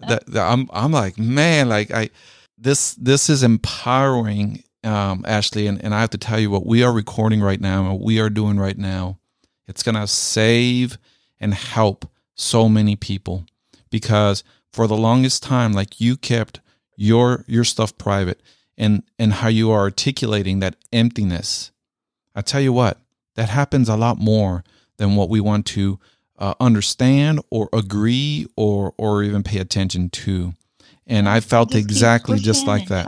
that, 0.01 0.27
that- 0.27 0.53
I'm 0.53 0.69
I'm 0.73 0.93
like, 0.93 1.19
man, 1.19 1.69
like 1.69 1.91
I 1.91 2.11
this 2.59 2.95
this 2.95 3.29
is 3.29 3.43
empowering 3.43 4.63
um, 4.85 5.25
Ashley, 5.27 5.67
and, 5.67 5.83
and 5.83 5.95
I 5.95 6.01
have 6.01 6.11
to 6.11 6.19
tell 6.19 6.39
you 6.39 6.51
what 6.51 6.67
we 6.67 6.83
are 6.83 6.93
recording 6.93 7.41
right 7.41 7.61
now 7.61 7.81
and 7.83 7.93
what 7.93 8.03
we 8.03 8.21
are 8.21 8.29
doing 8.31 8.59
right 8.59 8.77
now. 8.77 9.19
It's 9.67 9.83
going 9.83 9.95
to 9.95 10.07
save 10.07 10.99
and 11.41 11.55
help 11.55 12.07
so 12.35 12.69
many 12.69 12.97
people 12.97 13.47
because 13.91 14.45
for 14.73 14.87
the 14.87 14.97
longest 14.97 15.43
time, 15.43 15.73
like 15.73 16.01
you 16.01 16.17
kept 16.17 16.61
your 16.97 17.45
your 17.49 17.65
stuff 17.65 17.97
private 17.97 18.41
and 18.77 19.03
and 19.19 19.33
how 19.35 19.49
you 19.49 19.71
are 19.71 19.81
articulating 19.81 20.61
that 20.61 20.77
emptiness. 20.93 21.71
I 22.35 22.43
tell 22.43 22.61
you 22.61 22.73
what, 22.73 22.99
that 23.37 23.49
happens 23.49 23.89
a 23.89 23.97
lot 23.97 24.19
more 24.19 24.65
than 24.99 25.17
what 25.17 25.29
we 25.31 25.41
want 25.41 25.65
to 25.67 25.99
uh, 26.39 26.55
understand 26.61 27.41
or 27.51 27.69
agree 27.73 28.47
or 28.57 28.95
or 28.99 29.23
even 29.23 29.43
pay 29.43 29.59
attention 29.59 30.11
to. 30.11 30.55
And 31.07 31.29
I 31.29 31.41
felt 31.41 31.71
just 31.71 31.85
exactly 31.85 32.39
just 32.39 32.67
like 32.67 32.89
that. 32.89 33.07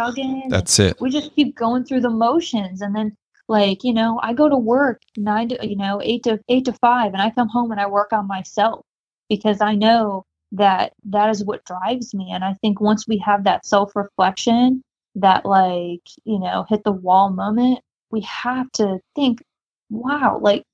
That's 0.48 0.78
it. 0.78 1.00
we 1.00 1.10
just 1.10 1.34
keep 1.34 1.56
going 1.56 1.84
through 1.84 2.02
the 2.02 2.10
motions 2.10 2.82
and 2.82 2.94
then 2.94 3.16
like 3.48 3.84
you 3.84 3.92
know 3.92 4.18
i 4.22 4.32
go 4.32 4.48
to 4.48 4.56
work 4.56 5.00
nine 5.16 5.48
to 5.48 5.66
you 5.66 5.76
know 5.76 6.00
eight 6.02 6.22
to 6.24 6.38
eight 6.48 6.64
to 6.64 6.72
five 6.74 7.12
and 7.12 7.22
i 7.22 7.30
come 7.30 7.48
home 7.48 7.70
and 7.70 7.80
i 7.80 7.86
work 7.86 8.12
on 8.12 8.26
myself 8.26 8.84
because 9.28 9.60
i 9.60 9.74
know 9.74 10.24
that 10.52 10.92
that 11.04 11.30
is 11.30 11.44
what 11.44 11.64
drives 11.64 12.14
me 12.14 12.30
and 12.32 12.44
i 12.44 12.52
think 12.54 12.80
once 12.80 13.06
we 13.06 13.18
have 13.18 13.44
that 13.44 13.64
self-reflection 13.66 14.82
that 15.14 15.44
like 15.44 16.02
you 16.24 16.38
know 16.38 16.64
hit 16.68 16.82
the 16.84 16.92
wall 16.92 17.30
moment 17.30 17.78
we 18.10 18.20
have 18.22 18.70
to 18.72 18.98
think 19.14 19.42
wow 19.90 20.38
like 20.40 20.64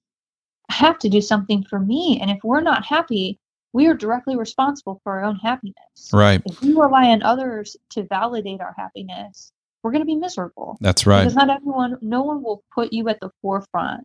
have 0.72 0.98
to 0.98 1.08
do 1.08 1.20
something 1.20 1.64
for 1.64 1.78
me 1.78 2.18
and 2.20 2.30
if 2.30 2.38
we're 2.42 2.60
not 2.60 2.84
happy 2.84 3.38
we 3.72 3.86
are 3.86 3.94
directly 3.94 4.36
responsible 4.36 5.00
for 5.02 5.12
our 5.12 5.24
own 5.24 5.36
happiness 5.36 6.10
Right. 6.12 6.42
if 6.44 6.60
we 6.60 6.74
rely 6.74 7.06
on 7.06 7.22
others 7.22 7.76
to 7.90 8.04
validate 8.04 8.60
our 8.60 8.74
happiness, 8.76 9.52
we're 9.82 9.90
going 9.92 10.02
to 10.02 10.06
be 10.06 10.14
miserable. 10.16 10.76
That's 10.80 11.06
right. 11.06 11.20
Because 11.20 11.34
not 11.34 11.50
everyone, 11.50 11.98
no 12.00 12.22
one 12.22 12.42
will 12.42 12.62
put 12.74 12.92
you 12.92 13.08
at 13.08 13.18
the 13.20 13.30
forefront. 13.40 14.04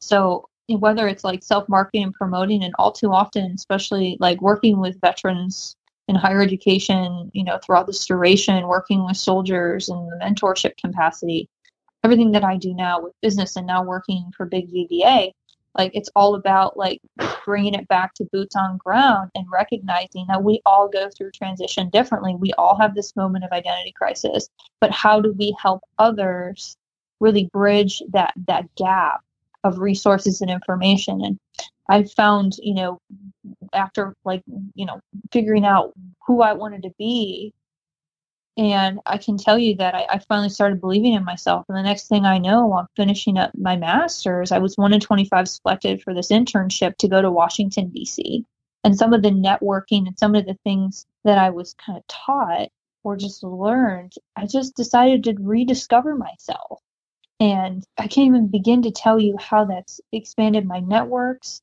So 0.00 0.48
whether 0.68 1.08
it's 1.08 1.24
like 1.24 1.42
self 1.42 1.68
marketing 1.68 2.04
and 2.04 2.14
promoting, 2.14 2.62
and 2.62 2.74
all 2.78 2.92
too 2.92 3.12
often, 3.12 3.52
especially 3.52 4.16
like 4.20 4.40
working 4.40 4.78
with 4.78 5.00
veterans 5.00 5.74
in 6.08 6.14
higher 6.14 6.40
education, 6.40 7.30
you 7.34 7.44
know, 7.44 7.58
throughout 7.58 7.86
this 7.86 8.06
duration, 8.06 8.66
working 8.66 9.04
with 9.04 9.16
soldiers 9.16 9.88
in 9.88 9.96
the 9.96 10.18
mentorship 10.24 10.72
capacity, 10.82 11.48
everything 12.04 12.32
that 12.32 12.44
I 12.44 12.56
do 12.56 12.74
now 12.74 13.00
with 13.00 13.12
business 13.20 13.56
and 13.56 13.66
now 13.66 13.82
working 13.84 14.30
for 14.36 14.46
Big 14.46 14.72
VBA, 14.72 15.32
like 15.76 15.92
it's 15.94 16.10
all 16.16 16.34
about 16.34 16.76
like 16.76 17.00
bringing 17.44 17.74
it 17.74 17.88
back 17.88 18.14
to 18.14 18.28
boots 18.32 18.56
on 18.56 18.76
ground 18.78 19.30
and 19.34 19.46
recognizing 19.50 20.26
that 20.28 20.42
we 20.42 20.60
all 20.66 20.88
go 20.88 21.08
through 21.10 21.30
transition 21.30 21.88
differently. 21.90 22.34
We 22.34 22.52
all 22.54 22.78
have 22.78 22.94
this 22.94 23.14
moment 23.16 23.44
of 23.44 23.52
identity 23.52 23.92
crisis, 23.92 24.48
but 24.80 24.90
how 24.90 25.20
do 25.20 25.32
we 25.32 25.56
help 25.60 25.82
others 25.98 26.76
really 27.20 27.48
bridge 27.52 28.02
that 28.12 28.32
that 28.48 28.74
gap 28.74 29.20
of 29.62 29.78
resources 29.78 30.40
and 30.40 30.50
information? 30.50 31.22
And 31.22 31.38
I 31.88 32.04
found, 32.04 32.56
you 32.62 32.74
know, 32.74 33.00
after 33.72 34.14
like, 34.24 34.42
you 34.74 34.86
know, 34.86 35.00
figuring 35.32 35.64
out 35.64 35.92
who 36.26 36.42
I 36.42 36.52
wanted 36.52 36.82
to 36.84 36.94
be 36.98 37.52
and 38.60 39.00
I 39.06 39.16
can 39.16 39.38
tell 39.38 39.58
you 39.58 39.74
that 39.76 39.94
I, 39.94 40.06
I, 40.10 40.18
finally 40.18 40.50
started 40.50 40.82
believing 40.82 41.14
in 41.14 41.24
myself. 41.24 41.64
And 41.66 41.78
the 41.78 41.82
next 41.82 42.08
thing 42.08 42.26
I 42.26 42.36
know, 42.36 42.74
I'm 42.74 42.88
finishing 42.94 43.38
up 43.38 43.52
my 43.56 43.74
master's. 43.74 44.52
I 44.52 44.58
was 44.58 44.76
one 44.76 44.92
in 44.92 45.00
25 45.00 45.48
selected 45.48 46.02
for 46.02 46.12
this 46.12 46.30
internship 46.30 46.98
to 46.98 47.08
go 47.08 47.22
to 47.22 47.30
Washington, 47.30 47.88
D.C. 47.88 48.44
And 48.84 48.98
some 48.98 49.14
of 49.14 49.22
the 49.22 49.30
networking 49.30 50.06
and 50.06 50.18
some 50.18 50.34
of 50.34 50.44
the 50.44 50.58
things 50.62 51.06
that 51.24 51.38
I 51.38 51.48
was 51.48 51.74
kind 51.74 51.96
of 51.96 52.06
taught 52.06 52.68
or 53.02 53.16
just 53.16 53.42
learned, 53.42 54.12
I 54.36 54.44
just 54.44 54.76
decided 54.76 55.24
to 55.24 55.36
rediscover 55.40 56.14
myself. 56.14 56.82
And 57.40 57.82
I 57.96 58.08
can't 58.08 58.26
even 58.26 58.48
begin 58.48 58.82
to 58.82 58.90
tell 58.90 59.18
you 59.18 59.38
how 59.38 59.64
that's 59.64 60.02
expanded 60.12 60.66
my 60.66 60.80
networks, 60.80 61.62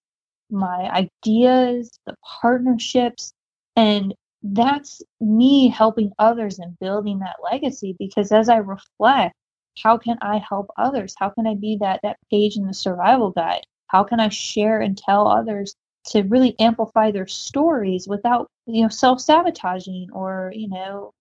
my 0.49 0.89
ideas, 0.89 1.99
the 2.07 2.15
partnerships, 2.41 3.33
and 3.75 4.15
that's 4.53 5.01
me 5.19 5.69
helping 5.69 6.11
others 6.19 6.59
and 6.59 6.77
building 6.79 7.19
that 7.19 7.37
legacy 7.43 7.95
because 7.99 8.31
as 8.31 8.49
I 8.49 8.57
reflect, 8.57 9.35
how 9.81 9.97
can 9.97 10.17
I 10.21 10.37
help 10.37 10.69
others? 10.77 11.15
How 11.17 11.29
can 11.29 11.47
I 11.47 11.55
be 11.55 11.77
that 11.81 11.99
that 12.03 12.17
page 12.31 12.57
in 12.57 12.65
the 12.65 12.73
survival 12.73 13.31
guide? 13.31 13.61
How 13.87 14.03
can 14.03 14.19
I 14.19 14.29
share 14.29 14.81
and 14.81 14.97
tell 14.97 15.27
others 15.27 15.75
to 16.07 16.23
really 16.23 16.55
amplify 16.59 17.11
their 17.11 17.27
stories 17.27 18.07
without, 18.07 18.47
you 18.65 18.83
know, 18.83 18.89
self-sabotaging 18.89 20.09
or, 20.13 20.51
you 20.55 20.69
know, 20.69 21.11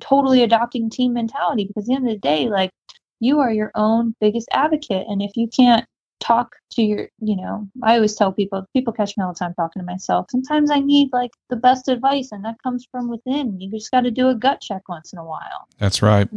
totally 0.00 0.42
adopting 0.42 0.90
team 0.90 1.12
mentality 1.14 1.64
because 1.64 1.84
at 1.84 1.86
the 1.86 1.94
end 1.94 2.08
of 2.08 2.14
the 2.14 2.20
day, 2.20 2.48
like 2.48 2.70
you 3.20 3.40
are 3.40 3.52
your 3.52 3.72
own 3.74 4.14
biggest 4.20 4.48
advocate. 4.52 5.06
And 5.08 5.22
if 5.22 5.36
you 5.36 5.48
can't 5.48 5.86
talk 6.20 6.56
to 6.70 6.82
your 6.82 7.08
you 7.20 7.36
know 7.36 7.68
i 7.82 7.94
always 7.94 8.14
tell 8.14 8.32
people 8.32 8.66
people 8.72 8.92
catch 8.92 9.16
me 9.16 9.22
all 9.24 9.32
the 9.32 9.38
time 9.38 9.54
talking 9.54 9.80
to 9.80 9.86
myself. 9.86 10.26
Sometimes 10.30 10.70
i 10.70 10.78
need 10.78 11.10
like 11.12 11.32
the 11.50 11.56
best 11.56 11.88
advice 11.88 12.30
and 12.32 12.44
that 12.44 12.56
comes 12.62 12.86
from 12.90 13.08
within. 13.08 13.60
You 13.60 13.70
just 13.70 13.90
got 13.90 14.02
to 14.02 14.10
do 14.10 14.28
a 14.28 14.34
gut 14.34 14.60
check 14.60 14.88
once 14.88 15.12
in 15.12 15.18
a 15.18 15.24
while. 15.24 15.66
That's 15.78 16.02
right. 16.02 16.28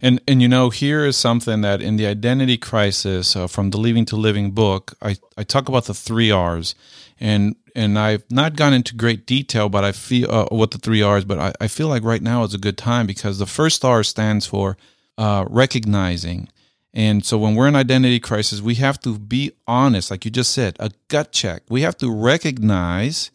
And 0.00 0.20
and 0.26 0.40
you 0.42 0.48
know, 0.48 0.70
here 0.70 1.04
is 1.04 1.16
something 1.16 1.60
that 1.62 1.80
in 1.82 1.96
the 1.96 2.06
identity 2.06 2.56
crisis 2.56 3.36
uh, 3.36 3.46
from 3.46 3.70
the 3.70 3.78
Leaving 3.78 4.04
to 4.06 4.16
Living 4.16 4.50
book, 4.52 4.94
I, 5.02 5.16
I 5.36 5.44
talk 5.44 5.68
about 5.68 5.84
the 5.84 5.94
three 5.94 6.30
R's, 6.30 6.74
and 7.18 7.56
and 7.74 7.98
I've 7.98 8.24
not 8.30 8.56
gone 8.56 8.72
into 8.72 8.94
great 8.94 9.26
detail, 9.26 9.68
but 9.68 9.84
I 9.84 9.92
feel 9.92 10.30
uh, 10.30 10.46
what 10.50 10.70
the 10.70 10.78
three 10.78 11.02
R's, 11.02 11.24
but 11.24 11.38
I, 11.38 11.52
I 11.60 11.68
feel 11.68 11.88
like 11.88 12.02
right 12.02 12.22
now 12.22 12.42
is 12.44 12.54
a 12.54 12.58
good 12.58 12.78
time 12.78 13.06
because 13.06 13.38
the 13.38 13.46
first 13.46 13.84
R 13.84 14.02
stands 14.02 14.46
for 14.46 14.76
uh, 15.18 15.44
recognizing. 15.48 16.48
And 16.92 17.24
so 17.24 17.38
when 17.38 17.54
we're 17.54 17.68
in 17.68 17.76
identity 17.76 18.18
crisis, 18.18 18.60
we 18.60 18.74
have 18.76 18.98
to 19.00 19.18
be 19.18 19.52
honest, 19.66 20.10
like 20.10 20.24
you 20.24 20.30
just 20.30 20.52
said, 20.52 20.76
a 20.80 20.90
gut 21.08 21.30
check. 21.30 21.62
We 21.68 21.82
have 21.82 21.96
to 21.98 22.12
recognize 22.12 23.30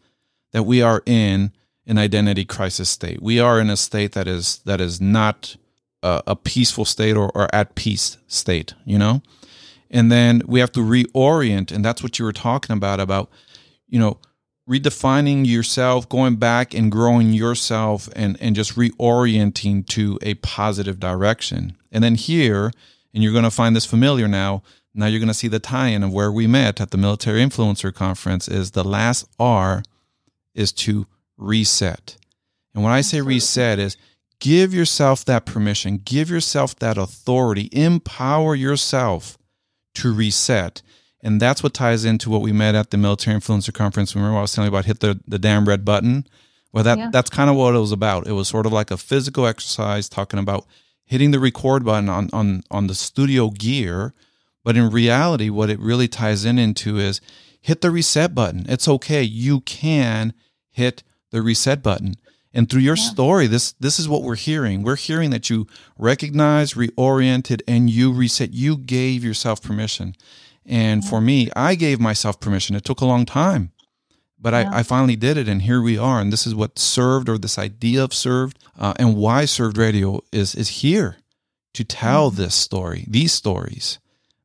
that 0.52 0.64
we 0.64 0.82
are 0.82 1.02
in 1.06 1.52
an 1.88 1.98
identity 1.98 2.46
crisis 2.46 2.90
state. 2.90 3.22
We 3.22 3.40
are 3.40 3.60
in 3.60 3.70
a 3.70 3.78
state 3.78 4.12
that 4.14 4.28
is 4.28 4.58
that 4.66 4.82
is 4.82 5.00
not 5.00 5.56
a, 6.04 6.22
a 6.28 6.36
peaceful 6.36 6.86
state 6.86 7.16
or, 7.16 7.30
or 7.36 7.54
at 7.54 7.76
peace 7.76 8.18
state, 8.28 8.74
you 8.86 8.98
know? 8.98 9.22
And 9.90 10.12
then 10.12 10.42
we 10.46 10.60
have 10.60 10.72
to 10.74 10.80
reorient, 10.82 11.72
and 11.72 11.86
that's 11.86 12.04
what 12.04 12.20
you 12.20 12.26
were 12.26 12.34
talking 12.34 12.76
about, 12.76 13.00
about, 13.00 13.30
you 13.88 14.00
know, 14.00 14.18
redefining 14.70 15.46
yourself, 15.46 16.10
going 16.10 16.36
back 16.38 16.74
and 16.74 16.92
growing 16.92 17.34
yourself 17.34 18.10
and, 18.16 18.36
and 18.42 18.56
just 18.56 18.76
reorienting 18.76 19.86
to 19.88 20.18
a 20.22 20.34
positive 20.36 21.00
direction. 21.00 21.78
And 21.92 22.04
then 22.04 22.16
here, 22.16 22.72
and 23.16 23.24
you're 23.24 23.32
going 23.32 23.44
to 23.46 23.50
find 23.50 23.76
this 23.76 23.86
familiar 23.88 24.28
now. 24.28 24.62
Now 24.94 25.08
you're 25.08 25.20
going 25.20 25.28
to 25.30 25.34
see 25.34 25.48
the 25.48 25.60
tie-in 25.60 26.04
of 26.04 26.14
where 26.14 26.32
we 26.32 26.46
met 26.46 26.80
at 26.80 26.92
the 26.92 26.98
Military 26.98 27.42
Influencer 27.42 27.92
Conference. 27.92 28.48
Is 28.48 28.72
the 28.72 28.84
last 28.84 29.26
R 29.40 29.82
is 30.54 30.72
to 30.74 31.08
reset, 31.38 32.18
and 32.76 32.84
when 32.84 32.94
I 32.94 33.02
say 33.02 33.22
reset, 33.22 33.80
is 33.80 33.98
give 34.40 34.74
yourself 34.74 35.26
that 35.26 35.46
permission, 35.46 36.02
give 36.04 36.30
yourself 36.30 36.76
that 36.80 36.98
authority, 36.98 37.70
empower 37.72 38.54
yourself 38.54 39.38
to 39.96 40.14
reset. 40.14 40.82
And 41.24 41.42
that's 41.42 41.64
what 41.64 41.74
ties 41.74 42.06
into 42.06 42.30
what 42.30 42.42
we 42.42 42.52
met 42.52 42.76
at 42.76 42.92
the 42.92 42.98
Military 42.98 43.36
Influencer 43.40 43.74
Conference. 43.74 44.14
Remember, 44.16 44.38
I 44.38 44.42
was 44.42 44.54
telling 44.54 44.70
you 44.70 44.76
about 44.78 44.86
hit 44.86 45.00
the, 45.00 45.20
the 45.28 45.40
damn 45.40 45.66
red 45.68 45.84
button? 45.84 46.28
Well, 46.72 46.84
that, 46.84 46.98
Yeah. 46.98 47.10
that's 47.12 47.30
kind 47.32 47.50
of 47.50 47.56
what 47.56 47.74
it 47.74 47.80
was 47.80 47.92
about. 47.94 48.28
It 48.28 48.34
was 48.34 48.48
sort 48.48 48.66
of 48.66 48.74
like 48.74 48.92
a 48.92 48.98
physical 48.98 49.48
exercise 49.48 50.08
talking 50.08 50.38
about 50.40 50.66
hitting 51.06 51.32
the 51.32 51.40
record 51.40 51.86
button 51.86 52.10
on, 52.10 52.30
on, 52.34 52.64
on 52.72 52.88
the 52.88 52.96
studio 52.96 53.50
gear. 53.50 54.14
But 54.64 54.76
in 54.76 54.90
reality, 54.90 55.50
what 55.50 55.70
it 55.70 55.80
really 55.80 56.08
ties 56.08 56.44
in 56.46 56.58
into 56.58 56.98
is 56.98 57.22
hit 57.62 57.82
the 57.82 57.92
reset 57.92 58.34
button. 58.34 58.66
It's 58.68 58.88
okay. 58.88 59.22
You 59.24 59.62
can 59.62 60.34
hit 60.72 61.04
the 61.32 61.42
reset 61.42 61.84
button. 61.84 62.16
And 62.54 62.70
through 62.70 62.82
your 62.82 62.96
Yeah. 62.96 63.10
story, 63.12 63.48
this 63.48 63.74
this 63.74 64.00
is 64.00 64.08
what 64.08 64.24
we're 64.24 64.36
hearing. 64.36 64.82
We're 64.82 64.96
hearing 64.96 65.30
that 65.32 65.50
you 65.50 65.68
recognized, 65.98 66.76
reoriented, 66.76 67.62
and 67.68 67.90
you 67.90 68.12
reset. 68.14 68.54
You 68.54 68.78
gave 68.78 69.24
yourself 69.24 69.62
permission. 69.62 70.16
And 70.66 71.04
for 71.06 71.22
me, 71.22 71.50
I 71.56 71.76
gave 71.76 72.00
myself 72.00 72.40
permission. 72.40 72.76
It 72.76 72.84
took 72.86 73.02
a 73.02 73.06
long 73.06 73.26
time, 73.26 73.72
but 74.46 74.54
Yeah. 74.54 74.70
I, 74.72 74.80
I 74.80 74.84
finally 74.84 75.16
did 75.16 75.38
it, 75.38 75.50
and 75.50 75.64
here 75.64 75.82
we 75.82 75.98
are. 75.98 76.22
And 76.22 76.32
this 76.32 76.46
is 76.46 76.54
what 76.54 76.78
served, 76.78 77.28
or 77.30 77.40
this 77.40 77.58
idea 77.58 78.04
of 78.04 78.14
served, 78.14 78.60
uh, 78.78 78.94
and 79.00 79.16
why 79.16 79.46
served 79.46 79.76
radio 79.76 80.22
is 80.32 80.54
is 80.54 80.70
here 80.84 81.18
to 81.74 81.84
tell 81.84 82.30
Mhm. 82.30 82.36
this 82.36 82.54
story, 82.54 83.06
these 83.10 83.34
stories. 83.34 83.98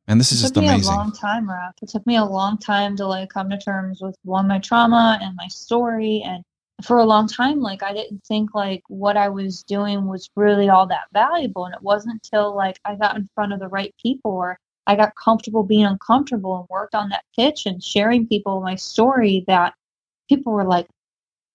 And 0.07 0.19
this 0.19 0.31
is 0.31 0.39
it 0.39 0.45
just 0.45 0.55
took 0.55 0.63
me 0.63 0.69
amazing. 0.69 0.91
a 0.91 0.97
long 0.97 1.11
time, 1.11 1.47
Raph. 1.47 1.73
It 1.83 1.89
took 1.89 2.05
me 2.07 2.15
a 2.15 2.25
long 2.25 2.57
time 2.57 2.95
to 2.97 3.05
like 3.05 3.29
come 3.29 3.51
to 3.51 3.59
terms 3.59 4.01
with 4.01 4.15
one 4.23 4.47
my 4.47 4.57
trauma 4.57 5.19
and 5.21 5.35
my 5.35 5.47
story, 5.49 6.23
and 6.25 6.43
for 6.81 6.97
a 6.97 7.05
long 7.05 7.27
time, 7.27 7.61
like 7.61 7.83
I 7.83 7.93
didn't 7.93 8.23
think 8.27 8.55
like 8.55 8.81
what 8.87 9.17
I 9.17 9.29
was 9.29 9.61
doing 9.61 10.07
was 10.07 10.31
really 10.35 10.67
all 10.67 10.87
that 10.87 11.09
valuable, 11.13 11.65
and 11.65 11.75
it 11.75 11.83
wasn't 11.83 12.13
until 12.15 12.55
like 12.55 12.79
I 12.85 12.95
got 12.95 13.15
in 13.17 13.29
front 13.35 13.53
of 13.53 13.59
the 13.59 13.67
right 13.67 13.93
people 14.01 14.31
or 14.31 14.57
I 14.87 14.95
got 14.95 15.13
comfortable 15.13 15.61
being 15.61 15.85
uncomfortable 15.85 16.57
and 16.57 16.65
worked 16.69 16.95
on 16.95 17.09
that 17.09 17.23
pitch 17.35 17.67
and 17.67 17.83
sharing 17.83 18.25
people 18.25 18.61
my 18.61 18.73
story 18.75 19.43
that 19.45 19.75
people 20.31 20.53
were 20.53 20.63
like, 20.65 20.87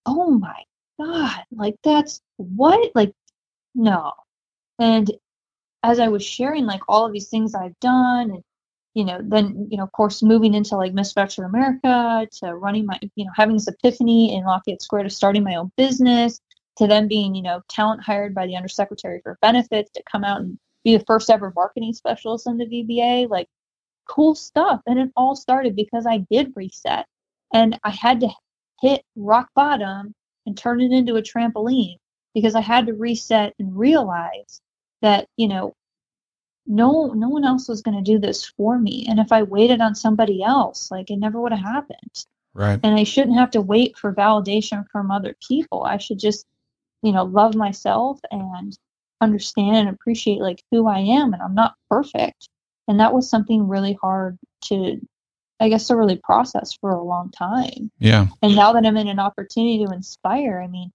"Oh 0.06 0.30
my 0.32 0.62
god, 1.00 1.44
like 1.50 1.76
that's 1.82 2.20
what? 2.36 2.92
Like 2.94 3.12
no," 3.74 4.12
and 4.78 5.10
as 5.82 6.00
I 6.00 6.08
was 6.08 6.24
sharing 6.24 6.66
like 6.66 6.82
all 6.88 7.06
of 7.06 7.12
these 7.12 7.28
things 7.30 7.54
I've 7.54 7.78
done 7.80 8.30
and 8.30 8.42
you 8.94 9.04
know, 9.04 9.20
then 9.22 9.68
you 9.70 9.76
know, 9.76 9.84
of 9.84 9.92
course, 9.92 10.22
moving 10.22 10.54
into 10.54 10.76
like 10.76 10.94
Miss 10.94 11.12
Veteran 11.12 11.48
America 11.50 12.26
to 12.40 12.54
running 12.54 12.86
my, 12.86 12.98
you 13.14 13.26
know, 13.26 13.30
having 13.36 13.56
this 13.56 13.68
epiphany 13.68 14.34
in 14.34 14.44
Lafayette 14.44 14.82
Square 14.82 15.04
to 15.04 15.10
starting 15.10 15.44
my 15.44 15.56
own 15.56 15.70
business 15.76 16.40
to 16.78 16.86
then 16.86 17.08
being, 17.08 17.34
you 17.34 17.42
know, 17.42 17.60
talent 17.68 18.02
hired 18.02 18.34
by 18.34 18.46
the 18.46 18.56
Undersecretary 18.56 19.20
for 19.22 19.38
Benefits 19.42 19.90
to 19.92 20.02
come 20.10 20.24
out 20.24 20.40
and 20.40 20.58
be 20.84 20.96
the 20.96 21.04
first 21.04 21.30
ever 21.30 21.52
marketing 21.54 21.92
specialist 21.92 22.46
in 22.46 22.56
the 22.58 22.66
VBA, 22.66 23.28
like 23.28 23.48
cool 24.08 24.34
stuff. 24.34 24.80
And 24.86 24.98
it 24.98 25.10
all 25.16 25.36
started 25.36 25.76
because 25.76 26.06
I 26.06 26.24
did 26.30 26.52
reset. 26.56 27.06
And 27.52 27.78
I 27.84 27.90
had 27.90 28.20
to 28.20 28.28
hit 28.80 29.02
rock 29.16 29.48
bottom 29.54 30.14
and 30.46 30.56
turn 30.56 30.80
it 30.80 30.92
into 30.92 31.16
a 31.16 31.22
trampoline 31.22 31.96
because 32.34 32.54
I 32.54 32.60
had 32.60 32.86
to 32.86 32.94
reset 32.94 33.54
and 33.58 33.76
realize 33.76 34.60
that, 35.02 35.26
you 35.36 35.48
know, 35.48 35.74
no 36.66 37.12
no 37.14 37.28
one 37.28 37.44
else 37.44 37.68
was 37.68 37.82
going 37.82 37.96
to 37.96 38.12
do 38.12 38.18
this 38.18 38.44
for 38.44 38.78
me. 38.78 39.06
And 39.08 39.20
if 39.20 39.32
i 39.32 39.42
waited 39.42 39.80
on 39.80 39.94
somebody 39.94 40.42
else 40.42 40.90
like 40.90 41.10
it 41.10 41.16
never 41.16 41.40
would 41.40 41.52
have 41.52 41.60
happened. 41.60 42.24
Right. 42.54 42.80
And 42.82 42.98
i 42.98 43.04
shouldn't 43.04 43.38
have 43.38 43.52
to 43.52 43.60
wait 43.60 43.96
for 43.96 44.12
validation 44.12 44.84
from 44.90 45.10
other 45.10 45.36
people. 45.46 45.84
I 45.84 45.98
should 45.98 46.18
just 46.18 46.46
you 47.02 47.12
know 47.12 47.24
love 47.24 47.54
myself 47.54 48.20
and 48.30 48.76
understand 49.20 49.76
and 49.76 49.88
appreciate 49.88 50.40
like 50.40 50.62
who 50.70 50.86
i 50.88 50.98
am 50.98 51.32
and 51.32 51.42
i'm 51.42 51.54
not 51.54 51.74
perfect. 51.88 52.48
And 52.88 53.00
that 53.00 53.14
was 53.14 53.28
something 53.30 53.68
really 53.68 53.98
hard 54.00 54.38
to 54.64 55.00
i 55.60 55.68
guess 55.68 55.86
to 55.86 55.96
really 55.96 56.20
process 56.22 56.72
for 56.80 56.90
a 56.90 57.02
long 57.02 57.30
time 57.30 57.90
yeah 57.98 58.26
and 58.42 58.54
now 58.54 58.72
that 58.72 58.86
i'm 58.86 58.96
in 58.96 59.08
an 59.08 59.18
opportunity 59.18 59.84
to 59.84 59.92
inspire 59.92 60.60
i 60.62 60.66
mean 60.66 60.90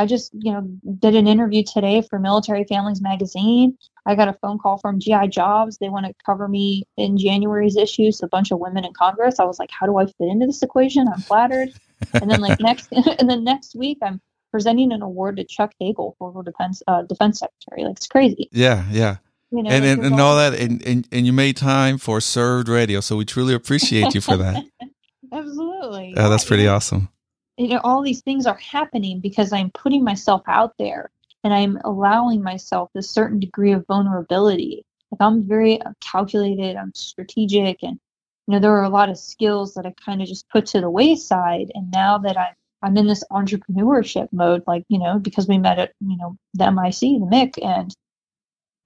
I 0.00 0.06
just, 0.06 0.32
you 0.32 0.50
know, 0.50 0.62
did 0.98 1.14
an 1.14 1.26
interview 1.26 1.62
today 1.62 2.00
for 2.00 2.18
Military 2.18 2.64
Families 2.64 3.02
Magazine. 3.02 3.76
I 4.06 4.14
got 4.14 4.28
a 4.28 4.32
phone 4.32 4.58
call 4.58 4.78
from 4.78 4.98
GI 4.98 5.28
Jobs. 5.28 5.76
They 5.76 5.90
want 5.90 6.06
to 6.06 6.14
cover 6.24 6.48
me 6.48 6.84
in 6.96 7.18
January's 7.18 7.76
issue. 7.76 8.10
So 8.10 8.24
a 8.24 8.28
bunch 8.30 8.50
of 8.50 8.60
women 8.60 8.86
in 8.86 8.94
Congress. 8.94 9.38
I 9.38 9.44
was 9.44 9.58
like, 9.58 9.68
how 9.70 9.84
do 9.84 9.98
I 9.98 10.06
fit 10.06 10.28
into 10.28 10.46
this 10.46 10.62
equation? 10.62 11.06
I'm 11.06 11.20
flattered. 11.20 11.68
and 12.14 12.30
then 12.30 12.40
like 12.40 12.58
next, 12.60 12.88
and 12.92 13.28
then 13.28 13.44
next 13.44 13.74
week, 13.74 13.98
I'm 14.02 14.22
presenting 14.50 14.90
an 14.92 15.02
award 15.02 15.36
to 15.36 15.44
Chuck 15.44 15.72
Hagel, 15.78 16.16
former 16.18 16.42
defense 16.42 16.82
uh, 16.86 17.02
defense 17.02 17.40
secretary. 17.40 17.84
Like 17.84 17.96
it's 17.96 18.06
crazy. 18.06 18.48
Yeah, 18.52 18.86
yeah. 18.90 19.18
You 19.52 19.62
know, 19.64 19.70
and 19.70 19.84
and, 19.84 20.04
and 20.04 20.20
all 20.20 20.36
that, 20.36 20.54
and, 20.54 20.80
and 20.86 21.08
and 21.10 21.26
you 21.26 21.32
made 21.32 21.56
time 21.56 21.98
for 21.98 22.20
served 22.20 22.68
radio, 22.68 23.00
so 23.00 23.16
we 23.16 23.24
truly 23.24 23.54
appreciate 23.54 24.14
you 24.14 24.20
for 24.20 24.36
that. 24.36 24.64
Absolutely. 25.32 26.14
Yeah, 26.16 26.28
that's 26.28 26.44
pretty 26.44 26.66
awesome. 26.66 27.08
you 27.56 27.68
know 27.68 27.80
all 27.84 28.02
these 28.02 28.20
things 28.22 28.46
are 28.46 28.56
happening 28.56 29.20
because 29.20 29.52
i'm 29.52 29.70
putting 29.70 30.02
myself 30.02 30.42
out 30.46 30.72
there 30.78 31.10
and 31.44 31.52
i'm 31.52 31.78
allowing 31.84 32.42
myself 32.42 32.88
a 32.96 33.02
certain 33.02 33.38
degree 33.38 33.72
of 33.72 33.86
vulnerability 33.86 34.84
like 35.10 35.20
i'm 35.20 35.42
very 35.46 35.80
uh, 35.82 35.92
calculated 36.00 36.76
i'm 36.76 36.92
strategic 36.94 37.82
and 37.82 37.98
you 38.46 38.54
know 38.54 38.58
there 38.60 38.72
are 38.72 38.84
a 38.84 38.88
lot 38.88 39.10
of 39.10 39.18
skills 39.18 39.74
that 39.74 39.84
i 39.86 39.92
kind 40.04 40.22
of 40.22 40.28
just 40.28 40.48
put 40.48 40.64
to 40.66 40.80
the 40.80 40.90
wayside 40.90 41.70
and 41.74 41.90
now 41.90 42.16
that 42.18 42.36
i'm 42.38 42.54
i'm 42.82 42.96
in 42.96 43.06
this 43.06 43.24
entrepreneurship 43.30 44.28
mode 44.32 44.62
like 44.66 44.84
you 44.88 44.98
know 44.98 45.18
because 45.18 45.46
we 45.46 45.58
met 45.58 45.78
at 45.78 45.92
you 46.00 46.16
know 46.16 46.36
the 46.54 46.70
mic 46.72 46.94
the 46.98 47.26
mic 47.30 47.54
and 47.62 47.94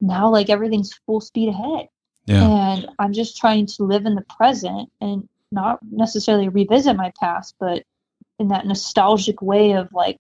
now 0.06 0.30
like 0.30 0.50
everything's 0.50 0.92
full 1.06 1.20
speed 1.20 1.48
ahead. 1.48 1.88
Yeah, 2.26 2.42
and 2.42 2.88
i'm 2.98 3.12
just 3.12 3.36
trying 3.36 3.66
to 3.66 3.82
live 3.84 4.06
in 4.06 4.14
the 4.14 4.24
present 4.38 4.90
and 5.00 5.28
not 5.52 5.78
necessarily 5.82 6.48
revisit 6.48 6.96
my 6.96 7.12
past 7.20 7.54
but 7.60 7.84
in 8.38 8.48
that 8.48 8.66
nostalgic 8.66 9.42
way 9.42 9.72
of 9.72 9.92
like 9.92 10.16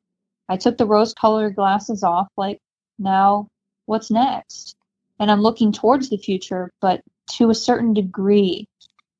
i 0.48 0.56
took 0.56 0.76
the 0.76 0.86
rose 0.86 1.14
colored 1.14 1.56
glasses 1.56 2.02
off 2.02 2.28
like 2.36 2.60
now 2.98 3.48
what's 3.86 4.10
next? 4.10 4.76
And 5.18 5.30
i'm 5.30 5.40
looking 5.40 5.72
towards 5.72 6.10
the 6.10 6.18
future 6.18 6.70
but 6.80 7.02
to 7.32 7.50
a 7.50 7.54
certain 7.54 7.94
degree. 7.94 8.68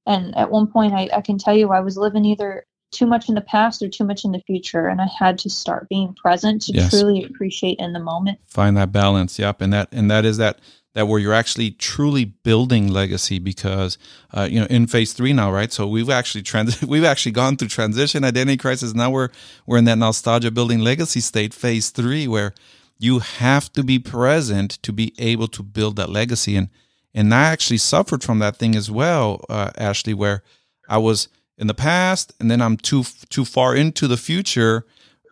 And 0.06 0.36
at 0.36 0.50
one 0.50 0.66
point 0.66 0.92
I, 0.92 1.08
I 1.12 1.20
can 1.22 1.38
tell 1.38 1.56
you 1.56 1.70
i 1.70 1.80
was 1.80 1.96
living 1.96 2.24
either 2.24 2.66
too 2.94 3.06
much 3.06 3.28
in 3.28 3.34
the 3.34 3.40
past 3.40 3.82
or 3.82 3.88
too 3.88 4.04
much 4.04 4.24
in 4.24 4.32
the 4.32 4.40
future 4.46 4.86
and 4.86 5.00
i 5.00 5.08
had 5.18 5.38
to 5.38 5.50
start 5.50 5.88
being 5.88 6.14
present 6.14 6.62
to 6.62 6.72
Yes. 6.72 6.90
truly 6.90 7.24
appreciate 7.24 7.78
in 7.78 7.92
the 7.92 8.00
moment 8.00 8.38
find 8.54 8.76
that 8.76 8.92
balance. 8.92 9.38
Yep, 9.38 9.60
and 9.60 9.72
that 9.72 9.88
and 9.92 10.10
that 10.10 10.24
is 10.24 10.36
that 10.38 10.60
that 10.94 11.08
where 11.08 11.18
you're 11.18 11.34
actually 11.34 11.72
truly 11.72 12.24
building 12.24 12.88
legacy 12.88 13.38
because 13.40 13.98
uh, 14.32 14.46
you 14.50 14.60
know 14.60 14.66
in 14.70 14.86
phase 14.86 15.12
three 15.12 15.32
now, 15.32 15.50
right? 15.52 15.72
So 15.72 15.86
we've 15.86 16.08
actually 16.08 16.42
trans 16.42 16.80
we've 16.94 17.04
actually 17.04 17.32
gone 17.32 17.56
through 17.56 17.68
transition, 17.68 18.24
identity 18.24 18.56
crisis. 18.56 18.94
Now 18.94 19.10
we're 19.10 19.30
we're 19.66 19.78
in 19.78 19.84
that 19.86 19.98
nostalgia 19.98 20.50
building 20.50 20.80
legacy 20.80 21.20
state, 21.20 21.52
phase 21.52 21.90
three, 21.90 22.26
where 22.28 22.54
you 22.98 23.18
have 23.18 23.72
to 23.72 23.82
be 23.82 23.98
present 23.98 24.82
to 24.82 24.92
be 24.92 25.12
able 25.18 25.48
to 25.48 25.62
build 25.62 25.96
that 25.96 26.10
legacy. 26.10 26.56
And 26.56 26.68
and 27.12 27.34
I 27.34 27.42
actually 27.44 27.78
suffered 27.78 28.22
from 28.22 28.38
that 28.38 28.56
thing 28.56 28.74
as 28.76 28.90
well, 28.90 29.44
uh, 29.48 29.70
Ashley, 29.76 30.14
where 30.14 30.42
I 30.88 30.98
was 30.98 31.28
in 31.56 31.66
the 31.66 31.74
past, 31.74 32.32
and 32.40 32.50
then 32.50 32.60
I'm 32.60 32.76
too 32.76 33.04
too 33.28 33.44
far 33.44 33.74
into 33.74 34.06
the 34.06 34.16
future 34.16 34.84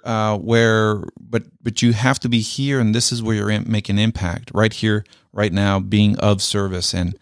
uh, 0.05 0.37
where 0.37 1.05
but 1.21 1.45
but 1.63 1.83
you 1.83 1.93
have 1.93 2.19
to 2.21 2.29
be 2.29 2.41
here 2.41 2.81
and 2.81 2.95
this 2.95 3.13
is 3.13 3.23
where 3.23 3.37
you're 3.37 3.51
in, 3.51 3.71
making 3.71 3.99
impact 3.99 4.51
right 4.53 4.73
here 4.73 5.05
right 5.33 5.53
now 5.53 5.81
being 5.81 6.19
of 6.19 6.43
service. 6.43 6.95
And 6.95 7.17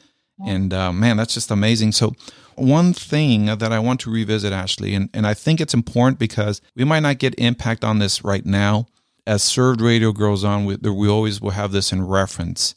and 0.46 0.72
uh, 0.72 0.92
man 0.92 1.16
that's 1.16 1.34
just 1.34 1.50
amazing. 1.50 1.92
So 1.92 2.14
one 2.56 2.92
thing 2.92 3.46
that 3.46 3.72
i 3.72 3.78
want 3.78 4.00
to 4.00 4.10
revisit 4.10 4.52
ashley 4.52 4.94
and, 4.94 5.08
and 5.14 5.26
i 5.26 5.32
think 5.32 5.62
it's 5.62 5.72
important 5.72 6.18
because 6.18 6.60
we 6.76 6.84
might 6.84 7.00
not 7.00 7.16
get 7.16 7.34
impact 7.38 7.84
on 7.84 7.98
this 7.98 8.24
right 8.24 8.44
now. 8.44 8.86
As 9.26 9.42
served 9.42 9.80
radio 9.80 10.12
grows 10.12 10.44
on 10.44 10.64
we, 10.64 10.76
we 10.76 11.08
always 11.08 11.40
will 11.40 11.50
have 11.50 11.72
this 11.72 11.92
in 11.92 12.06
reference. 12.06 12.74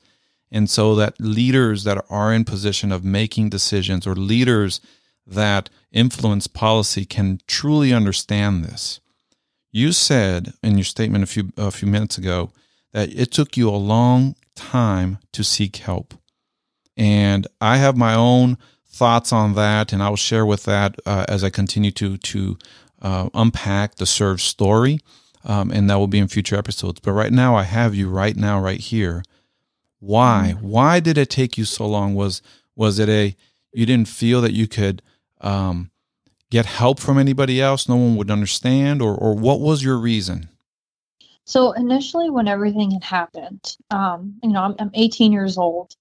And 0.52 0.70
so 0.70 0.94
that 0.96 1.20
leaders 1.20 1.84
that 1.86 2.06
are 2.10 2.32
in 2.32 2.46
position 2.46 2.92
of 2.92 3.04
making 3.04 3.50
decisions 3.50 4.06
or 4.06 4.16
leaders 4.16 4.80
that 5.26 5.70
influence 5.94 6.48
policy 6.48 7.06
can 7.06 7.40
truly 7.48 7.94
understand 7.94 8.66
this 8.66 9.00
you 9.74 9.92
said 9.92 10.54
in 10.64 10.78
your 10.78 10.86
statement 10.86 11.24
a 11.24 11.28
few 11.28 11.52
a 11.58 11.72
few 11.72 11.88
minutes 11.88 12.18
ago 12.18 12.52
that 12.94 13.10
it 13.14 13.32
took 13.32 13.58
you 13.58 13.68
a 13.70 13.72
long 13.72 14.36
time 14.56 15.18
to 15.34 15.44
seek 15.44 15.78
help, 15.78 16.14
and 16.96 17.48
I 17.60 17.78
have 17.78 17.98
my 17.98 18.14
own 18.14 18.58
thoughts 18.88 19.34
on 19.34 19.56
that, 19.56 19.92
and 19.92 20.02
I 20.02 20.10
will 20.10 20.16
share 20.16 20.46
with 20.46 20.64
that 20.66 20.96
uh, 21.06 21.26
as 21.28 21.44
I 21.44 21.50
continue 21.50 21.92
to 21.92 22.18
to 22.18 22.58
uh, 23.02 23.30
unpack 23.34 23.96
the 23.96 24.06
serve 24.06 24.40
story, 24.42 25.00
um, 25.44 25.72
and 25.72 25.90
that 25.90 25.96
will 25.96 26.08
be 26.08 26.20
in 26.20 26.28
future 26.28 26.56
episodes. 26.56 27.00
But 27.00 27.14
right 27.14 27.34
now, 27.34 27.56
I 27.56 27.64
have 27.64 27.96
you 27.96 28.10
right 28.10 28.38
now, 28.38 28.62
right 28.62 28.80
here. 28.80 29.24
Why? 30.00 30.56
Why 30.62 31.00
did 31.00 31.18
it 31.18 31.32
take 31.32 31.58
you 31.58 31.66
so 31.66 31.88
long? 31.88 32.14
Was 32.14 32.44
was 32.76 33.00
it 33.00 33.10
a 33.10 33.36
you 33.74 33.88
didn't 33.88 34.08
feel 34.08 34.40
that 34.42 34.54
you 34.54 34.68
could 34.68 35.02
um, 35.44 35.92
get 36.50 36.66
help 36.66 37.00
from 37.00 37.18
anybody 37.18 37.62
else? 37.62 37.88
No 37.88 37.96
one 37.96 38.16
would 38.16 38.32
understand, 38.32 39.02
or 39.02 39.16
or 39.16 39.36
what 39.36 39.60
was 39.60 39.84
your 39.84 39.98
reason? 39.98 40.50
So 41.46 41.74
initially, 41.74 42.30
when 42.30 42.48
everything 42.48 42.92
had 42.92 43.04
happened, 43.04 43.76
um, 43.92 44.40
you 44.42 44.50
know, 44.50 44.62
I'm, 44.62 44.76
I'm 44.80 44.92
18 44.94 45.32
years 45.32 45.58
old. 45.58 45.96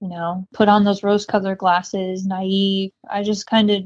You 0.00 0.08
know, 0.08 0.46
put 0.52 0.68
on 0.68 0.84
those 0.84 1.02
rose-colored 1.02 1.58
glasses, 1.58 2.24
naive. 2.24 2.92
I 3.10 3.24
just 3.24 3.46
kind 3.46 3.70
of 3.70 3.82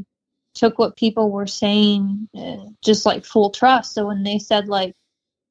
took 0.55 0.79
what 0.79 0.97
people 0.97 1.31
were 1.31 1.47
saying, 1.47 2.29
and 2.35 2.77
just 2.83 3.07
like 3.07 3.25
full 3.25 3.51
trust. 3.51 3.95
So 3.95 4.07
when 4.07 4.23
they 4.23 4.39
said 4.39 4.69
like, 4.69 4.95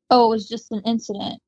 "Oh, 0.10 0.28
it 0.28 0.30
was 0.30 0.48
just 0.48 0.72
an 0.72 0.82
incident," 0.86 1.42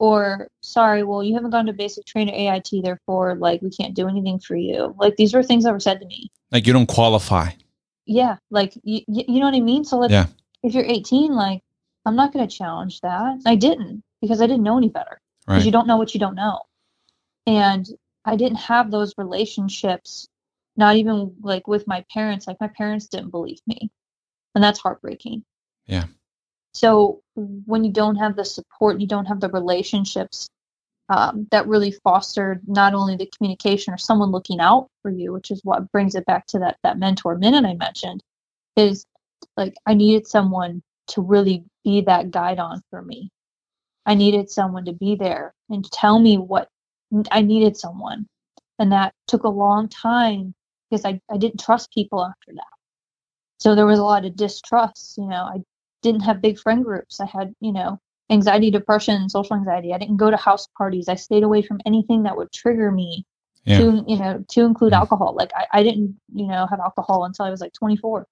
or 0.00 0.48
"Sorry, 0.62 1.02
well, 1.04 1.22
you 1.22 1.34
haven't 1.34 1.50
gone 1.50 1.66
to 1.66 1.72
basic 1.72 2.06
training 2.06 2.34
AIT, 2.34 2.70
therefore, 2.82 3.36
like, 3.36 3.60
we 3.62 3.70
can't 3.70 3.94
do 3.94 4.08
anything 4.08 4.40
for 4.40 4.56
you." 4.56 4.94
Like 4.98 5.14
these 5.16 5.32
were 5.34 5.42
things 5.44 5.62
that 5.64 5.72
were 5.72 5.78
said 5.80 6.00
to 6.00 6.06
me. 6.06 6.30
Like 6.50 6.66
you 6.66 6.72
don't 6.72 6.86
qualify. 6.86 7.50
Yeah, 8.06 8.36
like 8.50 8.72
you, 8.82 9.02
you 9.06 9.38
know 9.38 9.46
what 9.46 9.54
I 9.54 9.60
mean. 9.60 9.84
So 9.84 9.98
like, 9.98 10.10
Yeah. 10.10 10.26
if 10.64 10.74
you're 10.74 10.84
18, 10.84 11.32
like, 11.32 11.62
I'm 12.06 12.16
not 12.16 12.32
going 12.32 12.46
to 12.48 12.56
challenge 12.56 13.00
that. 13.02 13.40
I 13.46 13.54
didn't 13.54 14.02
because 14.20 14.40
I 14.40 14.46
didn't 14.46 14.64
know 14.64 14.78
any 14.78 14.88
better 14.88 15.20
because 15.46 15.58
Right. 15.58 15.64
you 15.66 15.70
don't 15.70 15.86
know 15.86 15.96
what 15.98 16.12
you 16.14 16.18
don't 16.20 16.34
know. 16.34 16.62
And 17.46 17.86
I 18.24 18.36
didn't 18.36 18.58
have 18.58 18.90
those 18.90 19.14
relationships, 19.18 20.26
not 20.76 20.96
even 20.96 21.34
like 21.42 21.68
with 21.68 21.86
my 21.86 22.04
parents. 22.12 22.46
Like 22.46 22.60
my 22.60 22.68
parents 22.68 23.06
didn't 23.06 23.30
believe 23.30 23.60
me. 23.66 23.90
And 24.54 24.64
that's 24.64 24.80
heartbreaking. 24.80 25.44
Yeah. 25.86 26.06
So 26.72 27.20
when 27.34 27.84
you 27.84 27.92
don't 27.92 28.16
have 28.16 28.36
the 28.36 28.44
support, 28.44 29.00
you 29.00 29.06
don't 29.06 29.26
have 29.26 29.40
the 29.40 29.48
relationships 29.48 30.48
um, 31.08 31.48
that 31.50 31.66
really 31.66 31.90
fostered 31.90 32.60
not 32.66 32.94
only 32.94 33.16
the 33.16 33.30
communication 33.36 33.92
or 33.92 33.98
someone 33.98 34.30
looking 34.30 34.60
out 34.60 34.88
for 35.02 35.10
you, 35.10 35.32
which 35.32 35.50
is 35.50 35.60
what 35.64 35.90
brings 35.90 36.14
it 36.14 36.24
back 36.26 36.46
to 36.46 36.60
that 36.60 36.78
that 36.84 36.98
mentor 36.98 37.36
minute 37.36 37.64
I 37.64 37.74
mentioned, 37.74 38.22
is 38.76 39.04
like 39.56 39.74
I 39.86 39.94
needed 39.94 40.26
someone 40.26 40.82
to 41.08 41.20
really 41.20 41.64
be 41.84 42.02
that 42.02 42.30
guidon 42.30 42.80
for 42.90 43.02
me. 43.02 43.30
I 44.06 44.14
needed 44.14 44.50
someone 44.50 44.84
to 44.84 44.92
be 44.92 45.16
there 45.16 45.52
and 45.68 45.84
tell 45.90 46.18
me 46.20 46.38
what 46.38 46.68
I 47.30 47.42
needed 47.42 47.76
someone. 47.76 48.26
And 48.78 48.92
that 48.92 49.12
took 49.26 49.42
a 49.42 49.48
long 49.48 49.88
time 49.88 50.54
because 50.88 51.04
I, 51.04 51.20
I 51.30 51.36
didn't 51.36 51.60
trust 51.60 51.92
people 51.92 52.24
after 52.24 52.52
that. 52.54 52.64
So 53.58 53.74
there 53.74 53.86
was 53.86 53.98
a 53.98 54.04
lot 54.04 54.24
of 54.24 54.36
distrust. 54.36 55.18
You 55.18 55.26
know, 55.26 55.42
I 55.42 55.62
didn't 56.02 56.22
have 56.22 56.40
big 56.42 56.58
friend 56.58 56.84
groups. 56.84 57.20
I 57.20 57.26
had, 57.26 57.54
you 57.60 57.72
know, 57.72 57.98
anxiety, 58.30 58.70
depression, 58.70 59.28
social 59.28 59.56
anxiety. 59.56 59.92
I 59.92 59.98
didn't 59.98 60.16
go 60.16 60.30
to 60.30 60.36
house 60.36 60.68
parties. 60.78 61.08
I 61.08 61.14
stayed 61.16 61.42
away 61.42 61.62
from 61.62 61.80
anything 61.86 62.22
that 62.24 62.36
would 62.36 62.52
trigger 62.52 62.90
me 62.90 63.24
Yeah. 63.64 63.78
to, 63.78 64.04
you 64.06 64.18
know, 64.18 64.44
to 64.48 64.60
include 64.64 64.92
Yeah. 64.92 65.00
alcohol. 65.00 65.34
Like 65.34 65.50
I, 65.54 65.66
I 65.72 65.82
didn't, 65.82 66.16
you 66.32 66.46
know, 66.46 66.66
have 66.66 66.80
alcohol 66.80 67.24
until 67.24 67.44
I 67.44 67.50
was 67.50 67.60
like 67.60 67.72
24. 67.72 68.26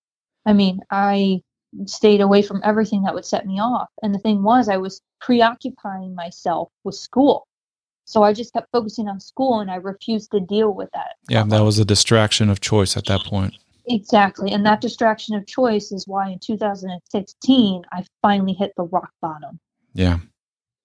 I 0.47 0.53
mean, 0.53 0.81
I 0.91 1.43
stayed 1.85 2.23
away 2.23 2.41
from 2.41 2.63
everything 2.65 3.03
that 3.03 3.15
would 3.15 3.27
set 3.27 3.47
me 3.47 3.61
off. 3.61 3.89
And 4.03 4.15
the 4.15 4.19
thing 4.19 4.43
was, 4.43 4.69
I 4.69 4.79
was 4.79 5.03
preoccupying 5.21 6.15
myself 6.15 6.71
with 6.85 6.95
school. 6.95 7.47
So 8.07 8.23
I 8.23 8.33
just 8.33 8.55
kept 8.55 8.69
focusing 8.73 9.07
on 9.07 9.21
school 9.21 9.61
and 9.61 9.71
I 9.71 9.75
refused 9.77 10.31
to 10.31 10.41
deal 10.41 10.73
with 10.73 10.89
that. 10.95 11.17
Yeah, 11.29 11.45
that 11.45 11.61
was 11.61 11.79
a 11.79 11.85
distraction 11.85 12.49
of 12.49 12.61
choice 12.61 12.97
at 12.97 13.05
that 13.07 13.21
point. 13.25 13.55
Exactly. 13.89 14.53
And 14.53 14.67
that 14.67 14.81
distraction 14.81 15.35
of 15.35 15.47
choice 15.47 15.93
is 15.93 16.07
why 16.07 16.31
in 16.31 16.39
2016, 16.41 17.83
I 17.93 18.05
finally 18.23 18.53
hit 18.53 18.73
the 18.77 18.85
rock 18.85 19.11
bottom. 19.23 19.59
Yeah. 19.95 20.19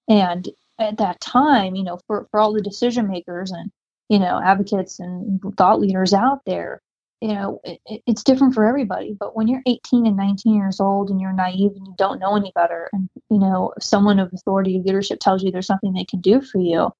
And 0.10 0.49
at 0.80 0.97
that 0.97 1.22
time, 1.22 1.76
you 1.76 1.84
know, 1.84 1.99
for, 2.08 2.28
for 2.32 2.39
all 2.39 2.54
the 2.54 2.62
decision 2.62 3.08
makers 3.08 3.51
and, 3.51 3.72
you 4.10 4.20
know, 4.20 4.39
advocates 4.43 4.99
and 4.99 5.41
thought 5.58 5.82
leaders 5.82 6.14
out 6.14 6.41
there, 6.45 6.82
you 7.22 7.30
know, 7.30 7.60
it, 7.64 7.80
it- 7.86 8.04
it's 8.08 8.24
different 8.24 8.54
for 8.54 8.66
everybody. 8.66 9.16
But 9.20 9.36
when 9.36 9.47
you're 9.47 9.62
18 9.68 10.06
and 10.08 10.18
19 10.18 10.56
years 10.56 10.80
old 10.80 11.10
and 11.10 11.20
you're 11.22 11.34
naive 11.34 11.72
and 11.76 11.86
you 11.88 11.95
don't 11.97 12.20
know 12.20 12.36
any 12.36 12.51
better, 12.56 12.89
and, 12.93 13.10
you 13.30 13.39
know, 13.39 13.74
someone 13.80 14.20
of 14.20 14.32
authority 14.34 14.82
leadership 14.86 15.20
tells 15.20 15.43
you 15.43 15.51
there's 15.51 15.68
something 15.68 15.93
they 15.93 16.06
can 16.06 16.22
do 16.22 16.41
for 16.41 16.60
you, 16.60 16.91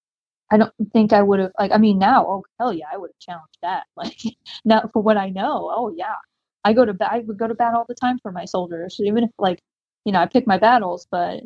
I 0.52 0.58
don't 0.58 0.74
think 0.94 1.14
I 1.14 1.22
would 1.22 1.39
have, 1.39 1.52
like, 1.60 1.72
I 1.72 1.78
mean, 1.78 1.98
now, 2.00 2.26
oh, 2.28 2.44
hell 2.60 2.74
yeah, 2.74 2.86
I 2.94 2.98
would 2.98 3.10
have 3.10 3.20
challenged 3.20 3.58
that. 3.62 3.84
Like, 3.96 4.18
now 4.66 4.89
for 4.94 5.02
what 5.02 5.18
I 5.18 5.30
know, 5.30 5.72
oh, 5.76 5.94
yeah. 5.96 6.16
I 6.64 6.74
go 6.74 6.86
to 6.86 6.94
bat, 6.94 7.10
I 7.12 7.20
would 7.20 7.38
go 7.38 7.48
to 7.48 7.56
bat 7.56 7.74
all 7.74 7.86
the 7.88 7.96
time 7.96 8.20
for 8.20 8.32
my 8.32 8.46
soldiers, 8.46 9.00
even 9.04 9.26
if, 9.26 9.32
like, 9.38 9.60
you 10.06 10.12
know, 10.14 10.20
I 10.20 10.26
pick 10.28 10.48
my 10.48 10.58
battles, 10.58 11.08
but 11.12 11.41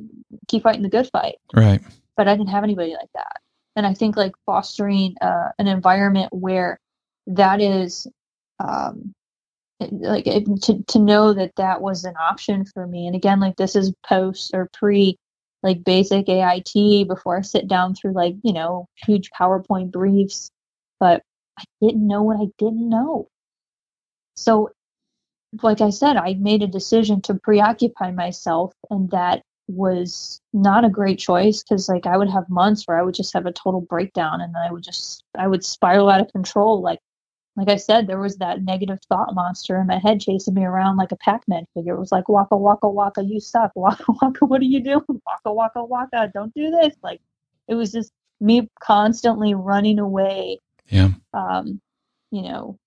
keep 0.47 0.63
fighting 0.63 0.81
the 0.83 0.89
good 0.89 1.09
fight 1.11 1.35
Right. 1.55 1.81
but 2.15 2.27
I 2.27 2.35
didn't 2.35 2.49
have 2.49 2.63
anybody 2.63 2.93
like 2.93 3.09
that. 3.15 3.37
And 3.75 3.85
I 3.85 3.93
think 3.93 4.17
like 4.17 4.33
fostering 4.45 5.15
uh, 5.21 5.49
an 5.59 5.67
environment 5.67 6.29
where 6.33 6.79
that 7.27 7.61
is, 7.61 8.07
um, 8.59 9.13
like 9.79 10.25
it, 10.25 10.45
to 10.63 10.83
to 10.87 10.99
know 10.99 11.33
that 11.33 11.51
that 11.57 11.81
was 11.81 12.03
an 12.03 12.15
option 12.19 12.65
for 12.65 12.87
me. 12.87 13.05
And 13.07 13.15
again, 13.15 13.39
like 13.39 13.55
this 13.57 13.75
is 13.75 13.93
post 14.07 14.51
or 14.53 14.69
pre, 14.73 15.17
like 15.63 15.83
basic 15.83 16.29
AIT 16.29 17.07
before 17.07 17.37
I 17.37 17.41
sit 17.41 17.67
down 17.67 17.95
through 17.95 18.13
like 18.13 18.35
you 18.43 18.53
know 18.53 18.87
huge 19.05 19.29
PowerPoint 19.31 19.91
briefs, 19.91 20.51
but 20.99 21.23
I 21.59 21.63
didn't 21.81 22.07
know 22.07 22.23
what 22.23 22.37
I 22.37 22.47
didn't 22.57 22.89
know. 22.89 23.27
So, 24.35 24.71
like 25.63 25.81
I 25.81 25.89
said, 25.89 26.17
I 26.17 26.35
made 26.35 26.63
a 26.63 26.67
decision 26.67 27.21
to 27.23 27.33
preoccupy 27.35 28.11
myself, 28.11 28.73
and 28.89 29.09
that 29.11 29.43
was 29.67 30.39
not 30.53 30.85
a 30.85 30.89
great 30.89 31.19
choice 31.19 31.63
because 31.63 31.89
like 31.89 32.05
I 32.05 32.17
would 32.17 32.29
have 32.29 32.49
months 32.49 32.83
where 32.85 32.97
I 32.97 33.03
would 33.03 33.15
just 33.15 33.33
have 33.33 33.45
a 33.45 33.51
total 33.51 33.81
breakdown 33.81 34.39
and 34.41 34.55
I 34.55 34.71
would 34.71 34.83
just 34.83 35.23
I 35.37 35.47
would 35.47 35.63
spiral 35.65 36.09
out 36.09 36.21
of 36.21 36.31
control 36.31 36.81
like 36.81 36.99
like 37.57 37.67
I 37.69 37.75
said 37.75 38.07
there 38.07 38.19
was 38.19 38.37
that 38.37 38.61
negative 38.63 38.99
thought 39.09 39.33
monster 39.33 39.79
in 39.81 39.87
my 39.87 39.97
head 39.97 40.21
chasing 40.21 40.53
me 40.53 40.63
around 40.63 40.95
like 40.95 41.11
a 41.11 41.17
Pac-Man 41.17 41.65
figure 41.73 41.95
it 41.95 41.99
was 41.99 42.11
like 42.11 42.29
waka 42.29 42.55
waka 42.55 42.87
waka 42.87 43.23
you 43.23 43.39
suck 43.39 43.71
waka 43.75 44.05
waka 44.21 44.45
what 44.45 44.61
are 44.61 44.65
you 44.65 44.81
doing 44.81 45.01
waka 45.25 45.51
waka 45.51 45.83
waka 45.83 46.31
don't 46.33 46.53
do 46.53 46.69
this 46.71 46.95
like 47.03 47.19
it 47.67 47.75
was 47.75 47.91
just 47.91 48.11
me 48.39 48.69
constantly 48.79 49.53
running 49.55 49.99
away 49.99 50.59
Yeah. 50.87 51.09
um 51.33 51.81
you 52.31 52.43
know 52.43 52.77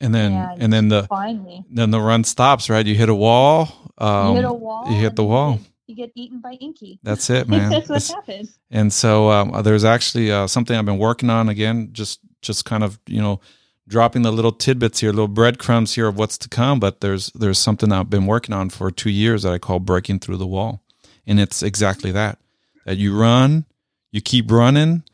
And 0.00 0.14
then 0.14 0.32
And 0.32 0.62
and 0.62 0.72
then 0.72 0.88
the 0.88 1.02
finally 1.08 1.64
then 1.70 1.90
the 1.90 2.00
run 2.00 2.24
stops, 2.24 2.68
right? 2.70 2.84
You 2.86 2.94
hit 2.96 3.08
a 3.08 3.14
wall. 3.14 3.68
Um, 3.98 4.28
you 4.30 4.34
hit 4.36 4.44
a 4.44 4.52
wall 4.52 4.84
you 4.90 4.96
hit 4.96 5.14
the 5.16 5.24
wall. 5.24 5.58
you 5.86 5.94
get 5.94 6.10
eaten 6.14 6.40
by 6.40 6.52
Inky 6.60 6.98
That's 7.02 7.28
it, 7.30 7.48
man. 7.52 7.70
that's 7.70 7.88
what 7.88 8.02
That's- 8.02 8.10
happens 8.10 8.58
And 8.70 8.92
so 8.92 9.30
um, 9.30 9.62
there's 9.62 9.84
actually 9.84 10.30
uh, 10.32 10.46
something 10.46 10.74
I've 10.76 10.86
been 10.86 10.98
working 10.98 11.30
on 11.30 11.48
again, 11.48 11.90
just 11.92 12.18
just 12.42 12.64
kind 12.64 12.82
of 12.84 12.98
you 13.06 13.20
know 13.22 13.40
dropping 13.92 14.22
the 14.22 14.32
little 14.32 14.50
tidbits 14.50 15.00
here, 15.00 15.10
little 15.10 15.28
breadcrumbs 15.28 15.94
here 15.94 16.08
of 16.08 16.16
what's 16.16 16.38
to 16.38 16.48
come. 16.48 16.80
But 16.80 17.00
there's 17.00 17.30
there's 17.34 17.58
something 17.58 17.92
I've 17.92 18.10
been 18.10 18.26
working 18.26 18.54
on 18.54 18.70
for 18.70 18.90
two 18.90 19.10
years 19.10 19.44
that 19.44 19.52
I 19.52 19.58
call 19.58 19.78
breaking 19.78 20.18
through 20.18 20.38
the 20.38 20.46
wall, 20.46 20.82
and 21.26 21.38
it's 21.38 21.62
exactly 21.62 22.10
that. 22.12 22.38
That 22.86 22.96
you 22.96 23.16
run, 23.16 23.66
you 24.10 24.20
keep 24.20 24.50
running, 24.50 25.04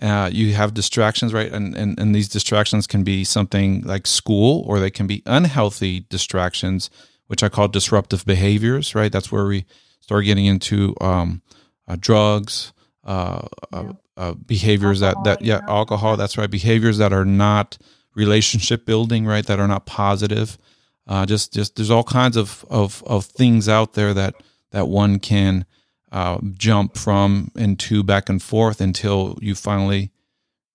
uh, 0.00 0.30
you 0.32 0.54
have 0.54 0.74
distractions, 0.74 1.32
right? 1.32 1.52
And, 1.52 1.76
and 1.76 2.00
and 2.00 2.14
these 2.14 2.28
distractions 2.28 2.88
can 2.88 3.04
be 3.04 3.22
something 3.22 3.82
like 3.82 4.06
school, 4.08 4.64
or 4.66 4.80
they 4.80 4.90
can 4.90 5.06
be 5.06 5.22
unhealthy 5.26 6.06
distractions, 6.08 6.90
which 7.28 7.44
I 7.44 7.48
call 7.48 7.68
disruptive 7.68 8.24
behaviors, 8.24 8.94
right? 8.94 9.12
That's 9.12 9.30
where 9.30 9.46
we 9.46 9.66
start 10.00 10.24
getting 10.24 10.46
into 10.46 10.96
um, 11.00 11.42
uh, 11.86 11.96
drugs, 12.00 12.72
uh, 13.04 13.46
uh, 13.72 13.92
uh, 14.16 14.32
behaviors 14.34 15.00
that 15.00 15.16
that 15.24 15.42
yeah, 15.42 15.60
yeah. 15.62 15.72
alcohol. 15.72 16.16
That's 16.16 16.36
right, 16.38 16.50
behaviors 16.50 16.98
that 16.98 17.12
are 17.12 17.26
not 17.26 17.78
relationship 18.14 18.86
building, 18.86 19.26
right? 19.26 19.46
That 19.46 19.60
are 19.60 19.68
not 19.68 19.86
positive. 19.86 20.58
Uh, 21.06 21.26
just 21.26 21.52
just 21.52 21.76
there's 21.76 21.90
all 21.90 22.04
kinds 22.04 22.36
of 22.36 22.64
of 22.70 23.02
of 23.06 23.24
things 23.24 23.68
out 23.68 23.94
there 23.94 24.14
that 24.14 24.34
that 24.70 24.88
one 24.88 25.18
can 25.18 25.64
uh, 26.12 26.38
jump 26.52 26.96
from 26.96 27.50
and 27.56 27.78
to 27.80 28.02
back 28.02 28.28
and 28.28 28.42
forth 28.42 28.80
until 28.80 29.38
you 29.40 29.54
finally 29.54 30.10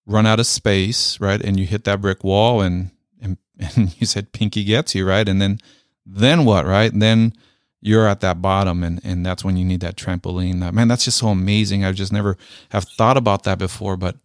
run 0.05 0.25
out 0.25 0.39
of 0.39 0.47
space, 0.47 1.19
right? 1.19 1.41
And 1.41 1.59
you 1.59 1.65
hit 1.65 1.83
that 1.83 2.01
brick 2.01 2.23
wall, 2.23 2.61
and 2.61 2.91
and, 3.21 3.37
and 3.59 3.99
you 3.99 4.07
said 4.07 4.31
pinky 4.31 4.63
gets 4.63 4.95
you, 4.95 5.07
right? 5.07 5.27
And 5.27 5.41
then 5.41 5.59
then 6.05 6.45
what, 6.45 6.65
right? 6.65 6.91
And 6.91 7.01
then 7.01 7.33
you're 7.81 8.07
at 8.07 8.21
that 8.21 8.41
bottom, 8.41 8.83
and 8.83 8.99
and 9.03 9.25
that's 9.25 9.43
when 9.45 9.57
you 9.57 9.65
need 9.65 9.81
that 9.81 9.95
trampoline. 9.95 10.63
Uh, 10.63 10.71
man, 10.71 10.87
that's 10.87 11.05
just 11.05 11.19
so 11.19 11.27
amazing. 11.27 11.85
I 11.85 11.91
just 11.91 12.11
never 12.11 12.37
have 12.69 12.85
thought 12.97 13.17
about 13.17 13.43
that 13.43 13.59
before, 13.59 13.95
but 13.95 14.17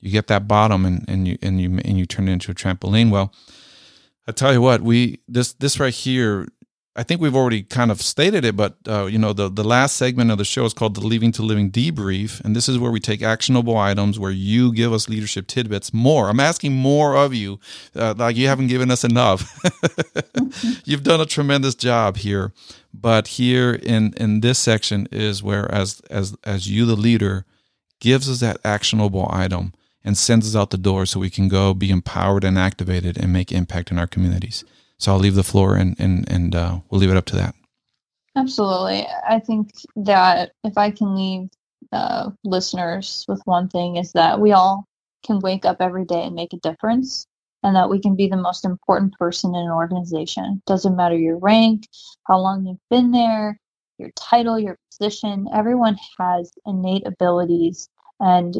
you 0.00 0.10
get 0.10 0.28
that 0.28 0.46
bottom, 0.46 0.84
and 0.84 1.04
and 1.08 1.26
you 1.26 1.38
and 1.42 1.60
you 1.60 1.80
and 1.84 1.98
you 1.98 2.06
turn 2.06 2.28
it 2.28 2.32
into 2.32 2.50
a 2.50 2.54
trampoline. 2.54 3.10
Well, 3.10 3.32
I 4.26 4.32
tell 4.32 4.52
you 4.52 4.60
what, 4.60 4.82
we 4.82 5.20
this 5.28 5.52
this 5.54 5.80
right 5.80 5.94
here. 5.94 6.46
I 6.96 7.04
think 7.04 7.20
we've 7.20 7.36
already 7.36 7.62
kind 7.62 7.92
of 7.92 8.02
stated 8.02 8.44
it, 8.44 8.56
but 8.56 8.76
uh, 8.88 9.06
you 9.06 9.18
know 9.18 9.32
the 9.32 9.48
the 9.48 9.62
last 9.64 9.96
segment 9.96 10.30
of 10.30 10.38
the 10.38 10.44
show 10.44 10.64
is 10.64 10.74
called 10.74 10.94
the 10.94 11.06
Leaving 11.06 11.30
to 11.32 11.42
Living 11.42 11.70
debrief, 11.70 12.40
and 12.44 12.56
this 12.56 12.68
is 12.68 12.76
where 12.76 12.90
we 12.90 12.98
take 13.00 13.22
actionable 13.22 13.76
items 13.76 14.18
where 14.18 14.32
you 14.32 14.72
give 14.72 14.92
us 14.92 15.08
leadership 15.08 15.46
tidbits. 15.46 15.94
More, 15.94 16.28
I'm 16.28 16.40
asking 16.40 16.74
more 16.74 17.16
of 17.16 17.32
you, 17.32 17.60
uh, 17.94 18.14
like 18.18 18.36
you 18.36 18.48
haven't 18.48 18.66
given 18.66 18.90
us 18.90 19.04
enough. 19.04 19.60
You've 20.84 21.04
done 21.04 21.20
a 21.20 21.26
tremendous 21.26 21.76
job 21.76 22.16
here, 22.16 22.52
but 22.92 23.28
here 23.28 23.74
in 23.74 24.12
in 24.16 24.40
this 24.40 24.58
section 24.58 25.08
is 25.12 25.42
where 25.42 25.72
as 25.72 26.00
as 26.10 26.36
as 26.44 26.68
you 26.68 26.84
the 26.84 26.96
leader 26.96 27.46
gives 28.00 28.28
us 28.28 28.40
that 28.40 28.58
actionable 28.64 29.28
item 29.30 29.72
and 30.08 30.16
sends 30.16 30.48
us 30.48 30.56
out 30.58 30.70
the 30.70 30.78
door 30.78 31.04
so 31.04 31.20
we 31.20 31.28
can 31.28 31.48
go 31.48 31.74
be 31.74 31.90
empowered 31.90 32.42
and 32.42 32.58
activated 32.58 33.18
and 33.18 33.30
make 33.30 33.52
impact 33.52 33.90
in 33.90 33.98
our 33.98 34.06
communities. 34.06 34.64
So 34.96 35.12
I'll 35.12 35.18
leave 35.18 35.34
the 35.34 35.44
floor 35.44 35.76
and 35.76 35.94
and 36.00 36.26
and 36.30 36.54
uh, 36.54 36.80
we'll 36.88 36.98
leave 36.98 37.10
it 37.10 37.16
up 37.18 37.26
to 37.26 37.36
that. 37.36 37.54
Absolutely. 38.34 39.06
I 39.28 39.38
think 39.38 39.70
that 39.96 40.52
if 40.64 40.78
I 40.78 40.90
can 40.92 41.14
leave 41.14 41.50
uh, 41.92 42.30
listeners 42.42 43.26
with 43.28 43.42
one 43.44 43.68
thing 43.68 43.96
is 43.96 44.12
that 44.12 44.40
we 44.40 44.52
all 44.52 44.86
can 45.26 45.40
wake 45.40 45.66
up 45.66 45.76
every 45.80 46.06
day 46.06 46.22
and 46.22 46.34
make 46.34 46.54
a 46.54 46.58
difference 46.68 47.26
and 47.62 47.76
that 47.76 47.90
we 47.90 48.00
can 48.00 48.16
be 48.16 48.28
the 48.28 48.36
most 48.36 48.64
important 48.64 49.12
person 49.18 49.54
in 49.54 49.60
an 49.60 49.70
organization. 49.70 50.62
Doesn't 50.66 50.96
matter 50.96 51.18
your 51.18 51.36
rank, 51.36 51.86
how 52.24 52.38
long 52.38 52.64
you've 52.64 52.88
been 52.88 53.10
there, 53.10 53.60
your 53.98 54.10
title, 54.16 54.58
your 54.58 54.78
position, 54.90 55.48
everyone 55.52 55.98
has 56.18 56.50
innate 56.64 57.06
abilities 57.06 57.90
and 58.20 58.56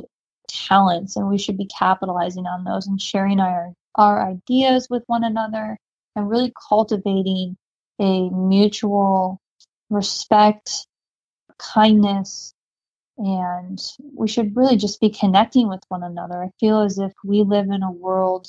talents 0.49 1.17
and 1.17 1.29
we 1.29 1.39
should 1.39 1.57
be 1.57 1.67
capitalizing 1.79 2.47
on 2.47 2.65
those 2.65 2.87
and 2.87 3.01
sharing 3.01 3.41
our 3.41 3.73
our 3.95 4.23
ideas 4.27 4.89
with 4.89 5.03
one 5.07 5.25
another 5.25 5.77
and 6.17 6.31
really 6.31 6.53
cultivating 6.69 7.57
a 8.01 8.31
mutual 8.31 9.41
respect, 9.91 10.87
kindness, 11.59 12.55
and 13.19 13.81
we 14.15 14.29
should 14.29 14.57
really 14.57 14.77
just 14.77 15.01
be 15.01 15.11
connecting 15.11 15.69
with 15.69 15.81
one 15.89 16.05
another. 16.05 16.43
I 16.43 16.51
feel 16.61 16.81
as 16.81 16.99
if 16.99 17.13
we 17.25 17.43
live 17.43 17.69
in 17.71 17.83
a 17.83 17.91
world 17.91 18.47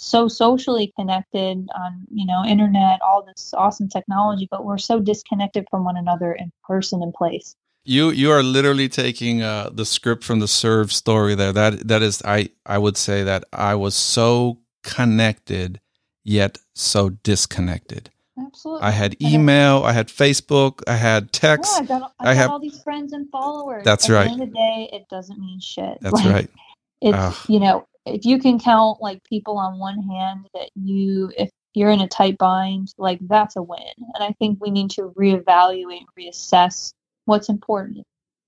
so 0.00 0.28
socially 0.28 0.92
connected 0.98 1.68
on, 1.74 2.04
you 2.10 2.24
know, 2.26 2.44
internet, 2.44 3.00
all 3.02 3.22
this 3.22 3.52
awesome 3.54 3.88
technology, 3.88 4.48
but 4.50 4.64
we're 4.64 4.78
so 4.78 5.00
disconnected 5.00 5.66
from 5.70 5.84
one 5.84 5.96
another 5.96 6.32
in 6.32 6.50
person 6.64 7.02
and 7.02 7.12
place. 7.12 7.56
You 7.88 8.10
you 8.10 8.30
are 8.32 8.42
literally 8.42 8.88
taking 8.88 9.42
uh, 9.42 9.70
the 9.72 9.86
script 9.86 10.22
from 10.24 10.40
the 10.40 10.48
Serve 10.48 10.92
story 10.92 11.34
there. 11.34 11.52
That 11.54 11.88
that 11.88 12.02
is 12.02 12.22
I 12.24 12.50
I 12.66 12.78
would 12.78 12.96
say 12.98 13.24
that 13.24 13.44
I 13.52 13.76
was 13.76 13.94
so 13.94 14.58
connected 14.84 15.80
yet 16.24 16.58
so 16.74 17.10
disconnected. 17.10 18.10
Absolutely. 18.38 18.86
I 18.86 18.90
had 18.92 19.16
email, 19.22 19.84
I 19.84 19.92
had 19.92 20.08
Facebook, 20.08 20.82
I 20.86 20.96
had 20.96 21.24
Yeah, 21.24 21.28
text. 21.32 21.80
I 21.80 21.84
got, 21.86 22.12
I 22.20 22.30
I 22.30 22.34
got 22.34 22.36
have- 22.36 22.50
all 22.50 22.60
these 22.60 22.82
friends 22.82 23.12
and 23.14 23.28
followers. 23.30 23.84
That's 23.84 24.08
At 24.10 24.14
right. 24.14 24.24
the 24.26 24.32
end 24.32 24.42
of 24.42 24.48
the 24.50 24.54
day, 24.54 24.90
it 24.92 25.08
doesn't 25.10 25.38
mean 25.40 25.60
shit. 25.60 25.98
That's 26.02 26.22
Like, 26.24 26.34
right. 26.34 26.50
it's 27.00 27.16
Ugh. 27.16 27.34
you 27.48 27.60
know 27.60 27.86
if 28.06 28.24
you 28.26 28.38
can 28.38 28.58
count 28.60 29.00
like 29.00 29.22
people 29.24 29.58
on 29.58 29.78
one 29.78 30.02
hand 30.02 30.46
that 30.54 30.70
you 30.76 31.32
if 31.38 31.50
you're 31.74 31.90
in 31.90 32.00
a 32.00 32.08
tight 32.08 32.36
bind 32.38 32.92
like 32.98 33.18
that's 33.28 33.56
a 33.56 33.62
win 33.62 33.80
and 34.14 34.24
i 34.24 34.32
think 34.40 34.58
we 34.60 34.70
need 34.70 34.90
to 34.90 35.12
reevaluate 35.16 36.04
reassess 36.18 36.92
what's 37.28 37.48
important. 37.48 38.04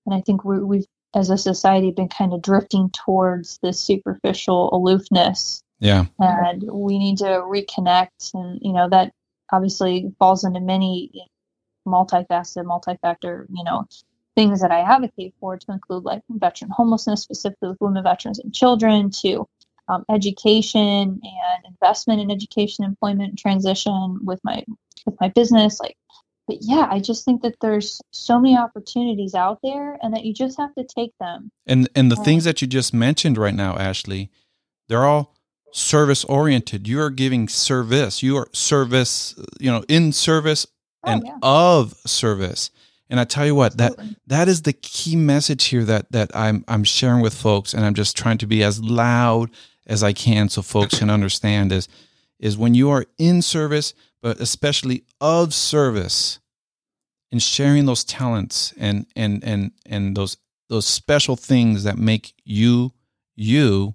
And 0.06 0.14
I 0.14 0.22
think 0.22 0.44
we, 0.44 0.58
we've 0.58 0.86
as 1.14 1.30
a 1.30 1.38
society 1.38 1.90
been 1.90 2.08
kind 2.08 2.32
of 2.32 2.42
drifting 2.42 2.90
towards 2.90 3.58
this 3.62 3.80
superficial 3.80 4.70
aloofness. 4.72 5.62
Yeah. 5.78 6.06
and 6.18 6.62
we 6.70 6.98
need 6.98 7.18
to 7.18 7.24
reconnect. 7.24 8.34
And 8.34 8.58
you 8.62 8.72
know 8.72 8.88
that 8.90 9.12
obviously 9.52 10.12
falls 10.18 10.44
into 10.44 10.60
many 10.60 11.10
multifaceted 11.86 12.64
multi-factor 12.64 13.46
you 13.52 13.64
know 13.64 13.84
things 14.36 14.60
that 14.60 14.70
i 14.70 14.80
advocate 14.80 15.34
for 15.40 15.56
to 15.56 15.72
include 15.72 16.04
like 16.04 16.22
veteran 16.30 16.70
homelessness 16.70 17.22
specifically 17.22 17.70
with 17.70 17.80
women 17.80 18.02
veterans 18.02 18.38
and 18.38 18.54
children 18.54 19.10
to 19.10 19.46
um, 19.88 20.04
education 20.08 21.20
and 21.22 21.64
investment 21.66 22.20
in 22.20 22.30
education 22.30 22.84
employment 22.84 23.38
transition 23.38 24.18
with 24.22 24.40
my 24.44 24.64
with 25.06 25.16
my 25.20 25.28
business 25.28 25.80
like 25.80 25.96
but 26.50 26.58
yeah 26.62 26.88
i 26.90 26.98
just 26.98 27.24
think 27.24 27.42
that 27.42 27.54
there's 27.60 28.00
so 28.10 28.40
many 28.40 28.56
opportunities 28.56 29.34
out 29.34 29.58
there 29.62 29.98
and 30.02 30.12
that 30.14 30.24
you 30.24 30.34
just 30.34 30.58
have 30.58 30.74
to 30.74 30.84
take 30.84 31.12
them 31.20 31.50
And 31.66 31.88
and 31.94 32.10
the 32.10 32.16
things 32.16 32.44
that 32.44 32.60
you 32.60 32.66
just 32.66 32.92
mentioned 32.92 33.38
right 33.38 33.54
now, 33.54 33.76
Ashley, 33.76 34.30
they're 34.88 35.04
all 35.04 35.36
service 35.72 36.24
oriented. 36.24 36.88
You 36.88 37.00
are 37.00 37.10
giving 37.10 37.48
service. 37.48 38.24
You 38.24 38.36
are 38.38 38.48
service, 38.52 39.36
you 39.60 39.70
know, 39.70 39.84
in 39.88 40.12
service 40.12 40.66
Oh, 41.04 41.12
and 41.12 41.22
yeah. 41.24 41.38
of 41.42 41.94
service. 42.06 42.70
And 43.08 43.18
I 43.18 43.24
tell 43.24 43.46
you 43.46 43.54
what, 43.54 43.78
that 43.78 43.94
that 44.26 44.48
is 44.48 44.62
the 44.62 44.72
key 44.74 45.16
message 45.16 45.66
here 45.66 45.84
that 45.84 46.10
that 46.12 46.30
I'm 46.34 46.64
I'm 46.68 46.84
sharing 46.84 47.22
with 47.22 47.34
folks 47.34 47.72
and 47.72 47.84
I'm 47.84 47.94
just 47.94 48.16
trying 48.16 48.38
to 48.38 48.46
be 48.46 48.62
as 48.64 48.82
loud 48.82 49.50
as 49.86 50.02
I 50.02 50.12
can 50.12 50.48
so 50.48 50.60
folks 50.62 50.98
can 50.98 51.08
understand 51.08 51.72
is 51.72 51.88
is 52.40 52.58
when 52.58 52.74
you 52.74 52.90
are 52.90 53.06
in 53.16 53.42
service, 53.42 53.94
but 54.20 54.40
especially 54.40 55.04
of 55.20 55.54
service 55.54 56.39
and 57.32 57.42
sharing 57.42 57.86
those 57.86 58.04
talents 58.04 58.74
and 58.78 59.06
and 59.16 59.42
and 59.44 59.72
and 59.86 60.16
those 60.16 60.36
those 60.68 60.86
special 60.86 61.36
things 61.36 61.84
that 61.84 61.98
make 61.98 62.34
you 62.44 62.92
you 63.36 63.94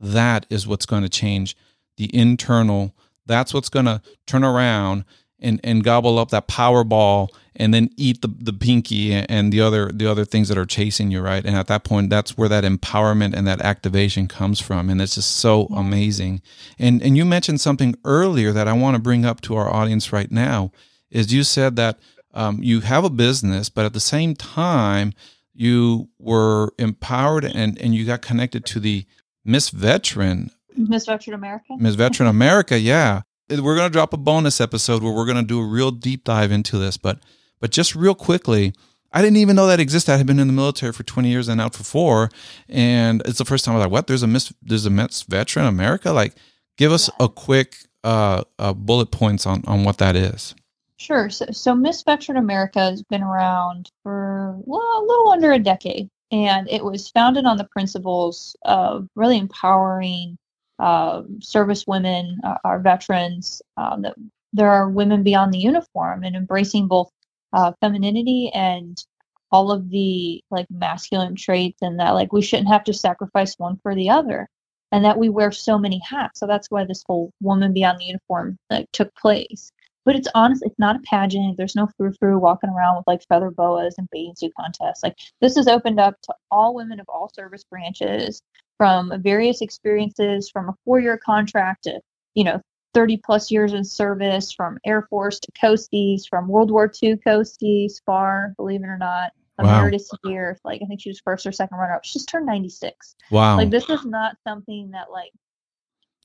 that 0.00 0.46
is 0.50 0.66
what's 0.66 0.86
going 0.86 1.02
to 1.02 1.08
change 1.08 1.56
the 1.96 2.14
internal 2.14 2.94
that's 3.26 3.54
what's 3.54 3.68
going 3.68 3.86
to 3.86 4.00
turn 4.26 4.44
around 4.44 5.04
and 5.40 5.60
and 5.62 5.84
gobble 5.84 6.18
up 6.18 6.30
that 6.30 6.46
power 6.46 6.84
ball 6.84 7.30
and 7.56 7.74
then 7.74 7.90
eat 7.96 8.22
the 8.22 8.28
the 8.28 8.52
pinky 8.52 9.12
and 9.12 9.52
the 9.52 9.60
other 9.60 9.90
the 9.92 10.06
other 10.06 10.24
things 10.24 10.48
that 10.48 10.56
are 10.56 10.64
chasing 10.64 11.10
you 11.10 11.20
right? 11.20 11.44
And 11.44 11.56
at 11.56 11.66
that 11.66 11.84
point 11.84 12.08
that's 12.10 12.38
where 12.38 12.48
that 12.48 12.64
empowerment 12.64 13.34
and 13.34 13.46
that 13.46 13.60
activation 13.60 14.28
comes 14.28 14.60
from 14.60 14.88
and 14.88 15.02
it's 15.02 15.16
just 15.16 15.36
so 15.36 15.66
amazing. 15.66 16.40
And 16.78 17.02
and 17.02 17.16
you 17.16 17.24
mentioned 17.24 17.60
something 17.60 17.94
earlier 18.04 18.52
that 18.52 18.68
I 18.68 18.72
want 18.72 18.94
to 18.94 19.02
bring 19.02 19.24
up 19.24 19.40
to 19.42 19.56
our 19.56 19.70
audience 19.70 20.12
right 20.12 20.30
now 20.30 20.72
is 21.10 21.32
you 21.32 21.42
said 21.44 21.76
that 21.76 21.98
um, 22.34 22.62
you 22.62 22.80
have 22.80 23.04
a 23.04 23.10
business 23.10 23.68
but 23.68 23.84
at 23.84 23.92
the 23.92 24.00
same 24.00 24.34
time 24.34 25.12
you 25.54 26.08
were 26.18 26.72
empowered 26.78 27.44
and 27.44 27.78
and 27.80 27.94
you 27.94 28.04
got 28.04 28.22
connected 28.22 28.64
to 28.64 28.80
the 28.80 29.04
Miss 29.44 29.70
Veteran 29.70 30.50
miss 30.76 31.06
veteran 31.06 31.34
america 31.34 31.74
Miss 31.78 31.94
Veteran 31.94 32.28
America, 32.28 32.78
yeah. 32.78 33.22
We're 33.48 33.76
going 33.76 33.88
to 33.88 33.92
drop 33.92 34.14
a 34.14 34.16
bonus 34.16 34.60
episode 34.60 35.02
where 35.02 35.12
we're 35.12 35.26
going 35.26 35.36
to 35.36 35.42
do 35.42 35.60
a 35.60 35.66
real 35.66 35.90
deep 35.90 36.24
dive 36.24 36.52
into 36.52 36.78
this, 36.78 36.96
but 36.96 37.18
but 37.60 37.70
just 37.70 37.94
real 37.94 38.14
quickly, 38.14 38.72
I 39.12 39.20
didn't 39.20 39.36
even 39.36 39.56
know 39.56 39.66
that 39.66 39.78
existed. 39.78 40.12
I 40.12 40.16
had 40.16 40.26
been 40.26 40.38
in 40.38 40.46
the 40.46 40.52
military 40.52 40.92
for 40.92 41.02
20 41.02 41.28
years 41.28 41.48
and 41.48 41.60
out 41.60 41.74
for 41.74 41.84
4, 41.84 42.30
and 42.68 43.22
it's 43.26 43.38
the 43.38 43.44
first 43.44 43.64
time 43.64 43.74
I 43.74 43.78
was 43.78 43.84
like, 43.84 43.92
"What? 43.92 44.06
There's 44.06 44.22
a 44.22 44.26
Miss 44.26 44.52
there's 44.62 44.86
a 44.86 44.90
Miss 44.90 45.22
Veteran 45.22 45.66
America?" 45.66 46.12
Like 46.12 46.34
give 46.78 46.92
us 46.92 47.10
a 47.20 47.28
quick 47.28 47.76
uh, 48.04 48.44
uh 48.58 48.72
bullet 48.72 49.10
points 49.10 49.44
on 49.44 49.62
on 49.66 49.84
what 49.84 49.98
that 49.98 50.16
is. 50.16 50.54
Sure. 51.02 51.30
So, 51.30 51.46
so 51.50 51.74
Miss 51.74 52.04
Veteran 52.04 52.38
America 52.38 52.78
has 52.78 53.02
been 53.02 53.24
around 53.24 53.90
for 54.04 54.54
well, 54.60 54.80
a 54.80 55.04
little 55.04 55.30
under 55.32 55.50
a 55.50 55.58
decade, 55.58 56.08
and 56.30 56.70
it 56.70 56.84
was 56.84 57.10
founded 57.10 57.44
on 57.44 57.56
the 57.56 57.64
principles 57.72 58.54
of 58.62 59.08
really 59.16 59.38
empowering 59.38 60.38
uh, 60.78 61.22
service 61.40 61.88
women, 61.88 62.38
uh, 62.44 62.58
our 62.62 62.78
veterans, 62.78 63.60
um, 63.76 64.02
that 64.02 64.14
there 64.52 64.70
are 64.70 64.88
women 64.90 65.24
beyond 65.24 65.52
the 65.52 65.58
uniform, 65.58 66.22
and 66.22 66.36
embracing 66.36 66.86
both 66.86 67.10
uh, 67.52 67.72
femininity 67.80 68.52
and 68.54 69.04
all 69.50 69.72
of 69.72 69.90
the 69.90 70.40
like 70.52 70.68
masculine 70.70 71.34
traits, 71.34 71.82
and 71.82 71.98
that 71.98 72.10
like 72.10 72.32
we 72.32 72.42
shouldn't 72.42 72.68
have 72.68 72.84
to 72.84 72.94
sacrifice 72.94 73.58
one 73.58 73.76
for 73.82 73.96
the 73.96 74.08
other, 74.08 74.48
and 74.92 75.04
that 75.04 75.18
we 75.18 75.28
wear 75.28 75.50
so 75.50 75.76
many 75.76 76.00
hats. 76.08 76.38
So 76.38 76.46
that's 76.46 76.70
why 76.70 76.84
this 76.84 77.02
whole 77.08 77.32
woman 77.40 77.72
beyond 77.72 77.98
the 77.98 78.04
uniform 78.04 78.56
like 78.70 78.86
took 78.92 79.12
place 79.16 79.72
but 80.04 80.16
it's 80.16 80.28
honest 80.34 80.62
it's 80.64 80.78
not 80.78 80.96
a 80.96 81.00
pageant 81.00 81.56
there's 81.56 81.76
no 81.76 81.88
frou-frou 81.96 82.38
walking 82.38 82.70
around 82.70 82.96
with 82.96 83.06
like 83.06 83.22
feather 83.28 83.50
boas 83.50 83.94
and 83.98 84.08
bathing 84.10 84.34
suit 84.36 84.52
contests 84.58 85.02
like 85.02 85.16
this 85.40 85.56
is 85.56 85.66
opened 85.68 86.00
up 86.00 86.14
to 86.22 86.34
all 86.50 86.74
women 86.74 87.00
of 87.00 87.06
all 87.08 87.30
service 87.34 87.64
branches 87.64 88.42
from 88.78 89.12
various 89.22 89.60
experiences 89.62 90.50
from 90.50 90.68
a 90.68 90.74
four-year 90.84 91.18
contract 91.18 91.84
to 91.84 92.00
you 92.34 92.44
know 92.44 92.60
30 92.94 93.16
plus 93.24 93.50
years 93.50 93.72
in 93.72 93.84
service 93.84 94.52
from 94.52 94.78
air 94.84 95.02
force 95.08 95.38
to 95.40 95.50
coasties 95.52 96.22
from 96.28 96.48
world 96.48 96.70
war 96.70 96.90
ii 97.02 97.16
coasties 97.16 98.02
far 98.04 98.52
believe 98.56 98.82
it 98.82 98.86
or 98.88 98.98
not 98.98 99.32
Wow. 99.58 99.76
emeritus 99.78 100.08
year 100.24 100.58
like 100.64 100.80
i 100.82 100.86
think 100.86 101.00
she 101.00 101.10
was 101.10 101.20
first 101.20 101.46
or 101.46 101.52
second 101.52 101.76
runner 101.76 101.94
up 101.94 102.04
she's 102.04 102.24
turned 102.24 102.46
96 102.46 103.14
Wow. 103.30 103.56
like 103.58 103.70
this 103.70 103.88
is 103.90 104.04
not 104.04 104.36
something 104.48 104.90
that 104.92 105.10
like 105.10 105.30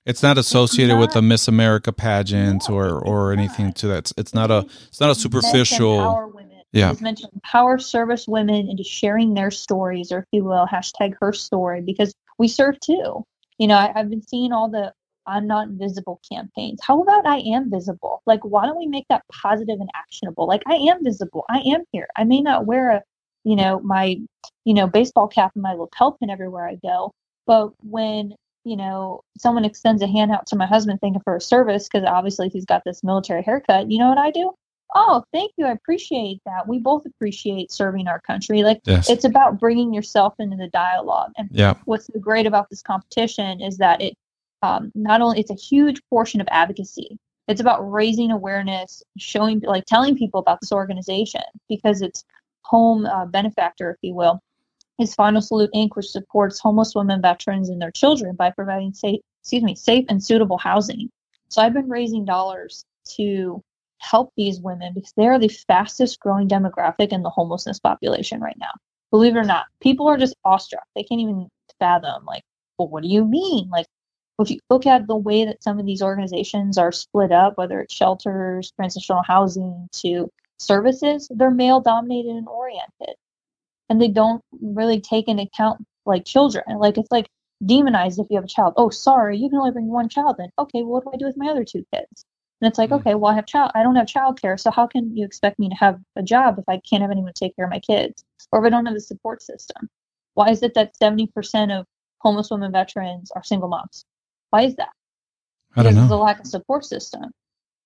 it's 0.08 0.24
not 0.24 0.38
associated 0.38 0.98
with 0.98 1.10
not- 1.10 1.14
the 1.16 1.22
Miss 1.22 1.48
America 1.48 1.92
pageant 1.94 2.68
No, 2.70 2.76
or 2.76 2.98
it's 3.00 3.10
or 3.10 3.32
anything 3.34 3.68
not. 3.68 3.76
to 3.78 3.88
that. 3.88 3.98
It's- 3.98 4.14
It's 4.18 4.34
not 4.34 4.50
a 4.52 4.66
it's 4.88 5.00
not 5.00 5.10
a 5.12 5.16
superficial. 5.16 6.34
Yeah. 6.74 6.88
It 6.88 6.92
was 6.92 7.02
meant 7.02 7.18
to 7.20 7.30
empower 7.34 7.78
service 7.80 8.28
women 8.28 8.68
into 8.70 8.84
sharing 8.84 9.34
their 9.34 9.52
stories, 9.52 10.12
or 10.12 10.20
if 10.20 10.26
you 10.32 10.44
will, 10.44 10.68
hashtag 10.68 11.14
her 11.22 11.32
story, 11.34 11.82
because 11.82 12.14
we 12.38 12.48
serve 12.50 12.80
too. 12.82 13.24
You 13.58 13.68
know, 13.68 13.76
I, 13.76 13.92
I've 13.96 14.10
been 14.10 14.22
seeing 14.22 14.52
all 14.52 14.70
the 14.70 14.94
I'm 15.26 15.48
not 15.48 15.68
invisible 15.68 16.22
campaigns. 16.32 16.80
How 16.82 17.02
about 17.02 17.26
I 17.26 17.38
am 17.40 17.70
visible? 17.70 18.22
Like, 18.26 18.40
why 18.46 18.66
don't 18.66 18.78
we 18.78 18.86
make 18.88 19.06
that 19.10 19.24
positive 19.32 19.80
and 19.82 19.90
actionable? 19.96 20.48
Like, 20.48 20.64
I 20.68 20.76
am 20.76 21.04
visible. 21.04 21.44
I 21.50 21.60
am 21.60 21.84
here. 21.92 22.08
I 22.16 22.24
may 22.24 22.40
not 22.42 22.66
wear 22.66 22.92
a, 22.92 23.04
you 23.44 23.58
know, 23.58 23.82
my, 23.82 24.18
you 24.64 24.74
know, 24.74 24.88
baseball 24.88 25.28
cap 25.28 25.52
and 25.56 25.64
my 25.64 25.74
lapel 25.74 26.14
pin 26.14 26.30
everywhere 26.30 26.66
I 26.68 26.76
go, 26.76 27.12
but 27.46 27.72
when 27.84 28.36
you 28.68 28.76
know, 28.76 29.22
someone 29.38 29.66
extends 29.66 30.02
a 30.02 30.08
hand 30.08 30.32
out 30.32 30.46
to 30.48 30.56
my 30.56 30.66
husband 30.66 31.00
thanking 31.02 31.22
for 31.22 31.36
a 31.36 31.42
service 31.42 31.88
because 31.88 32.06
obviously 32.08 32.50
he's 32.50 32.66
got 32.66 32.84
this 32.86 33.04
military 33.04 33.42
haircut. 33.42 33.90
You 33.90 34.00
know 34.00 34.10
what 34.10 34.18
I 34.18 34.32
do? 34.32 34.54
Oh, 34.96 35.24
thank 35.32 35.52
you. 35.58 35.66
I 35.66 35.72
appreciate 35.72 36.40
that. 36.46 36.68
We 36.68 36.80
both 36.80 37.06
appreciate 37.06 37.72
serving 37.72 38.08
our 38.08 38.20
country. 38.22 38.64
Like 38.64 38.80
yes. 38.86 39.10
it's 39.10 39.26
about 39.26 39.60
bringing 39.60 39.94
yourself 39.94 40.34
into 40.40 40.58
the 40.58 40.68
dialogue. 40.68 41.32
And 41.38 41.50
Yeah. 41.52 41.76
what's 41.86 42.08
so 42.08 42.20
great 42.20 42.46
about 42.46 42.70
this 42.70 42.82
competition 42.82 43.62
is 43.62 43.78
that 43.78 44.02
it 44.02 44.16
um, 44.64 44.92
not 44.96 45.22
only 45.22 45.40
it's 45.40 45.52
a 45.52 45.56
huge 45.56 46.02
portion 46.10 46.42
of 46.42 46.48
advocacy. 46.50 47.18
It's 47.48 47.62
about 47.62 47.90
raising 47.90 48.32
awareness, 48.32 49.04
showing 49.18 49.60
like 49.62 49.86
telling 49.86 50.18
people 50.18 50.40
about 50.40 50.60
this 50.62 50.72
organization 50.72 51.44
because 51.70 52.02
it's 52.02 52.26
home 52.64 53.06
uh, 53.06 53.26
benefactor, 53.26 53.92
if 53.92 53.98
you 54.02 54.14
will 54.14 54.42
is 55.00 55.16
Final 55.16 55.42
Salute 55.42 55.72
Inc., 55.76 55.96
which 55.96 56.10
supports 56.10 56.60
homeless 56.60 56.96
women, 56.96 57.22
veterans, 57.22 57.70
and 57.70 57.82
their 57.82 57.92
children 57.92 58.36
by 58.36 58.52
providing 58.52 58.94
safe, 58.94 59.22
excuse 59.42 59.64
me, 59.64 59.76
safe 59.76 60.06
and 60.10 60.24
suitable 60.24 60.58
housing. 60.58 61.10
So 61.50 61.62
I've 61.62 61.74
been 61.74 61.90
raising 61.90 62.26
dollars 62.26 62.84
to 63.16 63.62
help 64.00 64.32
these 64.36 64.60
women 64.60 64.94
because 64.94 65.14
they 65.16 65.28
are 65.28 65.40
the 65.40 65.48
fastest 65.48 66.20
growing 66.20 66.48
demographic 66.48 67.10
in 67.10 67.24
the 67.24 67.30
homelessness 67.30 67.80
population 67.80 68.42
right 68.42 68.58
now. 68.60 68.72
Believe 69.12 69.36
it 69.36 69.40
or 69.40 69.44
not, 69.44 69.66
people 69.82 70.08
are 70.08 70.18
just 70.18 70.36
awestruck. 70.44 70.84
They 70.96 71.04
can't 71.04 71.22
even 71.22 71.48
fathom, 71.80 72.26
like, 72.26 72.44
well, 72.78 72.90
what 72.90 73.04
do 73.04 73.10
you 73.10 73.24
mean? 73.26 73.70
Like, 73.70 73.86
if 74.40 74.52
you 74.52 74.60
look 74.70 74.86
at 74.86 75.08
the 75.08 75.16
way 75.16 75.46
that 75.46 75.64
some 75.64 75.80
of 75.80 75.86
these 75.86 76.02
organizations 76.02 76.78
are 76.78 76.92
split 76.92 77.32
up, 77.32 77.58
whether 77.58 77.82
it's 77.82 77.94
shelters, 77.94 78.72
transitional 78.76 79.24
housing, 79.24 79.88
to 79.94 80.30
services, 80.60 81.32
they're 81.34 81.50
male 81.50 81.80
dominated 81.80 82.36
and 82.36 82.48
oriented 82.48 83.16
and 83.90 84.02
they 84.02 84.08
don't 84.08 84.44
really 84.62 85.02
take 85.02 85.28
into 85.28 85.44
account 85.44 85.86
like 86.06 86.26
children. 86.26 86.64
Like 86.78 86.98
it's 86.98 87.12
like 87.12 87.28
demonized 87.66 88.20
if 88.20 88.28
you 88.30 88.38
have 88.38 88.46
a 88.46 88.48
child. 88.48 88.74
Oh, 88.78 88.90
sorry, 88.90 89.38
you 89.38 89.50
can 89.50 89.60
only 89.60 89.72
bring 89.72 89.88
one 89.88 90.10
child. 90.10 90.36
Then 90.38 90.50
okay, 90.60 90.84
well, 90.84 91.02
what 91.02 91.06
do 91.06 91.10
I 91.14 91.18
do 91.18 91.26
with 91.26 91.38
my 91.38 91.48
other 91.48 91.64
two 91.64 91.86
kids? 91.94 92.26
And 92.62 92.68
it's 92.70 92.80
like, 92.80 92.90
Mm. 92.90 93.00
okay, 93.00 93.16
well, 93.16 93.32
I 93.32 93.36
have 93.36 93.46
child. 93.46 93.72
I 93.76 93.84
don't 93.84 93.96
have 93.96 94.08
childcare, 94.08 94.60
so 94.60 94.72
how 94.72 94.88
can 94.88 95.16
you 95.16 95.26
expect 95.26 95.60
me 95.60 95.70
to 95.70 95.76
have 95.76 96.00
a 96.16 96.24
job 96.24 96.58
if 96.58 96.66
I 96.68 96.80
can't 96.90 97.02
have 97.02 97.12
anyone 97.12 97.34
to 97.34 97.40
take 97.40 97.56
care 97.56 97.66
of 97.66 97.72
my 97.72 97.80
kids, 97.80 98.24
or 98.52 98.60
if 98.60 98.66
I 98.66 98.70
don't 98.70 98.86
have 98.86 98.96
a 98.96 99.00
support 99.00 99.42
system? 99.44 99.90
Why 100.34 100.50
is 100.50 100.64
it 100.64 100.74
that 100.76 100.96
seventy 100.98 101.28
percent 101.28 101.72
of 101.72 101.86
homeless 102.20 102.50
women 102.50 102.72
veterans 102.72 103.32
are 103.32 103.44
single 103.44 103.70
moms? 103.70 104.06
Why 104.50 104.64
is 104.64 104.76
that? 104.78 104.90
I 105.76 105.84
don't 105.84 105.94
because 105.94 105.96
there's 105.96 106.12
a 106.12 106.16
lack 106.16 106.40
of 106.40 106.48
support 106.48 106.86
system. 106.86 107.32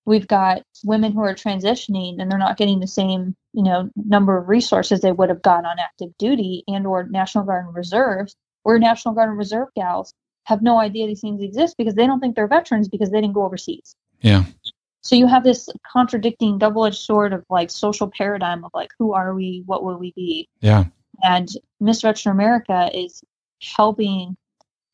We've 0.04 0.26
got 0.26 0.62
women 0.84 1.12
who 1.12 1.20
are 1.20 1.34
transitioning 1.34 2.20
and 2.20 2.30
they're 2.30 2.38
not 2.38 2.56
getting 2.56 2.80
the 2.80 2.86
same, 2.86 3.36
you 3.52 3.62
know, 3.62 3.88
number 3.94 4.36
of 4.36 4.48
resources 4.48 5.00
they 5.00 5.12
would 5.12 5.28
have 5.28 5.42
got 5.42 5.64
on 5.64 5.78
active 5.78 6.10
duty 6.18 6.64
and 6.66 6.86
or 6.86 7.04
National 7.04 7.44
Guard 7.44 7.66
and 7.66 7.74
Reserves, 7.74 8.34
or 8.64 8.78
National 8.78 9.14
Guard 9.14 9.28
and 9.28 9.38
Reserve 9.38 9.68
gals 9.76 10.12
have 10.44 10.60
no 10.60 10.78
idea 10.78 11.06
these 11.06 11.20
things 11.20 11.40
exist 11.40 11.76
because 11.78 11.94
they 11.94 12.06
don't 12.06 12.18
think 12.18 12.34
they're 12.34 12.48
veterans 12.48 12.88
because 12.88 13.10
they 13.10 13.20
didn't 13.20 13.34
go 13.34 13.44
overseas. 13.44 13.94
Yeah. 14.20 14.44
So 15.02 15.16
you 15.16 15.26
have 15.26 15.44
this 15.44 15.68
contradicting 15.86 16.58
double-edged 16.58 16.98
sword 16.98 17.32
of 17.32 17.44
like 17.48 17.70
social 17.70 18.08
paradigm 18.08 18.64
of 18.64 18.70
like 18.74 18.90
who 18.98 19.12
are 19.12 19.34
we, 19.34 19.62
what 19.66 19.84
will 19.84 19.98
we 19.98 20.12
be? 20.16 20.48
Yeah. 20.60 20.84
And 21.22 21.48
Miss 21.80 22.02
Veteran 22.02 22.34
America 22.34 22.90
is 22.92 23.22
helping 23.60 24.36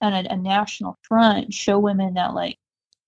on 0.01 0.13
a, 0.13 0.27
a 0.31 0.37
national 0.37 0.99
front 1.03 1.53
show 1.53 1.79
women 1.79 2.15
that 2.15 2.35
like 2.35 2.59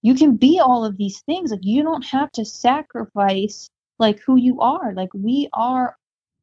you 0.03 0.15
can 0.15 0.37
be 0.37 0.61
all 0.61 0.85
of 0.85 0.97
these 0.97 1.21
things. 1.21 1.51
Like 1.51 1.65
you 1.65 1.83
don't 1.83 2.05
have 2.07 2.31
to 2.33 2.45
sacrifice 2.45 3.69
like 3.99 4.21
who 4.21 4.37
you 4.37 4.61
are. 4.61 4.93
Like 4.95 5.13
we 5.15 5.49
are 5.53 5.97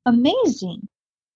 amazing. 0.05 0.87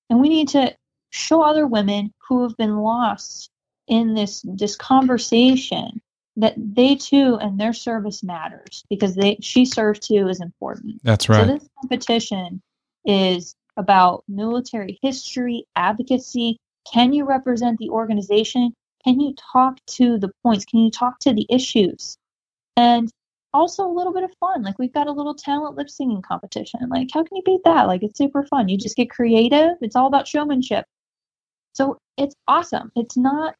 And 0.09 0.19
we 0.19 0.29
need 0.29 0.49
to 0.49 0.75
show 1.09 1.41
other 1.41 1.67
women 1.67 2.13
who 2.27 2.43
have 2.43 2.57
been 2.57 2.77
lost 2.77 3.49
in 3.87 4.13
this 4.13 4.41
this 4.45 4.75
conversation 4.75 6.01
that 6.37 6.53
they 6.57 6.95
too 6.95 7.37
and 7.41 7.59
their 7.59 7.73
service 7.73 8.23
matters 8.23 8.83
because 8.89 9.15
they 9.15 9.37
she 9.41 9.65
served 9.65 10.01
too 10.03 10.29
is 10.29 10.41
important. 10.41 11.01
That's 11.03 11.27
right. 11.27 11.45
So 11.45 11.53
this 11.53 11.69
competition 11.81 12.61
is 13.05 13.55
about 13.77 14.23
military 14.27 14.99
history, 15.01 15.65
advocacy. 15.75 16.57
Can 16.91 17.13
you 17.13 17.25
represent 17.25 17.79
the 17.79 17.89
organization? 17.89 18.73
Can 19.03 19.19
you 19.19 19.33
talk 19.53 19.77
to 19.97 20.17
the 20.17 20.31
points? 20.43 20.65
Can 20.65 20.79
you 20.79 20.91
talk 20.91 21.19
to 21.19 21.33
the 21.33 21.45
issues? 21.49 22.17
And 22.77 23.11
also 23.53 23.85
a 23.85 23.93
little 23.93 24.13
bit 24.13 24.23
of 24.23 24.31
fun. 24.39 24.63
Like 24.63 24.79
we've 24.79 24.93
got 24.93 25.07
a 25.07 25.11
little 25.11 25.35
talent 25.35 25.75
lip 25.75 25.89
singing 25.89 26.21
competition. 26.21 26.81
Like 26.89 27.09
how 27.13 27.23
can 27.23 27.37
you 27.37 27.43
beat 27.43 27.61
that? 27.65 27.87
Like 27.87 28.03
it's 28.03 28.17
super 28.17 28.43
fun. 28.43 28.69
You 28.69 28.77
just 28.77 28.95
get 28.95 29.09
creative. 29.09 29.77
It's 29.81 29.95
all 29.95 30.07
about 30.07 30.27
showmanship. 30.27 30.85
So 31.73 31.97
it's 32.17 32.35
awesome. 32.47 32.91
It's 32.95 33.17
not 33.17 33.55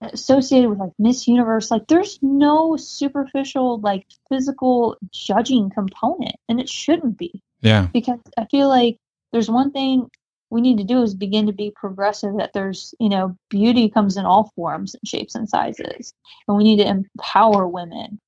associated 0.00 0.68
with 0.68 0.78
like 0.78 0.92
Miss 0.98 1.28
Universe. 1.28 1.70
Like 1.70 1.86
there's 1.88 2.18
no 2.22 2.76
superficial 2.76 3.80
like 3.80 4.06
physical 4.28 4.96
judging 5.12 5.70
component 5.70 6.36
and 6.48 6.60
it 6.60 6.68
shouldn't 6.68 7.18
be. 7.18 7.42
Yeah. 7.60 7.88
Because 7.92 8.18
I 8.36 8.46
feel 8.46 8.68
like 8.68 8.96
there's 9.32 9.50
one 9.50 9.72
thing 9.72 10.08
we 10.52 10.60
need 10.60 10.76
to 10.76 10.84
do 10.84 11.02
is 11.02 11.14
begin 11.14 11.46
to 11.46 11.52
be 11.52 11.72
progressive 11.74 12.36
that 12.36 12.52
there's 12.52 12.94
you 13.00 13.08
know 13.08 13.34
beauty 13.48 13.88
comes 13.88 14.16
in 14.16 14.26
all 14.26 14.52
forms 14.54 14.94
and 14.94 15.08
shapes 15.08 15.34
and 15.34 15.48
sizes. 15.48 16.12
And 16.46 16.56
we 16.56 16.64
need 16.64 16.76
to 16.76 16.86
empower 16.86 17.66
women 17.66 18.20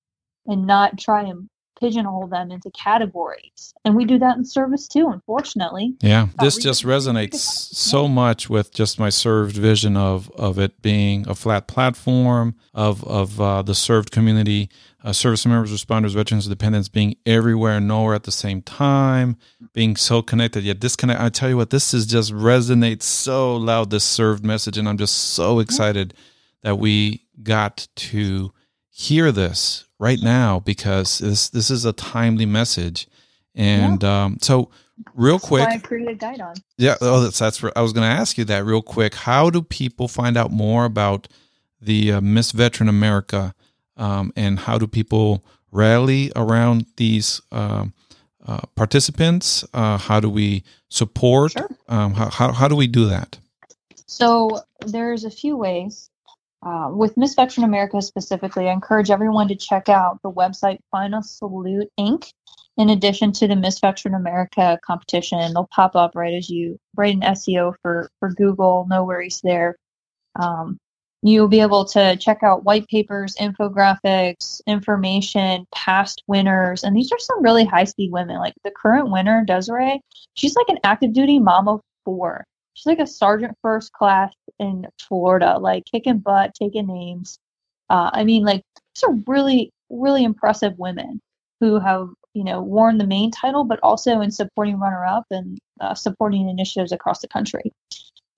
and 0.47 0.67
not 0.67 0.99
try 0.99 1.23
and 1.23 1.49
pigeonhole 1.79 2.29
them 2.29 2.51
into 2.51 2.71
categories. 2.71 3.75
And 3.85 3.95
we 3.95 4.05
do 4.05 4.19
that 4.21 4.39
in 4.39 4.45
service 4.45 4.89
too 4.89 5.09
unfortunately. 5.09 5.95
Yeah, 6.01 6.29
this 6.41 6.57
just 6.57 6.85
resonates 6.85 7.35
so 7.35 8.09
much 8.09 8.49
with 8.49 8.73
just 8.73 8.99
my 8.99 9.11
served 9.11 9.57
vision 9.57 9.97
of 9.97 10.31
of 10.31 10.59
it 10.59 10.81
being 10.81 11.29
a 11.29 11.35
flat 11.35 11.69
platform 11.69 12.55
of 12.73 13.05
of 13.05 13.39
uh, 13.39 13.61
the 13.61 13.75
served 13.75 14.11
community, 14.11 14.71
uh, 15.05 15.13
service 15.13 15.45
members, 15.45 15.71
responders, 15.71 16.15
veterans, 16.15 16.49
dependents 16.49 16.89
being 16.89 17.15
everywhere 17.27 17.77
and 17.77 17.87
nowhere 17.87 18.15
at 18.15 18.23
the 18.23 18.33
same 18.33 18.63
time, 18.63 19.37
being 19.75 19.97
so 19.97 20.23
connected 20.23 20.65
yet 20.65 20.81
disconnected. 20.81 21.25
I 21.25 21.29
tell 21.29 21.51
you 21.51 21.59
what, 21.59 21.69
this 21.69 21.93
is 21.93 22.07
just 22.07 22.33
resonates 22.33 23.03
so 23.03 23.55
loud. 23.55 23.91
This 23.91 24.03
served 24.03 24.45
message, 24.45 24.79
and 24.79 24.89
I'm 24.89 24.97
just 24.97 25.15
so 25.15 25.59
excited 25.59 26.15
that 26.63 26.79
we 26.79 27.27
got 27.43 27.87
to 27.97 28.53
hear 28.89 29.31
this 29.31 29.87
right 29.99 30.21
now 30.23 30.61
because 30.61 31.19
this 31.19 31.51
this 31.51 31.71
is 31.71 31.85
a 31.85 31.93
timely 31.93 32.47
message. 32.47 33.07
And 33.55 34.03
um, 34.03 34.39
so, 34.41 34.71
real 35.15 35.39
quick, 35.39 35.69
i 35.69 35.79
created 35.79 36.19
Guidon 36.19 36.55
yeah, 36.79 36.97
oh, 37.03 37.21
that's 37.21 37.39
that's. 37.39 37.63
I 37.77 37.83
was 37.83 37.93
going 37.93 38.11
to 38.11 38.21
ask 38.21 38.39
you 38.39 38.45
that 38.47 38.65
real 38.65 38.83
quick. 38.83 39.15
How 39.15 39.51
do 39.51 39.61
people 39.61 40.09
find 40.09 40.39
out 40.39 40.51
more 40.51 40.87
about 40.87 41.29
the 41.79 42.13
uh, 42.13 42.21
Miss 42.23 42.53
Veteran 42.53 42.89
America, 42.89 43.55
um, 43.97 44.33
and 44.37 44.59
how 44.59 44.79
do 44.79 44.87
people 44.87 45.45
rally 45.71 46.33
around 46.37 46.87
these 46.97 47.41
um, 47.53 47.93
uh, 48.47 48.61
participants? 48.75 49.65
Uh, 49.75 49.99
how 49.99 50.21
do 50.21 50.29
we 50.29 50.65
support? 50.89 51.53
Sure. 51.53 51.69
Um, 51.89 52.15
how, 52.15 52.31
how 52.31 52.53
how 52.53 52.69
do 52.69 52.77
we 52.77 52.87
do 52.87 53.07
that? 53.07 53.39
So 54.07 54.61
there's 54.87 55.25
a 55.25 55.31
few 55.31 55.57
ways. 55.57 56.11
Uh, 56.65 56.89
with 56.91 57.17
Miss 57.17 57.35
Veteran 57.35 57.65
America 57.65 58.01
specifically, 58.01 58.69
I 58.69 58.73
encourage 58.73 59.11
everyone 59.11 59.49
to 59.49 59.57
check 59.57 59.91
out 59.91 60.21
the 60.23 60.31
website 60.31 60.79
Final 60.91 61.23
Salute 61.23 61.89
Inc. 62.01 62.33
In 62.77 62.89
addition 62.89 63.33
to 63.33 63.47
the 63.47 63.55
Miss 63.55 63.79
Veteran 63.81 64.15
America 64.15 64.79
competition, 64.85 65.53
they'll 65.53 65.69
pop 65.71 65.95
up 65.95 66.13
right 66.15 66.35
as 66.35 66.49
you 66.49 66.79
write 66.97 67.15
an 67.15 67.21
SEO 67.21 67.75
for 67.83 68.11
for 68.19 68.31
Google. 68.31 68.87
No 68.89 69.05
worries 69.05 69.41
there. 69.43 69.77
Um, 70.41 70.79
you'll 71.25 71.49
be 71.49 71.61
able 71.61 71.85
to 71.87 72.17
check 72.17 72.43
out 72.43 72.65
white 72.65 72.87
papers, 72.89 73.35
infographics, 73.41 74.61
information, 74.67 75.67
past 75.75 76.23
winners, 76.27 76.85
and 76.85 76.97
these 76.97 77.11
are 77.11 77.19
some 77.19 77.43
really 77.43 77.65
high 77.65 77.85
speed 77.85 78.13
women. 78.13 78.39
Like 78.39 78.55
the 78.63 78.71
current 78.71 79.11
winner, 79.11 79.45
Desiree, 79.45 80.01
she's 80.35 80.55
like 80.55 80.69
an 80.69 80.79
active 80.85 81.13
duty 81.13 81.39
mom 81.39 81.69
of 81.69 81.81
four 82.05 82.45
she's 82.75 82.87
like 82.87 82.99
a 82.99 83.07
sergeant 83.07 83.57
first 83.63 83.93
class 83.93 84.33
in 84.59 84.87
Florida, 85.01 85.59
like 85.59 85.85
kicking 85.87 86.19
butt, 86.19 86.55
taking 86.55 86.87
names. 86.87 87.39
Uh, 87.89 88.11
I 88.13 88.25
mean, 88.25 88.45
like 88.45 88.63
these 88.95 89.05
are 89.05 89.15
really, 89.27 89.71
really 89.91 90.25
impressive 90.25 90.79
women 90.79 91.21
who 91.61 91.79
have, 91.79 92.09
you 92.35 92.45
know, 92.45 92.61
worn 92.61 92.99
the 92.99 93.07
main 93.07 93.31
title, 93.31 93.65
but 93.65 93.81
also 93.83 94.21
in 94.21 94.31
supporting 94.31 94.79
runner 94.79 95.07
up 95.07 95.25
and 95.31 95.59
uh, 95.81 95.95
supporting 95.95 96.49
initiatives 96.49 96.93
across 96.93 97.21
the 97.21 97.29
country. 97.29 97.73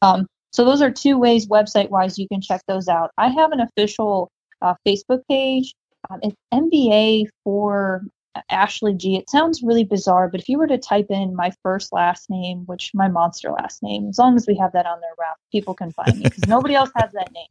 Um, 0.03 0.27
so 0.53 0.65
those 0.65 0.83
are 0.83 0.91
two 0.91 1.19
ways, 1.19 1.47
website 1.49 1.91
wise, 1.91 2.19
you 2.19 2.29
can 2.29 2.41
check 2.41 2.63
those 2.67 2.89
out. 2.89 3.11
I 3.19 3.29
have 3.29 3.53
an 3.53 3.61
official 3.61 4.31
uh, 4.63 4.75
Facebook 4.87 5.23
page. 5.29 5.75
Um, 6.11 6.21
it's 6.23 6.37
MVA 6.53 7.27
for 7.45 8.03
Ashley 8.51 8.95
G. 8.95 9.17
It 9.17 9.29
sounds 9.31 9.63
really 9.63 9.85
bizarre, 9.85 10.29
but 10.29 10.41
if 10.41 10.49
you 10.49 10.59
were 10.59 10.67
to 10.67 10.79
type 10.79 11.07
in 11.11 11.35
my 11.35 11.53
first 11.63 11.93
last 11.93 12.31
name, 12.31 12.65
which 12.67 12.91
my 12.95 13.09
monster 13.09 13.51
last 13.51 13.83
name, 13.83 14.09
as 14.09 14.19
long 14.19 14.37
as 14.37 14.47
we 14.47 14.57
have 14.57 14.73
that 14.73 14.87
on 14.87 15.01
their 15.01 15.11
wrap, 15.19 15.37
people 15.53 15.75
can 15.75 15.93
find 15.93 16.17
me 16.19 16.25
because 16.25 16.47
nobody 16.47 16.75
else 16.75 16.91
has 16.97 17.11
that 17.13 17.31
name. 17.33 17.47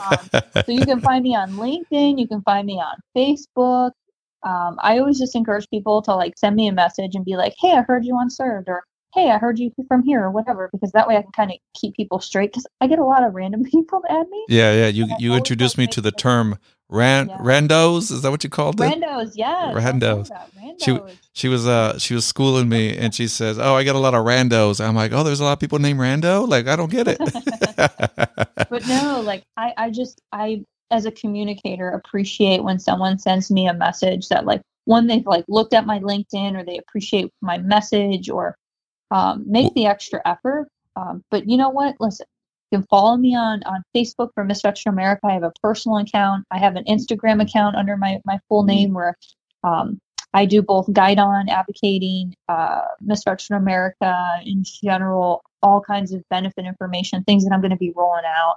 Um, 0.00 0.62
So 0.64 0.72
you 0.72 0.84
can 0.84 1.00
find 1.00 1.22
me 1.22 1.36
on 1.36 1.52
LinkedIn, 1.52 2.18
you 2.18 2.26
can 2.26 2.42
find 2.42 2.66
me 2.66 2.80
on 2.80 2.96
Facebook. 3.16 3.92
Um, 4.42 4.78
I 4.80 4.98
always 4.98 5.18
just 5.18 5.34
encourage 5.34 5.68
people 5.70 6.02
to 6.02 6.14
like 6.14 6.34
send 6.38 6.56
me 6.56 6.68
a 6.68 6.72
message 6.72 7.14
and 7.14 7.24
be 7.24 7.36
like, 7.36 7.54
"Hey, 7.58 7.72
I 7.72 7.82
heard 7.82 8.04
you 8.04 8.14
on 8.16 8.30
Served," 8.30 8.68
or 8.68 8.84
"Hey, 9.16 9.30
I 9.30 9.38
heard 9.38 9.58
you 9.58 9.72
from 9.88 10.02
here," 10.04 10.22
or 10.22 10.30
whatever, 10.30 10.68
because 10.72 10.92
that 10.92 11.08
way 11.08 11.16
I 11.16 11.22
can 11.22 11.32
kind 11.32 11.50
of 11.50 11.56
keep 11.74 11.96
people 11.96 12.20
straight. 12.20 12.52
Because 12.52 12.66
I 12.80 12.86
get 12.86 12.98
a 13.00 13.04
lot 13.04 13.24
of 13.24 13.34
random 13.34 13.64
people 13.72 14.00
to 14.02 14.12
add 14.12 14.28
me. 14.28 14.44
yeah, 14.48 14.72
yeah. 14.72 14.86
You 14.88 15.08
you 15.18 15.34
introduced 15.34 15.76
me 15.78 15.86
to 15.88 16.00
the 16.00 16.12
term 16.12 16.58
ran 16.88 17.28
Yeah. 17.28 17.38
randos. 17.38 18.12
Is 18.12 18.22
that 18.22 18.30
what 18.30 18.44
you 18.44 18.50
called 18.50 18.80
it? 18.80 18.84
Randos, 18.84 19.32
yeah. 19.34 19.72
Love 19.74 19.82
Randos. 19.82 20.30
She- 20.80 20.92
Randos. 20.92 21.16
she 21.32 21.48
was 21.48 21.66
uh 21.66 21.98
she 21.98 22.14
was 22.14 22.24
schooling 22.24 22.68
me 22.68 22.96
and 22.96 23.14
she 23.14 23.26
says 23.28 23.58
oh 23.58 23.74
i 23.74 23.82
got 23.82 23.94
a 23.96 23.98
lot 23.98 24.14
of 24.14 24.24
randos 24.24 24.84
i'm 24.84 24.94
like 24.94 25.10
oh 25.12 25.22
there's 25.22 25.40
a 25.40 25.44
lot 25.44 25.52
of 25.54 25.58
people 25.60 25.78
named 25.78 25.98
rando 25.98 26.46
like 26.46 26.66
i 26.66 26.76
don't 26.76 26.90
get 26.90 27.06
it 27.08 27.18
but 28.70 28.86
no 28.86 29.20
like 29.20 29.42
i 29.56 29.72
i 29.76 29.90
just 29.90 30.20
i 30.32 30.62
as 30.90 31.04
a 31.06 31.10
communicator 31.10 31.90
appreciate 31.90 32.62
when 32.62 32.78
someone 32.78 33.18
sends 33.18 33.50
me 33.50 33.66
a 33.68 33.74
message 33.74 34.28
that 34.28 34.44
like 34.44 34.60
one 34.84 35.06
they've 35.06 35.26
like 35.26 35.44
looked 35.48 35.72
at 35.74 35.86
my 35.86 35.98
linkedin 36.00 36.56
or 36.58 36.64
they 36.64 36.78
appreciate 36.78 37.30
my 37.40 37.58
message 37.58 38.28
or 38.30 38.54
um, 39.10 39.44
make 39.46 39.72
the 39.74 39.86
extra 39.86 40.20
effort 40.24 40.68
um, 40.96 41.22
but 41.30 41.48
you 41.48 41.56
know 41.56 41.70
what 41.70 41.94
listen 42.00 42.26
you 42.70 42.78
can 42.78 42.86
follow 42.88 43.16
me 43.16 43.34
on 43.34 43.62
on 43.64 43.82
facebook 43.94 44.30
for 44.34 44.44
miss 44.44 44.62
veteran 44.62 44.94
america 44.94 45.20
i 45.24 45.32
have 45.32 45.42
a 45.42 45.52
personal 45.62 45.98
account 45.98 46.44
i 46.50 46.58
have 46.58 46.76
an 46.76 46.84
instagram 46.84 47.42
account 47.42 47.76
under 47.76 47.96
my 47.96 48.18
my 48.24 48.38
full 48.48 48.64
name 48.64 48.92
where 48.92 49.16
um, 49.64 50.00
I 50.36 50.44
do 50.44 50.60
both 50.60 50.92
Guidon 50.92 51.48
advocating, 51.48 52.34
uh, 52.46 52.82
Miss 53.00 53.24
Veteran 53.24 53.62
America 53.62 54.14
in 54.44 54.64
general, 54.64 55.42
all 55.62 55.80
kinds 55.80 56.12
of 56.12 56.22
benefit 56.28 56.66
information, 56.66 57.24
things 57.24 57.44
that 57.44 57.54
I'm 57.54 57.62
going 57.62 57.70
to 57.70 57.78
be 57.78 57.92
rolling 57.96 58.24
out. 58.26 58.56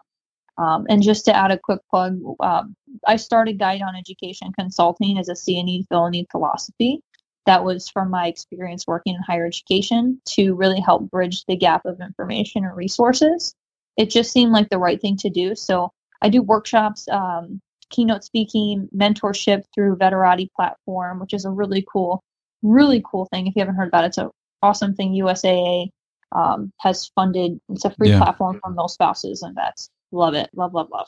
Um, 0.57 0.87
and 0.89 1.01
just 1.01 1.23
to 1.25 1.35
add 1.35 1.51
a 1.51 1.57
quick 1.57 1.79
plug, 1.89 2.19
um, 2.41 2.75
I 3.07 3.15
started 3.15 3.59
Guidon 3.59 3.95
Education 3.97 4.51
Consulting 4.59 5.17
as 5.17 5.29
a 5.29 5.33
CNE 5.33 5.85
need 6.11 6.25
philosophy. 6.29 7.01
That 7.49 7.63
was 7.63 7.89
from 7.89 8.11
my 8.11 8.27
experience 8.27 8.85
working 8.85 9.15
in 9.15 9.21
higher 9.23 9.47
education 9.47 10.21
to 10.35 10.53
really 10.53 10.79
help 10.79 11.09
bridge 11.09 11.45
the 11.45 11.55
gap 11.55 11.83
of 11.83 11.99
information 11.99 12.63
and 12.63 12.77
resources. 12.77 13.55
It 13.97 14.11
just 14.11 14.31
seemed 14.31 14.51
like 14.51 14.69
the 14.69 14.77
right 14.77 15.01
thing 15.01 15.17
to 15.17 15.31
do. 15.31 15.55
So 15.55 15.91
I 16.21 16.29
do 16.29 16.43
workshops, 16.43 17.07
um, 17.07 17.59
keynote 17.89 18.23
speaking, 18.23 18.87
mentorship 18.95 19.63
through 19.73 19.95
Veterati 19.95 20.47
platform, 20.55 21.19
which 21.19 21.33
is 21.33 21.45
a 21.45 21.49
really 21.49 21.83
cool, 21.91 22.21
really 22.61 23.01
cool 23.03 23.25
thing. 23.25 23.47
If 23.47 23.55
you 23.55 23.61
haven't 23.61 23.77
heard 23.77 23.87
about 23.87 24.03
it, 24.03 24.09
it's 24.09 24.19
an 24.19 24.29
awesome 24.61 24.93
thing. 24.93 25.13
USAA 25.13 25.89
um, 26.33 26.71
has 26.81 27.07
funded. 27.15 27.59
It's 27.69 27.83
a 27.83 27.89
free 27.89 28.09
Yeah. 28.09 28.19
platform 28.19 28.59
for 28.63 28.69
mil 28.69 28.89
spouses 28.89 29.41
and 29.41 29.55
vets. 29.55 29.89
Love 30.11 30.35
it, 30.35 30.51
love, 30.53 30.75
love, 30.75 30.89
love. 30.91 31.07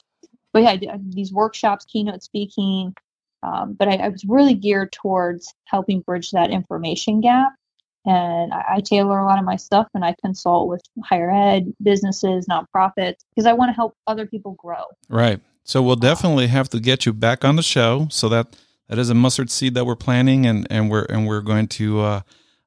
But 0.54 0.64
yeah, 0.64 0.72
I 0.72 0.78
do 0.78 0.90
these 1.10 1.32
workshops, 1.32 1.86
keynote 1.86 2.24
speaking. 2.24 2.96
Um, 3.44 3.74
but 3.74 3.88
I, 3.88 3.96
I 3.96 4.10
was 4.10 4.24
really 4.26 4.54
geared 4.54 4.92
towards 4.92 5.54
helping 5.66 6.02
bridge 6.02 6.32
that 6.32 6.50
information 6.52 7.22
gap. 7.22 7.54
And 8.06 8.52
I, 8.54 8.64
I 8.76 8.80
tailor 8.82 9.20
a 9.20 9.26
lot 9.26 9.38
of 9.40 9.46
my 9.46 9.56
stuff 9.56 9.88
and 9.94 10.04
I 10.04 10.16
consult 10.24 10.68
with 10.70 10.82
higher 11.04 11.30
ed, 11.32 11.72
businesses, 11.84 12.48
nonprofits, 12.48 13.18
because 13.36 13.46
I 13.46 13.54
want 13.54 13.70
to 13.70 13.74
help 13.74 13.96
other 14.08 14.26
people 14.26 14.54
grow. 14.54 14.84
right 15.10 15.40
so 15.64 15.82
we'll 15.84 15.96
definitely 15.96 16.48
have 16.48 16.68
to 16.70 16.80
get 16.80 17.06
you 17.06 17.14
back 17.14 17.46
on 17.46 17.56
the 17.56 17.62
show 17.62 18.08
so 18.10 18.28
that 18.30 18.56
that 18.90 18.98
is 18.98 19.12
a 19.12 19.14
mustard 19.14 19.52
seed 19.52 19.76
that 19.76 19.86
we're 19.86 19.96
planting 19.96 20.48
and 20.48 20.66
and 20.72 20.90
we're 20.90 21.06
and 21.06 21.28
we're 21.28 21.42
going 21.42 21.68
to 21.68 22.00
uh 22.02 22.22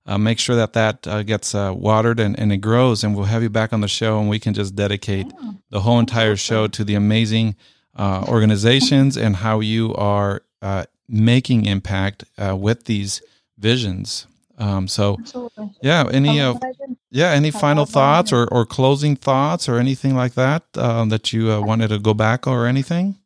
uh, 0.07 0.19
make 0.19 0.39
sure 0.39 0.55
that 0.55 0.75
that 0.75 1.07
uh, 1.09 1.23
gets 1.23 1.55
uh, 1.55 1.73
watered 1.75 2.21
and, 2.21 2.39
and 2.39 2.53
it 2.53 2.59
grows. 2.59 3.03
And 3.03 3.17
we'll 3.17 3.25
have 3.25 3.43
you 3.43 3.49
back 3.49 3.73
on 3.73 3.81
the 3.81 3.89
show 3.89 4.21
and 4.21 4.29
we 4.29 4.39
can 4.39 4.53
just 4.53 4.77
dedicate 4.77 5.27
Yeah. 5.41 5.53
the 5.71 5.81
whole 5.81 5.99
entire 5.99 6.37
show 6.37 6.67
to 6.69 6.85
the 6.85 6.95
amazing 6.95 7.57
uh, 7.97 8.23
organizations 8.29 9.17
and 9.17 9.35
how 9.37 9.61
you 9.61 9.95
are 9.95 10.43
uh, 10.65 10.85
making 11.09 11.67
impact 11.67 12.25
uh, 12.39 12.57
with 12.57 12.85
these 12.85 13.23
visions. 13.59 14.27
Um, 14.57 14.89
so, 14.89 15.17
Absolutely. 15.21 15.71
yeah, 15.83 16.09
any 16.11 16.41
uh, 16.41 16.55
but 16.55 16.65
I 16.65 16.73
did- 16.73 16.97
yeah, 17.11 17.31
any 17.31 17.51
final 17.51 17.87
thoughts 17.87 18.33
or, 18.33 18.49
or 18.51 18.65
closing 18.65 19.15
thoughts 19.15 19.69
or 19.69 19.79
anything 19.79 20.15
like 20.15 20.35
that 20.35 20.65
um, 20.77 21.11
that 21.11 21.33
you 21.33 21.53
uh, 21.53 21.61
wanted 21.61 21.89
to 21.89 21.99
go 21.99 22.15
back 22.15 22.47
or 22.47 22.67
anything? 22.67 23.17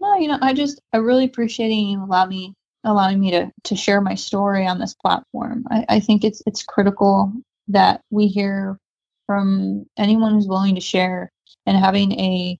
No, 0.00 0.14
you 0.16 0.28
know, 0.28 0.38
I 0.40 0.52
just 0.52 0.80
I 0.92 0.98
really 0.98 1.24
appreciate 1.24 1.70
you 1.70 2.02
allow 2.02 2.26
me 2.26 2.54
allowing 2.84 3.18
me 3.18 3.30
to 3.32 3.50
to 3.64 3.76
share 3.76 4.00
my 4.00 4.14
story 4.14 4.66
on 4.66 4.78
this 4.78 4.94
platform. 4.94 5.64
I, 5.70 5.84
I 5.88 6.00
think 6.00 6.22
it's 6.22 6.42
it's 6.46 6.62
critical 6.62 7.32
that 7.68 8.02
we 8.10 8.28
hear 8.28 8.78
from 9.26 9.86
anyone 9.98 10.34
who's 10.34 10.46
willing 10.46 10.74
to 10.74 10.80
share 10.80 11.30
and 11.66 11.76
having 11.76 12.12
a 12.20 12.58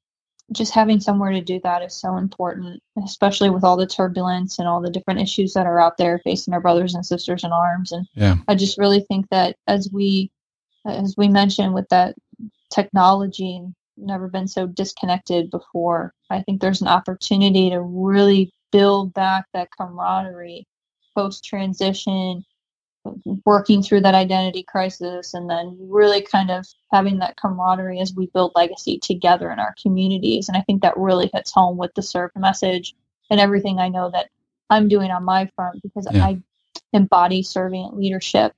just 0.52 0.74
having 0.74 1.00
somewhere 1.00 1.32
to 1.32 1.40
do 1.40 1.60
that 1.64 1.82
is 1.82 1.98
so 1.98 2.16
important, 2.16 2.82
especially 3.04 3.50
with 3.50 3.64
all 3.64 3.76
the 3.76 3.86
turbulence 3.86 4.58
and 4.58 4.68
all 4.68 4.80
the 4.80 4.90
different 4.90 5.20
issues 5.20 5.54
that 5.54 5.66
are 5.66 5.80
out 5.80 5.96
there 5.96 6.20
facing 6.22 6.52
our 6.54 6.60
brothers 6.60 6.94
and 6.94 7.04
sisters 7.04 7.44
in 7.44 7.52
arms. 7.52 7.92
And 7.92 8.06
Yeah. 8.14 8.36
I 8.46 8.54
just 8.54 8.78
really 8.78 9.00
think 9.00 9.28
that 9.30 9.56
as 9.66 9.88
we 9.92 10.30
as 10.86 11.14
we 11.16 11.28
mentioned 11.28 11.72
with 11.74 11.88
that 11.88 12.14
technology 12.70 13.62
never 13.96 14.28
been 14.28 14.48
so 14.48 14.66
disconnected 14.66 15.50
before 15.50 16.12
i 16.30 16.42
think 16.42 16.60
there's 16.60 16.82
an 16.82 16.88
opportunity 16.88 17.70
to 17.70 17.80
really 17.80 18.52
build 18.72 19.14
back 19.14 19.46
that 19.54 19.68
camaraderie 19.78 20.66
post 21.14 21.44
transition 21.44 22.44
working 23.44 23.82
through 23.82 24.00
that 24.00 24.14
identity 24.14 24.62
crisis 24.62 25.34
and 25.34 25.48
then 25.48 25.76
really 25.80 26.22
kind 26.22 26.50
of 26.50 26.66
having 26.92 27.18
that 27.18 27.36
camaraderie 27.36 28.00
as 28.00 28.14
we 28.14 28.26
build 28.28 28.52
legacy 28.54 28.98
together 28.98 29.50
in 29.50 29.58
our 29.58 29.74
communities 29.82 30.48
and 30.48 30.56
i 30.56 30.60
think 30.62 30.80
that 30.82 30.96
really 30.96 31.30
hits 31.34 31.52
home 31.52 31.76
with 31.76 31.92
the 31.94 32.02
serve 32.02 32.30
message 32.34 32.94
and 33.30 33.40
everything 33.40 33.78
i 33.78 33.88
know 33.88 34.10
that 34.10 34.30
i'm 34.70 34.88
doing 34.88 35.10
on 35.10 35.22
my 35.24 35.48
front 35.54 35.82
because 35.82 36.08
Yeah. 36.10 36.24
i 36.24 36.40
embody 36.94 37.42
servant 37.42 37.96
leadership 37.96 38.54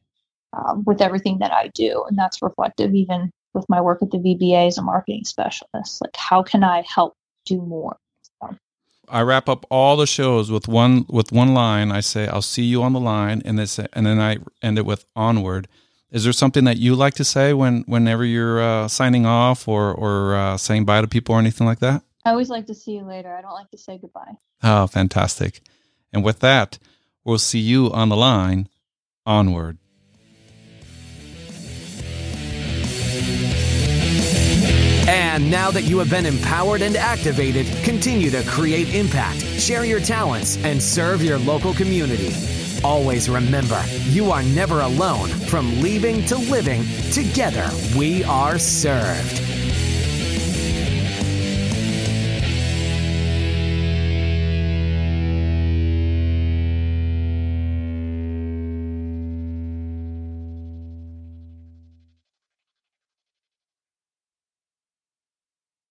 um, 0.52 0.84
with 0.84 1.00
everything 1.02 1.38
that 1.38 1.52
I 1.52 1.68
do. 1.68 2.04
And 2.08 2.16
that's 2.16 2.42
reflective 2.42 2.94
even 2.94 3.30
with 3.54 3.68
my 3.68 3.80
work 3.80 4.02
at 4.02 4.10
the 4.10 4.18
VBA 4.18 4.68
as 4.68 4.78
a 4.78 4.82
marketing 4.82 5.24
specialist. 5.24 6.00
Like, 6.02 6.16
how 6.16 6.42
can 6.42 6.62
I 6.62 6.84
help 6.86 7.14
do 7.44 7.60
more? 7.60 7.96
I 9.08 9.22
wrap 9.22 9.48
up 9.48 9.66
all 9.70 9.96
the 9.96 10.06
shows 10.06 10.50
with 10.50 10.68
one 10.68 11.06
with 11.08 11.32
one 11.32 11.54
line. 11.54 11.92
I 11.92 12.00
say, 12.00 12.26
"I'll 12.28 12.42
see 12.42 12.64
you 12.64 12.82
on 12.82 12.92
the 12.92 13.00
line," 13.00 13.42
and 13.44 13.58
this, 13.58 13.78
and 13.78 14.06
then 14.06 14.20
I 14.20 14.38
end 14.62 14.78
it 14.78 14.86
with 14.86 15.04
"onward." 15.14 15.68
Is 16.10 16.24
there 16.24 16.32
something 16.32 16.64
that 16.64 16.76
you 16.78 16.94
like 16.94 17.14
to 17.14 17.24
say 17.24 17.52
when 17.52 17.82
whenever 17.86 18.24
you're 18.24 18.60
uh, 18.60 18.88
signing 18.88 19.26
off 19.26 19.68
or 19.68 19.92
or 19.92 20.34
uh, 20.36 20.56
saying 20.56 20.84
bye 20.84 21.00
to 21.00 21.08
people 21.08 21.34
or 21.34 21.38
anything 21.38 21.66
like 21.66 21.80
that? 21.80 22.02
I 22.24 22.30
always 22.30 22.50
like 22.50 22.66
to 22.66 22.74
see 22.74 22.92
you 22.92 23.04
later. 23.04 23.34
I 23.34 23.42
don't 23.42 23.52
like 23.52 23.70
to 23.70 23.78
say 23.78 23.98
goodbye. 23.98 24.34
Oh, 24.62 24.86
fantastic! 24.86 25.60
And 26.12 26.24
with 26.24 26.40
that, 26.40 26.78
we'll 27.24 27.38
see 27.38 27.60
you 27.60 27.92
on 27.92 28.08
the 28.08 28.16
line. 28.16 28.68
Onward. 29.24 29.78
And 35.08 35.48
now 35.48 35.70
that 35.70 35.84
you 35.84 35.98
have 35.98 36.10
been 36.10 36.26
empowered 36.26 36.82
and 36.82 36.96
activated, 36.96 37.66
continue 37.84 38.28
to 38.30 38.42
create 38.42 38.92
impact, 38.92 39.40
share 39.40 39.84
your 39.84 40.00
talents, 40.00 40.56
and 40.64 40.82
serve 40.82 41.22
your 41.22 41.38
local 41.38 41.72
community. 41.72 42.34
Always 42.82 43.28
remember, 43.28 43.80
you 44.08 44.32
are 44.32 44.42
never 44.42 44.80
alone. 44.80 45.28
From 45.28 45.80
leaving 45.80 46.24
to 46.26 46.36
living, 46.36 46.84
together 47.12 47.70
we 47.96 48.24
are 48.24 48.58
served. 48.58 49.65